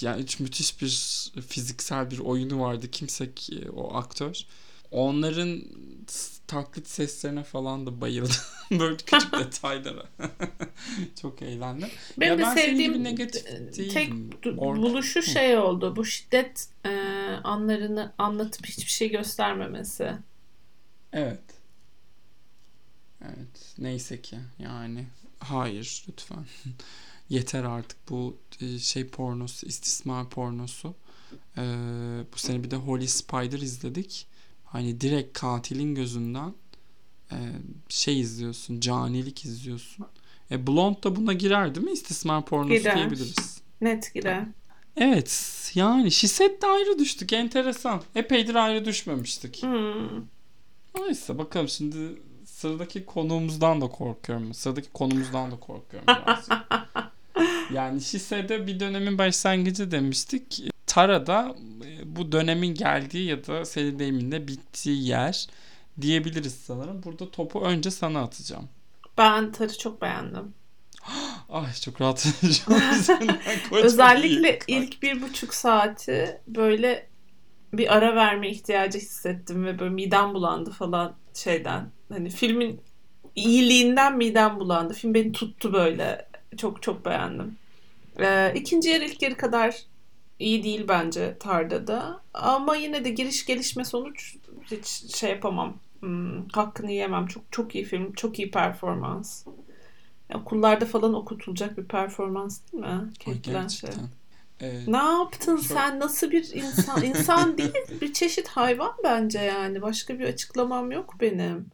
Yani 0.00 0.22
hiç 0.22 0.40
müthiş 0.40 0.82
bir 0.82 1.32
fiziksel 1.48 2.10
bir 2.10 2.18
oyunu 2.18 2.60
vardı. 2.60 2.90
Kimse 2.90 3.34
ki 3.34 3.70
o 3.76 3.94
aktör. 3.94 4.46
Onların 4.92 5.62
taklit 6.46 6.88
seslerine 6.88 7.42
falan 7.42 7.86
da 7.86 8.00
bayıldım. 8.00 8.36
Böyle 8.70 8.96
küçük 8.96 9.32
detaylara. 9.38 10.06
Çok 11.22 11.42
eğlendim. 11.42 11.88
Benim 12.20 12.32
ya 12.32 12.38
de 12.38 12.42
ben 12.42 12.54
sevdiğim 12.54 13.04
negatif 13.04 13.44
tek 13.92 14.12
buluşu 14.56 15.22
şey 15.22 15.58
oldu. 15.58 15.96
Bu 15.96 16.04
şiddet 16.04 16.68
e, 16.84 16.90
anlarını 17.44 18.12
anlatıp 18.18 18.66
hiçbir 18.66 18.90
şey 18.90 19.10
göstermemesi. 19.10 20.12
Evet. 21.12 21.42
Evet. 23.24 23.74
Neyse 23.78 24.22
ki 24.22 24.38
yani. 24.58 25.06
Hayır 25.38 26.04
lütfen. 26.08 26.46
Yeter 27.28 27.64
artık 27.64 27.98
bu 28.10 28.36
e, 28.60 28.78
şey 28.78 29.08
pornosu, 29.08 29.66
istismar 29.66 30.30
pornosu. 30.30 30.94
Ee, 31.58 31.62
bu 32.34 32.38
sene 32.38 32.64
bir 32.64 32.70
de 32.70 32.76
Holy 32.76 33.08
Spider 33.08 33.58
izledik. 33.58 34.26
Hani 34.72 35.00
direkt 35.00 35.38
katilin 35.38 35.94
gözünden 35.94 36.52
e, 37.32 37.36
şey 37.88 38.20
izliyorsun, 38.20 38.80
canilik 38.80 39.44
izliyorsun. 39.44 40.06
E 40.50 40.66
Blond 40.66 41.04
da 41.04 41.16
buna 41.16 41.32
girer 41.32 41.74
değil 41.74 41.86
mi? 41.86 41.92
İstismar 41.92 42.44
pornosu 42.44 42.74
girer. 42.74 42.96
diyebiliriz. 42.96 43.60
Net 43.80 44.14
girer. 44.14 44.44
Evet 44.96 45.70
yani 45.74 46.10
Şiset 46.10 46.62
de 46.62 46.66
ayrı 46.66 46.98
düştük 46.98 47.32
enteresan. 47.32 48.02
Epeydir 48.14 48.54
ayrı 48.54 48.84
düşmemiştik. 48.84 49.62
Hmm. 49.62 50.24
Neyse 50.98 51.38
bakalım 51.38 51.68
şimdi 51.68 51.96
sıradaki 52.44 53.06
konuğumuzdan 53.06 53.80
da 53.80 53.88
korkuyorum. 53.88 54.54
Sıradaki 54.54 54.88
konumuzdan 54.92 55.50
da 55.50 55.56
korkuyorum 55.60 56.08
yani 57.72 58.00
Şise'de 58.00 58.66
bir 58.66 58.80
dönemin 58.80 59.18
başlangıcı 59.18 59.90
demiştik. 59.90 60.71
Tara'da 60.92 61.54
e, 61.84 62.16
bu 62.16 62.32
dönemin 62.32 62.74
geldiği 62.74 63.26
ya 63.28 63.46
da 63.46 63.64
senin 63.64 63.98
deyiminle 63.98 64.48
bittiği 64.48 65.08
yer 65.08 65.46
diyebiliriz 66.00 66.54
sanırım. 66.54 67.02
Burada 67.02 67.30
topu 67.30 67.60
önce 67.60 67.90
sana 67.90 68.22
atacağım. 68.22 68.68
Ben 69.18 69.52
Tar'ı 69.52 69.78
çok 69.78 70.02
beğendim. 70.02 70.54
Ay 71.48 71.72
çok 71.84 72.00
rahat 72.00 72.26
Özellikle 73.72 74.58
ilk 74.66 75.02
bir 75.02 75.22
buçuk 75.22 75.54
saati 75.54 76.40
böyle 76.46 77.08
bir 77.72 77.96
ara 77.96 78.16
verme 78.16 78.50
ihtiyacı 78.50 78.98
hissettim 78.98 79.64
ve 79.64 79.78
böyle 79.78 79.94
midem 79.94 80.34
bulandı 80.34 80.70
falan 80.70 81.14
şeyden. 81.34 81.90
Hani 82.08 82.30
filmin 82.30 82.80
iyiliğinden 83.36 84.16
midem 84.16 84.60
bulandı. 84.60 84.94
Film 84.94 85.14
beni 85.14 85.32
tuttu 85.32 85.72
böyle. 85.72 86.28
Çok 86.56 86.82
çok 86.82 87.04
beğendim. 87.06 87.56
Ee, 88.20 88.52
ikinci 88.54 88.88
yer 88.88 89.00
ilk 89.00 89.22
yarı 89.22 89.36
kadar 89.36 89.91
iyi 90.42 90.64
değil 90.64 90.84
bence 90.88 91.36
Tarda'da. 91.40 92.20
Ama 92.34 92.76
yine 92.76 93.04
de 93.04 93.10
giriş 93.10 93.46
gelişme 93.46 93.84
sonuç 93.84 94.36
hiç 94.70 94.86
şey 95.16 95.30
yapamam. 95.30 95.76
Hmm, 96.00 96.48
hakkını 96.48 96.92
yemem. 96.92 97.26
Çok 97.26 97.42
çok 97.50 97.74
iyi 97.74 97.84
film. 97.84 98.12
Çok 98.12 98.38
iyi 98.38 98.50
performans. 98.50 99.46
okullarda 100.34 100.86
falan 100.86 101.14
okutulacak 101.14 101.78
bir 101.78 101.84
performans 101.84 102.60
değil 102.72 102.84
mi? 102.84 103.12
Kate 103.24 103.52
Blanchett. 103.52 103.96
Evet. 104.60 104.88
Ne 104.88 104.96
yaptın 104.96 105.56
Çok... 105.56 105.64
sen? 105.64 106.00
Nasıl 106.00 106.30
bir 106.30 106.52
insan? 106.54 107.02
İnsan 107.02 107.58
değil, 107.58 107.74
bir 108.00 108.12
çeşit 108.12 108.48
hayvan 108.48 108.92
bence 109.04 109.38
yani. 109.38 109.82
Başka 109.82 110.18
bir 110.18 110.24
açıklamam 110.24 110.90
yok 110.90 111.14
benim. 111.20 111.66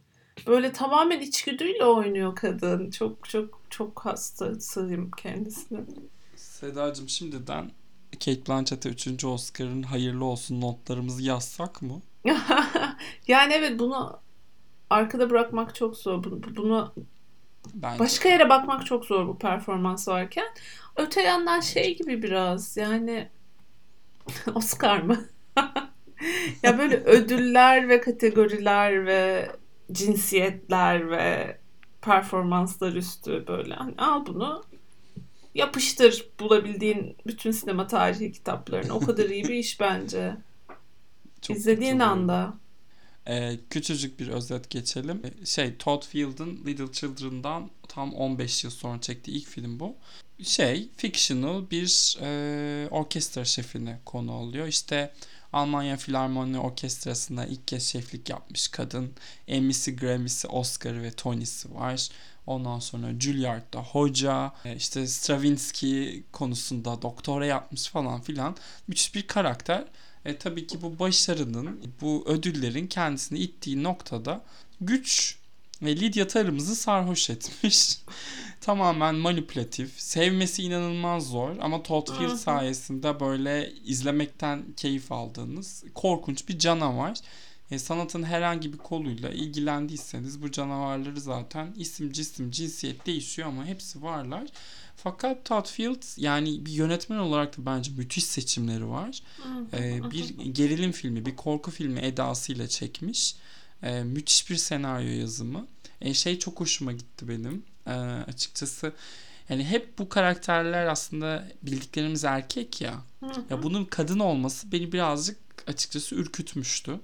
Böyle 0.47 0.71
tamamen 0.71 1.19
içgüdüyle 1.19 1.85
oynuyor 1.85 2.35
kadın. 2.35 2.91
Çok 2.91 3.29
çok 3.29 3.61
çok 3.69 4.05
hastasıyım 4.05 5.11
kendisine. 5.11 5.79
Sedacığım 6.35 7.09
şimdiden 7.09 7.71
Kate 8.13 8.47
Blanchett'e 8.47 8.89
3. 8.89 9.25
Oscar'ın 9.25 9.83
hayırlı 9.83 10.25
olsun 10.25 10.61
notlarımızı 10.61 11.23
yazsak 11.23 11.81
mı? 11.81 12.01
yani 13.27 13.53
evet 13.53 13.79
bunu 13.79 14.19
arkada 14.89 15.29
bırakmak 15.29 15.75
çok 15.75 15.97
zor. 15.97 16.23
Bunu, 16.55 16.93
Bence. 17.73 17.99
başka 17.99 18.29
yere 18.29 18.49
bakmak 18.49 18.85
çok 18.85 19.05
zor 19.05 19.27
bu 19.27 19.37
performans 19.37 20.07
varken. 20.07 20.47
Öte 20.95 21.21
yandan 21.21 21.59
şey 21.59 21.97
gibi 21.97 22.23
biraz 22.23 22.77
yani 22.77 23.29
Oscar 24.55 24.99
mı? 24.99 25.25
ya 26.63 26.77
böyle 26.77 26.95
ödüller 26.97 27.89
ve 27.89 28.01
kategoriler 28.01 29.05
ve 29.05 29.51
cinsiyetler 29.91 31.11
ve 31.11 31.57
performanslar 32.01 32.93
üstü 32.93 33.47
böyle 33.47 33.73
hani 33.73 33.93
al 33.97 34.25
bunu 34.25 34.63
yapıştır 35.55 36.29
bulabildiğin 36.39 37.15
bütün 37.27 37.51
sinema 37.51 37.87
tarihi 37.87 38.31
kitaplarını. 38.31 38.93
O 38.93 38.99
kadar 38.99 39.29
iyi 39.29 39.43
bir 39.43 39.55
iş 39.55 39.79
bence. 39.79 40.35
Çok, 41.41 41.57
İzlediğin 41.57 41.99
çok 41.99 42.07
anda. 42.07 42.53
Ee, 43.27 43.59
küçücük 43.69 44.19
bir 44.19 44.27
özet 44.27 44.69
geçelim. 44.69 45.21
Ee, 45.25 45.45
şey 45.45 45.77
Todd 45.77 46.03
Field'ın 46.03 46.65
Little 46.65 46.91
Children'dan 46.91 47.69
tam 47.87 48.13
15 48.13 48.63
yıl 48.63 48.71
sonra 48.71 49.01
çektiği 49.01 49.31
ilk 49.31 49.47
film 49.47 49.79
bu. 49.79 49.95
Şey 50.43 50.89
fictional 50.97 51.69
bir 51.71 52.17
e, 52.21 52.87
orkestra 52.91 53.45
şefini 53.45 53.97
konu 54.05 54.31
alıyor. 54.31 54.67
İşte 54.67 55.13
Almanya 55.53 55.97
Filarmoni 55.97 56.59
Orkestrası'nda 56.59 57.45
ilk 57.45 57.67
kez 57.67 57.83
şeflik 57.83 58.29
yapmış 58.29 58.67
kadın. 58.67 59.13
Emmy'si, 59.47 59.95
Grammy'si, 59.95 60.47
Oscar'ı 60.47 61.03
ve 61.03 61.11
Tony'si 61.11 61.75
var. 61.75 62.09
Ondan 62.49 62.79
sonra 62.79 63.19
Juilliard'da 63.19 63.83
hoca, 63.83 64.53
e, 64.65 64.75
işte 64.75 65.07
Stravinsky 65.07 66.23
konusunda 66.31 67.01
doktora 67.01 67.45
yapmış 67.45 67.87
falan 67.87 68.21
filan. 68.21 68.55
Müthiş 68.87 69.15
bir 69.15 69.27
karakter. 69.27 69.85
E, 70.25 70.37
tabii 70.37 70.67
ki 70.67 70.81
bu 70.81 70.99
başarının, 70.99 71.93
bu 72.01 72.23
ödüllerin 72.27 72.87
kendisini 72.87 73.39
ittiği 73.39 73.83
noktada 73.83 74.41
güç 74.81 75.37
ve 75.81 75.95
Lydia 75.95 76.27
Tarım'ızı 76.27 76.75
sarhoş 76.75 77.29
etmiş. 77.29 77.97
Tamamen 78.61 79.15
manipülatif. 79.15 79.99
Sevmesi 80.01 80.63
inanılmaz 80.63 81.27
zor 81.27 81.55
ama 81.61 81.83
Todd 81.83 82.17
Field 82.17 82.35
sayesinde 82.35 83.19
böyle 83.19 83.73
izlemekten 83.85 84.63
keyif 84.77 85.11
aldığınız 85.11 85.83
korkunç 85.93 86.49
bir 86.49 86.59
canavar. 86.59 87.17
E, 87.71 87.79
sanatın 87.79 88.23
herhangi 88.23 88.73
bir 88.73 88.77
koluyla 88.77 89.29
ilgilendiyseniz 89.29 90.41
bu 90.41 90.51
canavarları 90.51 91.21
zaten 91.21 91.73
isim, 91.77 92.11
cisim, 92.11 92.51
cinsiyet 92.51 93.05
değişiyor 93.05 93.47
ama 93.47 93.65
hepsi 93.65 94.01
varlar. 94.03 94.47
Fakat 94.95 95.45
Todd 95.45 95.65
Field 95.65 96.03
yani 96.17 96.65
bir 96.65 96.71
yönetmen 96.71 97.17
olarak 97.17 97.57
da 97.57 97.65
bence 97.65 97.91
müthiş 97.91 98.23
seçimleri 98.23 98.89
var. 98.89 99.23
ee, 99.73 100.11
bir 100.11 100.29
gerilim 100.53 100.91
filmi, 100.91 101.25
bir 101.25 101.35
korku 101.35 101.71
filmi 101.71 101.99
edasıyla 101.99 102.67
çekmiş. 102.67 103.35
Ee, 103.83 104.03
müthiş 104.03 104.49
bir 104.49 104.55
senaryo 104.55 105.09
yazımı. 105.09 105.67
Ee, 106.01 106.13
şey 106.13 106.39
çok 106.39 106.59
hoşuma 106.59 106.91
gitti 106.91 107.27
benim. 107.29 107.63
Ee, 107.87 107.91
açıkçası 108.27 108.93
Yani 109.49 109.65
hep 109.65 109.99
bu 109.99 110.09
karakterler 110.09 110.85
aslında 110.85 111.47
bildiklerimiz 111.63 112.23
erkek 112.23 112.81
ya. 112.81 112.93
Ya 113.49 113.63
bunun 113.63 113.85
kadın 113.85 114.19
olması 114.19 114.71
beni 114.71 114.91
birazcık 114.91 115.37
açıkçası 115.67 116.15
ürkütmüştü. 116.15 116.99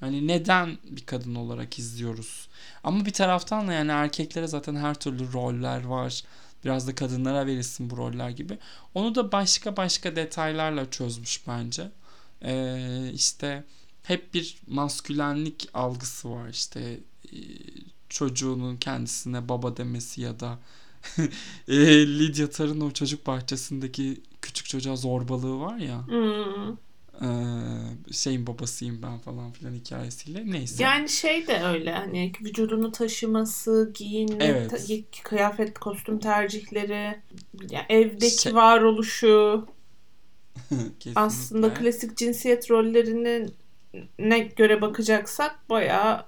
Hani 0.00 0.26
neden 0.26 0.78
bir 0.90 1.06
kadın 1.06 1.34
olarak 1.34 1.78
izliyoruz? 1.78 2.48
Ama 2.84 3.04
bir 3.04 3.12
taraftan 3.12 3.68
da 3.68 3.72
yani 3.72 3.90
erkeklere 3.90 4.46
zaten 4.46 4.76
her 4.76 4.94
türlü 4.94 5.32
roller 5.32 5.84
var. 5.84 6.22
Biraz 6.64 6.88
da 6.88 6.94
kadınlara 6.94 7.46
verilsin 7.46 7.90
bu 7.90 7.96
roller 7.96 8.30
gibi. 8.30 8.58
Onu 8.94 9.14
da 9.14 9.32
başka 9.32 9.76
başka 9.76 10.16
detaylarla 10.16 10.90
çözmüş 10.90 11.46
bence. 11.46 11.90
Ee, 12.42 13.10
işte 13.14 13.64
hep 14.02 14.34
bir 14.34 14.56
maskülenlik 14.66 15.68
algısı 15.74 16.30
var. 16.30 16.48
İşte 16.48 17.00
e, 17.32 17.36
çocuğunun 18.08 18.76
kendisine 18.76 19.48
baba 19.48 19.76
demesi 19.76 20.20
ya 20.20 20.40
da 20.40 20.58
e, 21.68 21.76
Lydia 22.18 22.50
Tar'ın 22.50 22.80
o 22.80 22.90
çocuk 22.90 23.26
bahçesindeki 23.26 24.20
küçük 24.42 24.66
çocuğa 24.66 24.96
zorbalığı 24.96 25.60
var 25.60 25.76
ya. 25.76 26.06
Hmm. 26.06 26.76
Ee, 27.22 28.12
şeyin 28.12 28.46
babasıyım 28.46 29.02
ben 29.02 29.18
falan 29.18 29.52
filan 29.52 29.74
hikayesiyle. 29.74 30.50
Neyse. 30.50 30.82
Yani 30.82 31.08
şey 31.08 31.46
de 31.46 31.62
öyle 31.64 31.92
hani 31.92 32.32
vücudunu 32.42 32.92
taşıması, 32.92 33.92
giyinme, 33.94 34.44
Evet. 34.44 34.70
ta- 34.70 35.22
kıyafet, 35.28 35.78
kostüm 35.78 36.18
tercihleri, 36.18 37.20
yani 37.70 37.86
evdeki 37.88 38.42
Şey- 38.42 38.54
varoluşu, 38.54 39.66
aslında 41.14 41.74
klasik 41.74 42.16
cinsiyet 42.16 42.70
rollerinin 42.70 43.54
ne 44.18 44.38
göre 44.38 44.80
bakacaksak 44.80 45.70
bayağı 45.70 46.24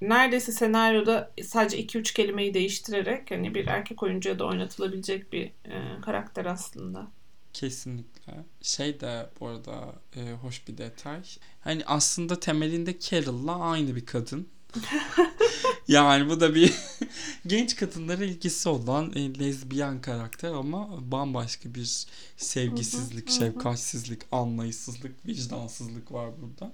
neredeyse 0.00 0.52
senaryoda 0.52 1.32
sadece 1.44 1.78
2-3 1.78 2.14
kelimeyi 2.14 2.54
değiştirerek 2.54 3.30
hani 3.30 3.54
bir 3.54 3.66
erkek 3.66 4.02
oyuncuya 4.02 4.38
da 4.38 4.44
oynatılabilecek 4.46 5.32
bir 5.32 5.44
e, 5.44 6.00
karakter 6.02 6.44
aslında. 6.44 7.06
Kesinlikle. 7.52 8.32
Şey 8.62 9.00
de 9.00 9.30
bu 9.40 9.46
arada 9.46 9.94
e, 10.16 10.32
hoş 10.32 10.68
bir 10.68 10.78
detay. 10.78 11.22
Hani 11.60 11.82
aslında 11.86 12.40
temelinde 12.40 12.98
Carol'la 13.00 13.58
aynı 13.58 13.96
bir 13.96 14.06
kadın. 14.06 14.48
yani 15.88 16.30
bu 16.30 16.40
da 16.40 16.54
bir 16.54 16.74
genç 17.46 17.76
kadınlara 17.76 18.24
ilgisi 18.24 18.68
olan 18.68 19.12
e, 19.14 19.38
lezbiyen 19.38 20.00
karakter 20.00 20.50
ama 20.50 21.10
bambaşka 21.10 21.74
bir 21.74 22.06
sevgisizlik, 22.36 23.30
şefkatsizlik, 23.30 24.22
anlayışsızlık, 24.32 25.26
vicdansızlık 25.26 26.12
var 26.12 26.30
burada. 26.42 26.72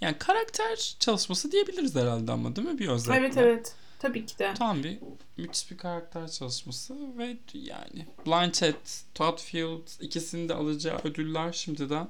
Yani 0.00 0.18
karakter 0.18 0.96
çalışması 0.98 1.52
diyebiliriz 1.52 1.94
herhalde 1.94 2.32
ama 2.32 2.56
değil 2.56 2.68
mi 2.68 2.78
bir 2.78 2.88
özetle? 2.88 3.16
Evet 3.16 3.36
evet. 3.36 3.74
Tabii 4.02 4.26
ki 4.26 4.38
de. 4.38 4.54
Tam 4.54 4.82
bir 4.82 4.98
müthiş 5.36 5.70
bir 5.70 5.76
karakter 5.76 6.28
çalışması 6.28 7.18
ve 7.18 7.36
yani 7.54 8.06
Blanchett, 8.26 9.04
Todd 9.14 9.38
Field 9.38 10.00
ikisinin 10.00 10.48
de 10.48 10.54
alacağı 10.54 10.98
ödüller 11.04 11.52
şimdiden 11.52 12.08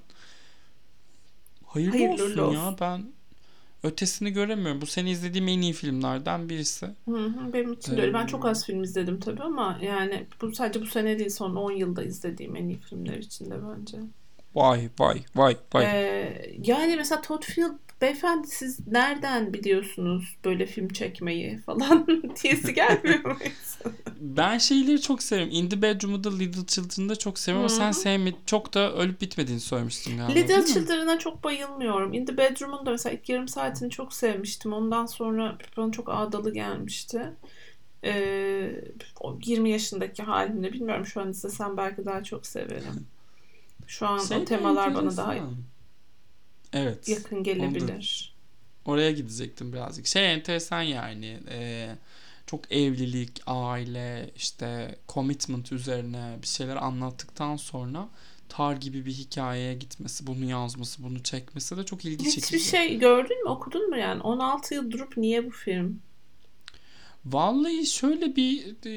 hayırlı, 1.66 1.90
Hayırlı 1.90 2.24
olsun, 2.24 2.38
olsun. 2.38 2.54
ya 2.54 2.76
ben 2.80 3.12
ötesini 3.82 4.30
göremiyorum. 4.32 4.80
Bu 4.80 4.86
sene 4.86 5.10
izlediğim 5.10 5.48
en 5.48 5.60
iyi 5.60 5.72
filmlerden 5.72 6.48
birisi. 6.48 6.86
Hı 7.08 7.16
hı, 7.16 7.52
benim 7.52 7.72
için 7.72 7.96
de 7.96 8.02
öyle. 8.02 8.14
Ben 8.14 8.24
Ee, 8.24 8.26
çok 8.26 8.44
az 8.46 8.66
film 8.66 8.82
izledim 8.82 9.20
tabii 9.20 9.42
ama 9.42 9.78
yani 9.82 10.26
bu 10.40 10.54
sadece 10.54 10.82
bu 10.82 10.86
sene 10.86 11.18
değil 11.18 11.30
son 11.30 11.56
10 11.56 11.72
yılda 11.72 12.02
izlediğim 12.04 12.56
en 12.56 12.68
iyi 12.68 12.78
filmler 12.80 13.18
içinde 13.18 13.54
bence. 13.70 13.98
Vay 14.54 14.88
vay 14.98 15.22
vay 15.34 15.56
vay. 15.74 15.84
Ee, 15.84 16.52
yani 16.64 16.96
mesela 16.96 17.20
Todd 17.22 17.42
Field 17.42 17.72
beyefendi 18.02 18.48
siz 18.48 18.86
nereden 18.86 19.54
biliyorsunuz 19.54 20.36
böyle 20.44 20.66
film 20.66 20.88
çekmeyi 20.88 21.58
falan 21.58 22.06
diyesi 22.42 22.74
gelmiyor 22.74 23.24
mu? 23.24 23.36
Ben 24.20 24.58
şeyleri 24.58 25.00
çok 25.00 25.22
seviyorum. 25.22 25.54
In 25.54 25.68
the 25.68 25.82
Bedroom'u 25.82 26.24
da 26.24 26.36
Little 26.36 26.66
Children'da 26.66 27.16
çok 27.16 27.38
seviyorum 27.38 27.64
ama 27.64 27.74
Hı 27.74 27.78
sen 27.78 27.88
hı. 27.88 27.94
sevmedin. 27.94 28.38
Çok 28.46 28.74
da 28.74 28.92
ölüp 28.92 29.20
bitmediğini 29.20 29.60
söylemiştin 29.60 30.18
galiba. 30.18 30.38
Little? 30.38 30.64
Children'a 30.64 31.18
çok 31.18 31.44
bayılmıyorum. 31.44 32.12
In 32.12 32.24
the 32.24 32.36
Bedroom'un 32.36 32.86
da 32.86 32.90
mesela 32.90 33.14
ilk 33.14 33.28
yarım 33.28 33.48
saatini 33.48 33.90
çok 33.90 34.12
sevmiştim. 34.12 34.72
Ondan 34.72 35.06
sonra 35.06 35.58
bana 35.76 35.92
çok 35.92 36.08
ağdalı 36.08 36.54
gelmişti. 36.54 37.32
Ee, 38.04 38.70
o 39.20 39.38
20 39.44 39.70
yaşındaki 39.70 40.22
halimle 40.22 40.72
bilmiyorum 40.72 41.06
şu 41.06 41.20
an 41.20 41.30
izlesem 41.30 41.76
belki 41.76 42.04
daha 42.04 42.24
çok 42.24 42.46
severim. 42.46 43.06
Şu 43.86 44.06
an 44.06 44.18
Şey 44.18 44.36
o 44.38 44.44
temalar 44.44 44.94
bana 44.94 45.16
daha. 45.16 45.34
Evet. 46.72 47.08
yakın 47.08 47.42
gelebilir. 47.42 48.34
Oraya 48.84 49.10
gidecektim 49.10 49.72
birazcık. 49.72 50.06
Şey 50.06 50.32
enteresan 50.32 50.82
yani. 50.82 51.38
e, 51.50 51.88
çok 52.46 52.72
evlilik, 52.72 53.42
aile, 53.46 54.30
işte 54.36 54.98
commitment 55.08 55.72
üzerine 55.72 56.38
bir 56.42 56.46
şeyler 56.46 56.76
anlattıktan 56.76 57.56
sonra 57.56 58.08
tar 58.48 58.76
gibi 58.76 59.06
bir 59.06 59.12
hikayeye 59.12 59.74
gitmesi, 59.74 60.26
bunu 60.26 60.44
yazması, 60.44 61.02
bunu 61.02 61.22
çekmesi 61.22 61.76
de 61.76 61.84
çok 61.84 62.04
ilgi 62.04 62.24
Hiçbir 62.24 62.42
çekici. 62.42 62.64
şey 62.64 62.98
gördün 62.98 63.44
mü, 63.44 63.50
okudun 63.50 63.90
mu 63.90 63.96
yani? 63.96 64.22
16 64.22 64.74
yıl 64.74 64.90
durup 64.90 65.16
niye 65.16 65.46
bu 65.46 65.50
film? 65.50 66.00
Vallahi 67.24 67.86
şöyle 67.86 68.36
bir 68.36 68.66
e, 68.86 68.92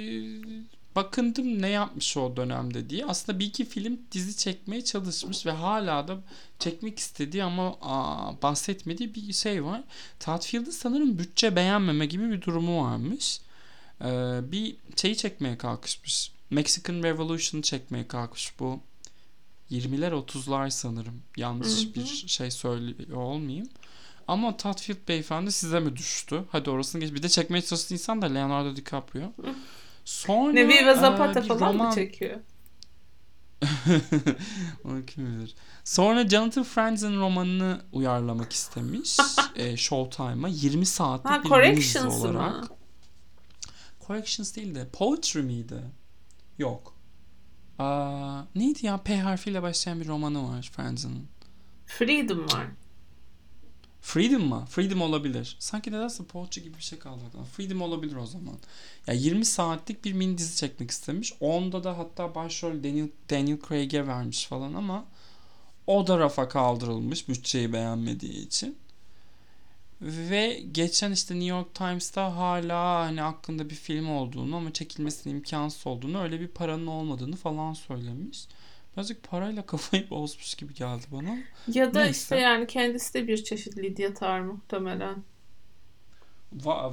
bakındım 0.95 1.61
ne 1.61 1.69
yapmış 1.69 2.17
o 2.17 2.37
dönemde 2.37 2.89
diye. 2.89 3.05
Aslında 3.05 3.39
bir 3.39 3.45
iki 3.45 3.65
film 3.65 3.99
dizi 4.11 4.37
çekmeye 4.37 4.83
çalışmış 4.83 5.45
ve 5.45 5.51
hala 5.51 6.07
da 6.07 6.17
çekmek 6.59 6.99
istediği 6.99 7.43
ama 7.43 7.75
aa, 7.81 8.41
bahsetmediği 8.41 9.15
bir 9.15 9.33
şey 9.33 9.63
var. 9.65 9.83
Todd 10.19 10.71
sanırım 10.71 11.19
bütçe 11.19 11.55
beğenmeme 11.55 12.05
gibi 12.05 12.31
bir 12.31 12.41
durumu 12.41 12.83
varmış. 12.83 13.41
Ee, 14.01 14.39
bir 14.51 14.75
şeyi 14.95 15.17
çekmeye 15.17 15.57
kalkışmış. 15.57 16.31
Mexican 16.49 17.03
Revolution'ı 17.03 17.61
çekmeye 17.61 18.07
kalkmış 18.07 18.53
bu. 18.59 18.79
20'ler 19.71 20.11
30'lar 20.11 20.69
sanırım. 20.71 21.21
Yanlış 21.37 21.95
bir 21.95 22.05
şey 22.27 22.51
söylüyor 22.51 23.17
olmayayım. 23.17 23.69
Ama 24.27 24.57
Todd 24.57 24.79
Field 24.79 25.07
beyefendi 25.07 25.51
size 25.51 25.79
mi 25.79 25.95
düştü? 25.95 26.43
Hadi 26.51 26.69
orasını 26.69 27.01
geç. 27.01 27.13
Bir 27.13 27.23
de 27.23 27.29
çekmeye 27.29 27.61
çalıştığı 27.61 27.93
insan 27.93 28.21
da 28.21 28.25
Leonardo 28.25 28.75
DiCaprio. 28.75 29.31
Sonra 30.05 30.53
Nevi 30.53 30.85
ve 30.85 30.91
e, 30.91 30.95
Zapata 30.95 31.43
bir 31.43 31.47
falan 31.47 31.73
roman... 31.73 31.87
mı 31.87 31.95
çekiyor? 31.95 32.39
Onu 34.85 35.05
kim 35.05 35.25
bilir. 35.25 35.55
Sonra 35.83 36.27
Jonathan 36.27 36.63
Franzen 36.63 37.19
romanını 37.19 37.81
uyarlamak 37.91 38.53
istemiş. 38.53 39.17
e, 39.55 39.77
Showtime'a 39.77 40.47
20 40.47 40.85
saatlik 40.85 41.31
Ha 41.31 41.43
bir 41.43 41.49
Corrections 41.49 42.21
olarak. 42.21 42.61
mı? 42.61 42.67
Corrections 44.07 44.55
değil 44.55 44.75
de 44.75 44.87
Poetry 44.89 45.41
miydi? 45.41 45.81
Yok. 46.57 46.95
Aa, 47.79 48.41
neydi 48.55 48.85
ya? 48.85 48.97
P 48.97 49.19
harfiyle 49.19 49.61
başlayan 49.61 50.01
bir 50.01 50.07
romanı 50.07 50.49
var 50.49 50.71
Franzen'ın. 50.75 51.27
Freedom 51.85 52.39
var. 52.39 52.67
Freedom 54.05 54.47
mı? 54.47 54.65
Freedom 54.69 55.01
olabilir. 55.01 55.55
Sanki 55.59 55.91
nedense 55.91 56.23
poetry 56.23 56.61
gibi 56.61 56.77
bir 56.77 56.83
şey 56.83 56.99
kaldı 56.99 57.21
aklımda. 57.27 57.45
Freedom 57.45 57.81
olabilir 57.81 58.15
o 58.15 58.25
zaman. 58.25 58.55
Ya 59.07 59.13
20 59.13 59.45
saatlik 59.45 60.05
bir 60.05 60.13
mini 60.13 60.37
dizi 60.37 60.55
çekmek 60.57 60.91
istemiş. 60.91 61.33
Onda 61.39 61.83
da 61.83 61.97
hatta 61.97 62.35
başrol 62.35 62.83
Daniel, 62.83 63.09
Daniel 63.29 63.57
Craig'e 63.67 64.07
vermiş 64.07 64.45
falan 64.45 64.73
ama 64.73 65.05
o 65.87 66.07
da 66.07 66.19
rafa 66.19 66.49
kaldırılmış 66.49 67.27
bütçeyi 67.27 67.73
beğenmediği 67.73 68.47
için. 68.47 68.77
Ve 70.01 70.63
geçen 70.71 71.11
işte 71.11 71.33
New 71.33 71.49
York 71.49 71.75
Times'ta 71.75 72.35
hala 72.35 73.05
hani 73.05 73.23
aklında 73.23 73.69
bir 73.69 73.75
film 73.75 74.09
olduğunu 74.09 74.55
ama 74.55 74.73
çekilmesinin 74.73 75.35
imkansız 75.35 75.87
olduğunu 75.87 76.21
öyle 76.21 76.39
bir 76.39 76.47
paranın 76.47 76.87
olmadığını 76.87 77.35
falan 77.35 77.73
söylemiş. 77.73 78.47
Birazcık 78.95 79.23
parayla 79.23 79.65
kafayı 79.65 80.09
bozmuş 80.09 80.55
gibi 80.55 80.73
geldi 80.73 81.03
bana. 81.11 81.37
Ya 81.67 81.93
da 81.93 81.99
Neyse. 81.99 82.19
işte 82.19 82.39
yani 82.39 82.67
kendisi 82.67 83.13
de 83.13 83.27
bir 83.27 83.43
çeşit 83.43 83.77
Lydia 83.77 84.13
Tar 84.13 84.39
muhtemelen. 84.39 85.15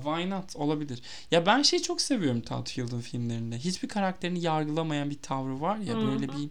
Why 0.03 0.31
not? 0.31 0.57
Olabilir. 0.57 1.03
Ya 1.31 1.47
ben 1.47 1.63
şeyi 1.63 1.83
çok 1.83 2.01
seviyorum 2.01 2.41
Todd 2.41 2.67
Field'ın 2.69 3.01
filmlerinde. 3.01 3.59
Hiçbir 3.59 3.89
karakterini 3.89 4.41
yargılamayan 4.41 5.11
bir 5.11 5.19
tavrı 5.23 5.61
var 5.61 5.77
ya 5.77 5.95
Hı 5.95 5.99
hı. 5.99 6.07
böyle 6.07 6.29
bir 6.29 6.49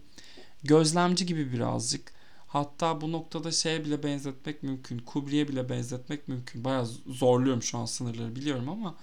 gözlemci 0.64 1.26
gibi 1.26 1.52
birazcık. 1.52 2.12
Hatta 2.48 3.00
bu 3.00 3.12
noktada 3.12 3.52
şeye 3.52 3.84
bile 3.84 4.02
benzetmek 4.02 4.62
mümkün. 4.62 4.98
Kubrick'e 4.98 5.48
bile 5.48 5.68
benzetmek 5.68 6.28
mümkün. 6.28 6.64
Bayağı 6.64 6.86
zorluyorum 7.06 7.62
şu 7.62 7.78
an 7.78 7.84
sınırları 7.84 8.36
biliyorum 8.36 8.68
ama 8.68 8.94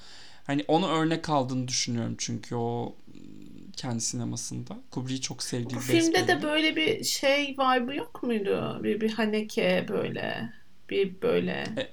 hani 0.43 0.65
onu 0.67 0.87
örnek 0.89 1.29
aldığını 1.29 1.67
düşünüyorum 1.67 2.15
çünkü 2.17 2.55
o 2.55 2.95
kendi 3.79 4.01
sinemasında. 4.01 4.77
Kubrick'i 4.91 5.21
çok 5.21 5.43
sevdiği 5.43 5.75
Bu 5.75 5.79
filmde 5.79 6.27
de 6.27 6.41
böyle 6.41 6.75
bir 6.75 7.03
şey 7.03 7.55
vibe'ı 7.59 7.95
yok 7.95 8.23
muydu? 8.23 8.79
Bir, 8.83 9.01
bir 9.01 9.13
Haneke 9.13 9.85
böyle. 9.89 10.53
Bir 10.89 11.21
böyle. 11.21 11.63
E- 11.77 11.89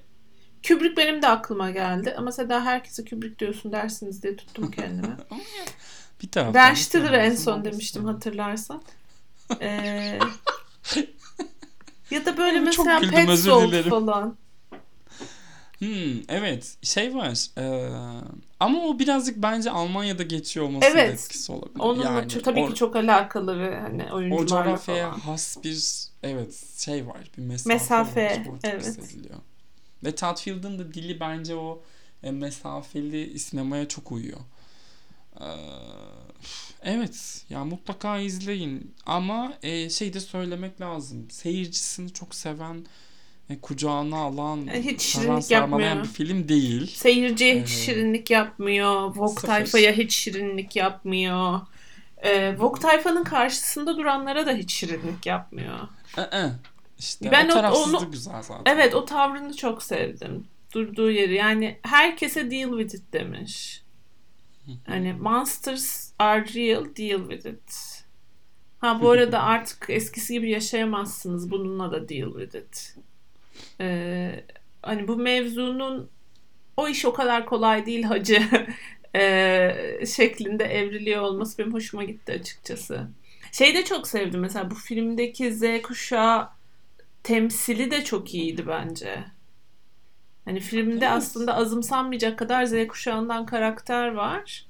Kubrick 0.68 0.96
benim 0.96 1.22
de 1.22 1.28
aklıma 1.28 1.70
geldi. 1.70 2.14
Ama 2.18 2.32
Seda 2.32 2.64
herkese 2.64 3.04
Kubrick 3.04 3.38
diyorsun 3.38 3.72
dersiniz 3.72 4.22
diye 4.22 4.36
tuttum 4.36 4.70
kendime. 4.70 5.16
Bir 6.22 6.30
taraftan 6.30 6.54
Ben 6.54 6.74
Stiller'ı 6.74 7.16
en 7.16 7.34
son 7.34 7.64
demiştim 7.64 8.04
hatırlarsan. 8.04 8.82
Ee, 9.60 10.18
ya 12.10 12.26
da 12.26 12.36
böyle 12.36 12.56
Çok 12.56 12.66
mesela 12.66 12.98
güldüm, 12.98 13.14
Pet 13.14 13.38
Soul 13.38 13.82
falan. 13.82 14.36
Hmm, 15.78 16.20
evet 16.28 16.76
şey 16.82 17.14
var 17.14 17.46
ee, 17.58 17.90
ama 18.60 18.78
o 18.80 18.98
birazcık 18.98 19.36
bence 19.42 19.70
Almanya'da 19.70 20.22
geçiyor 20.22 20.66
olması 20.66 20.86
Evet. 20.90 21.14
etkisi 21.14 21.52
olabilir. 21.52 21.78
Onunla 21.80 22.04
yani, 22.04 22.28
çok- 22.28 22.44
tabii 22.44 22.60
o, 22.64 22.68
ki 22.68 22.74
çok 22.74 22.96
alakalı 22.96 23.60
ve 23.60 23.78
hani 23.78 24.04
o 24.12 24.16
oyuncularla 24.16 24.64
coğrafyaya 24.64 25.10
falan. 25.10 25.20
has 25.20 25.56
bir 25.64 26.06
evet 26.22 26.62
şey 26.76 27.06
var 27.06 27.30
bir 27.38 27.42
mesafe, 27.42 27.74
Mesafe, 27.74 28.24
var, 28.52 28.58
evet. 28.64 28.86
hissediliyor. 28.86 29.38
Ve 30.04 30.14
Todd 30.14 30.36
Field'ın 30.38 30.78
da 30.78 30.94
dili 30.94 31.20
bence 31.20 31.54
o 31.54 31.82
e, 32.22 32.30
mesafeli 32.30 33.38
sinemaya 33.38 33.88
çok 33.88 34.12
uyuyor. 34.12 34.40
Ee, 35.40 35.44
evet 36.82 37.44
ya 37.50 37.64
mutlaka 37.64 38.18
izleyin 38.18 38.94
ama 39.06 39.52
e, 39.62 39.90
şey 39.90 40.12
de 40.14 40.20
söylemek 40.20 40.80
lazım 40.80 41.30
seyircisini 41.30 42.12
çok 42.12 42.34
seven 42.34 42.86
e, 43.50 43.60
kucağına 43.60 44.16
alan 44.18 44.66
E, 44.66 44.82
hiç 44.82 45.02
saran 45.02 45.24
şirinlik 45.40 45.50
yapmıyor. 45.50 46.02
bir 46.02 46.08
film 46.08 46.48
değil. 46.48 46.86
Seyirciye 46.86 47.60
hiç 47.62 47.70
Ee, 47.70 47.74
şirinlik 47.82 48.30
yapmıyor. 48.30 48.94
Vogue 49.16 49.28
sıfır. 49.28 49.46
tayfaya 49.48 49.92
hiç 49.92 50.14
şirinlik 50.14 50.76
yapmıyor. 50.76 51.60
Ee, 52.18 52.58
Vogue 52.58 52.80
tayfanın 52.80 53.24
karşısında 53.24 53.96
duranlara 53.96 54.46
da 54.46 54.52
hiç 54.52 54.72
şirinlik 54.72 55.26
yapmıyor. 55.26 55.78
Ee, 56.18 56.24
işte 56.98 57.30
Ben 57.32 57.48
o 57.48 57.50
o- 57.50 57.54
tarafsızlık 57.54 58.00
onu- 58.02 58.10
güzel 58.10 58.42
zaten. 58.42 58.72
Evet 58.74 58.94
o 58.94 59.04
tavrını 59.04 59.56
çok 59.56 59.82
sevdim. 59.82 60.44
Durduğu 60.74 61.10
yeri 61.10 61.34
yani 61.34 61.78
herkese 61.82 62.50
deal 62.50 62.78
with 62.78 62.94
it 62.94 63.12
demiş. 63.12 63.82
Hani 64.86 65.12
monsters 65.12 66.12
are 66.18 66.44
real 66.54 66.84
deal 66.84 67.30
with 67.30 67.46
it. 67.46 68.02
Ha 68.78 68.98
bu 69.02 69.10
arada 69.10 69.42
artık 69.42 69.84
eskisi 69.88 70.32
gibi 70.32 70.50
yaşayamazsınız. 70.50 71.50
Bununla 71.50 71.92
da 71.92 72.08
deal 72.08 72.32
with 72.40 72.54
it. 72.54 72.96
Ee, 73.80 74.44
hani 74.82 75.08
bu 75.08 75.16
mevzunun 75.16 76.10
o 76.76 76.88
iş 76.88 77.04
o 77.04 77.12
kadar 77.12 77.46
kolay 77.46 77.86
değil 77.86 78.02
hacı 78.02 78.42
ee, 79.16 79.98
şeklinde 80.16 80.64
evriliyor 80.64 81.22
olması 81.22 81.58
benim 81.58 81.72
hoşuma 81.72 82.04
gitti 82.04 82.32
açıkçası. 82.32 83.08
Şeyi 83.52 83.74
de 83.74 83.84
çok 83.84 84.08
sevdim 84.08 84.40
mesela 84.40 84.70
bu 84.70 84.74
filmdeki 84.74 85.54
Z 85.54 85.62
kuşağı 85.82 86.48
temsili 87.22 87.90
de 87.90 88.04
çok 88.04 88.34
iyiydi 88.34 88.66
bence. 88.66 89.24
Hani 90.44 90.60
filmde 90.60 91.04
Evet. 91.04 91.16
aslında 91.16 91.54
azımsanmayacak 91.54 92.38
kadar 92.38 92.64
Z 92.64 92.86
kuşağından 92.88 93.46
karakter 93.46 94.08
var 94.08 94.66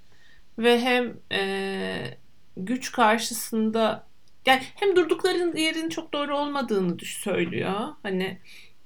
ve 0.59 0.81
hem 0.81 1.17
e, 1.33 2.19
güç 2.57 2.93
karşısında 2.93 4.07
yani 4.47 4.63
hem 4.75 4.97
durdukları 4.97 5.59
yerin 5.59 5.89
çok 5.89 6.13
doğru 6.13 6.37
olmadığını 6.39 6.97
söylüyor. 7.05 7.89
Hani 8.03 8.39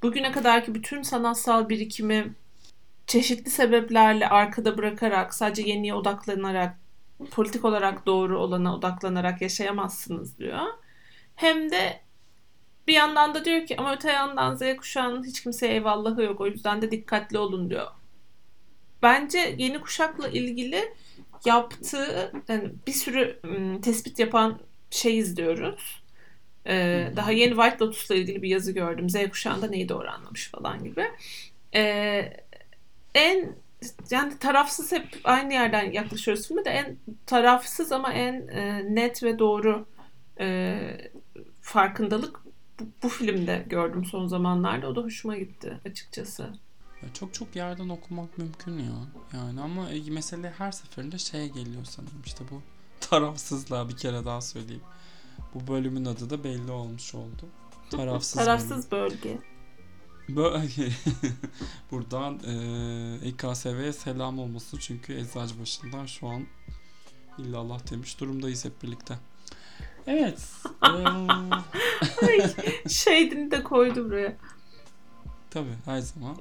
bugüne 0.03 0.32
kadarki 0.32 0.74
bütün 0.74 1.03
sanatsal 1.03 1.68
birikimi 1.68 2.34
çeşitli 3.07 3.51
sebeplerle 3.51 4.28
arkada 4.28 4.78
bırakarak 4.78 5.34
sadece 5.34 5.62
yeniye 5.62 5.94
odaklanarak 5.94 6.76
politik 7.30 7.64
olarak 7.64 8.07
doğru 8.07 8.38
olana 8.38 8.76
odaklanarak 8.76 9.42
yaşayamazsınız 9.42 10.38
diyor. 10.38 10.61
Hem 11.36 11.70
de 11.70 12.01
bir 12.88 12.94
yandan 12.94 13.34
da 13.34 13.44
diyor 13.44 13.66
ki 13.66 13.76
ama 13.78 13.94
öte 13.94 14.12
yandan 14.12 14.55
Z 14.55 14.76
kuşağının 14.76 15.24
hiç 15.24 15.42
kimseye 15.42 15.72
eyvallahı 15.72 16.22
yok. 16.22 16.40
O 16.40 16.46
yüzden 16.46 16.82
de 16.82 16.90
dikkatli 16.90 17.38
olun 17.38 17.70
diyor. 17.70 17.86
Bence 19.03 19.55
yeni 19.59 19.80
kuşakla 19.80 20.28
ilgili 20.28 20.94
yaptığı 21.44 22.32
yani 22.48 22.72
bir 22.86 22.92
sürü 22.92 23.40
ım, 23.44 23.80
tespit 23.80 24.18
yapan 24.18 24.61
şey 24.90 25.18
izliyoruz. 25.18 25.99
Ee, 26.67 27.13
daha 27.17 27.33
yeni 27.33 27.55
White 27.55 27.85
Lotus'la 27.85 28.15
ilgili 28.15 28.43
bir 28.43 28.49
yazı 28.49 28.73
gördüm. 28.73 29.11
Z 29.11 29.17
kuşağında 29.31 29.67
neyi 29.67 29.89
doğru 29.89 30.09
anlamış 30.09 30.51
falan 30.51 30.85
gibi. 30.85 31.05
Ee, 31.75 32.33
en 33.15 33.57
yani 34.11 34.39
tarafsız 34.39 34.93
hep 34.93 35.21
aynı 35.25 35.53
yerden 35.53 35.93
yaklaşıyoruz 35.93 36.49
filme 36.49 36.65
de 36.65 36.71
en 36.71 36.97
tarafsız 37.27 37.93
ama 37.93 38.13
en 38.13 38.49
e, 38.49 38.95
net 38.95 39.23
ve 39.23 39.39
doğru 39.39 39.87
e, 40.41 40.79
farkındalık 41.61 42.41
bu, 42.81 42.85
bu 43.03 43.09
filmde 43.09 43.65
gördüm 43.69 44.05
son 44.05 44.27
zamanlarda. 44.27 44.89
O 44.89 44.97
da 44.97 45.01
hoşuma 45.01 45.37
gitti 45.37 45.81
açıkçası. 45.87 46.53
Çok 47.15 47.35
çok 47.35 47.57
yerden 47.57 47.89
okumak 47.89 48.39
mümkün 48.39 48.79
ya. 48.79 49.07
Yani 49.35 49.61
ama 49.61 49.91
e, 49.91 50.11
mesele 50.11 50.53
her 50.59 50.73
seferinde 50.73 51.19
şeye 51.19 51.49
geliyor 51.49 51.85
sanırım. 51.85 52.23
İşte 52.27 52.45
bu 52.51 52.63
tarafsızlığa 53.01 53.89
bir 53.89 53.97
kere 53.97 54.25
daha 54.25 54.41
söyleyeyim. 54.41 54.83
Bu 55.55 55.66
bölümün 55.72 56.05
adı 56.05 56.30
da 56.30 56.44
belli 56.44 56.70
olmuş 56.70 57.14
oldu. 57.14 57.46
Tarafsız. 57.90 58.34
Tarafsız 58.44 58.90
bölge. 58.90 59.38
Bö- 60.28 60.90
Buradan 61.90 62.34
e, 62.46 63.28
İKSV'ye 63.28 63.92
selam 63.92 64.38
olması 64.38 64.78
çünkü 64.80 65.14
Eczacıbaşı'ndan 65.14 66.07
şu 66.07 66.28
an 66.28 66.46
illallah 67.38 67.90
demiş 67.90 68.20
durumdayız 68.20 68.64
hep 68.64 68.82
birlikte. 68.82 69.18
Evet. 70.07 70.38
eee, 72.22 72.55
Şeydini 72.88 73.51
de 73.51 73.62
koydu 73.62 74.05
buraya. 74.05 74.36
tabii 75.51 75.74
her 75.84 75.98
zaman 75.98 76.36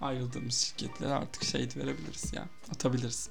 ayrıldığımız 0.00 0.54
şirketlere 0.58 1.12
artık 1.12 1.44
şey 1.44 1.60
verebiliriz 1.76 2.32
ya. 2.32 2.48
Atabiliriz. 2.70 3.30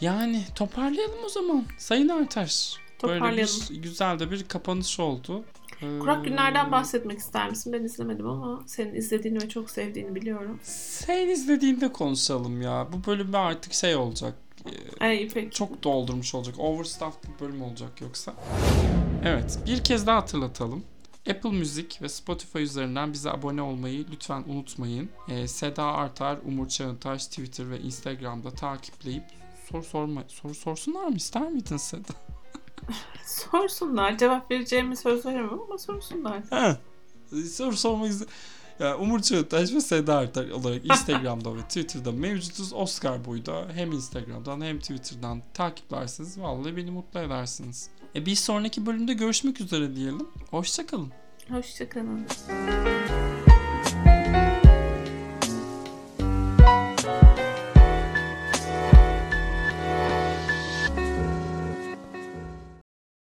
Yani 0.00 0.44
toparlayalım 0.54 1.24
o 1.24 1.28
zaman. 1.28 1.64
Sayın 1.78 2.08
Artaş. 2.08 2.76
Böyle 3.02 3.36
bir 3.36 3.74
güzel 3.82 4.18
de 4.18 4.30
bir 4.30 4.44
kapanış 4.44 5.00
oldu. 5.00 5.44
Ee, 5.82 5.98
Kurak 5.98 6.24
günlerden 6.24 6.72
bahsetmek 6.72 7.18
ister 7.18 7.50
misin? 7.50 7.72
Ben 7.72 7.84
izlemedim 7.84 8.26
ama 8.26 8.62
senin 8.66 8.94
izlediğini 8.94 9.42
ve 9.42 9.48
çok 9.48 9.70
sevdiğini 9.70 10.14
biliyorum. 10.14 10.60
Sen 10.62 11.28
izlediğinde 11.28 11.92
konuşalım 11.92 12.62
ya. 12.62 12.88
Bu 12.92 13.06
bölümde 13.10 13.38
artık 13.38 13.72
şey 13.72 13.96
olacak. 13.96 14.34
Ee, 15.00 15.04
Ay 15.04 15.28
peki. 15.34 15.50
çok 15.50 15.82
doldurmuş 15.82 16.34
olacak. 16.34 16.54
Overstuffed 16.58 17.24
bir 17.24 17.46
bölüm 17.46 17.62
olacak 17.62 18.00
yoksa. 18.00 18.34
Evet, 19.24 19.58
bir 19.66 19.84
kez 19.84 20.06
daha 20.06 20.16
hatırlatalım. 20.16 20.84
Apple 21.30 21.50
Müzik 21.50 22.02
ve 22.02 22.08
Spotify 22.08 22.58
üzerinden 22.58 23.12
bize 23.12 23.30
abone 23.30 23.62
olmayı 23.62 24.06
lütfen 24.12 24.44
unutmayın. 24.46 25.08
Ee, 25.28 25.48
Seda 25.48 25.84
Artar, 25.84 26.38
Umur 26.46 26.68
Çağıntaş 26.68 27.26
Twitter 27.26 27.70
ve 27.70 27.80
Instagram'da 27.80 28.50
takipleyip 28.50 29.24
soru 29.70 29.82
sorma 29.82 30.22
soru 30.28 30.54
sorsunlar 30.54 31.06
mı 31.06 31.16
ister 31.16 31.50
miydin 31.50 31.76
Seda? 31.76 32.12
Sorsunlar. 33.26 34.18
Cevap 34.18 34.50
vereceğimi 34.50 34.96
söz 34.96 35.26
veremem 35.26 35.60
ama 35.60 35.78
sorsunlar. 35.78 36.42
Ha. 36.50 36.78
Soru 37.52 37.76
sormak 37.76 38.10
ister. 38.10 38.28
Ya 38.78 38.98
Umur 38.98 39.20
Çağıntaş 39.20 39.72
ve 39.72 39.80
Seda 39.80 40.16
Artar 40.16 40.50
olarak 40.50 40.84
Instagram'da 40.84 41.56
ve 41.56 41.60
Twitter'da 41.60 42.12
mevcutuz. 42.12 42.72
Oscar 42.72 43.24
boyda 43.24 43.66
hem 43.74 43.92
Instagram'dan 43.92 44.60
hem 44.60 44.78
Twitter'dan 44.78 45.42
takiplersiniz. 45.54 46.40
Vallahi 46.40 46.76
beni 46.76 46.90
mutlu 46.90 47.20
edersiniz. 47.20 47.90
E 48.14 48.26
bir 48.26 48.34
sonraki 48.34 48.86
bölümde 48.86 49.14
görüşmek 49.14 49.60
üzere 49.60 49.96
diyelim. 49.96 50.28
Hoşçakalın. 50.50 51.12
Hoşçakalın. 51.50 52.26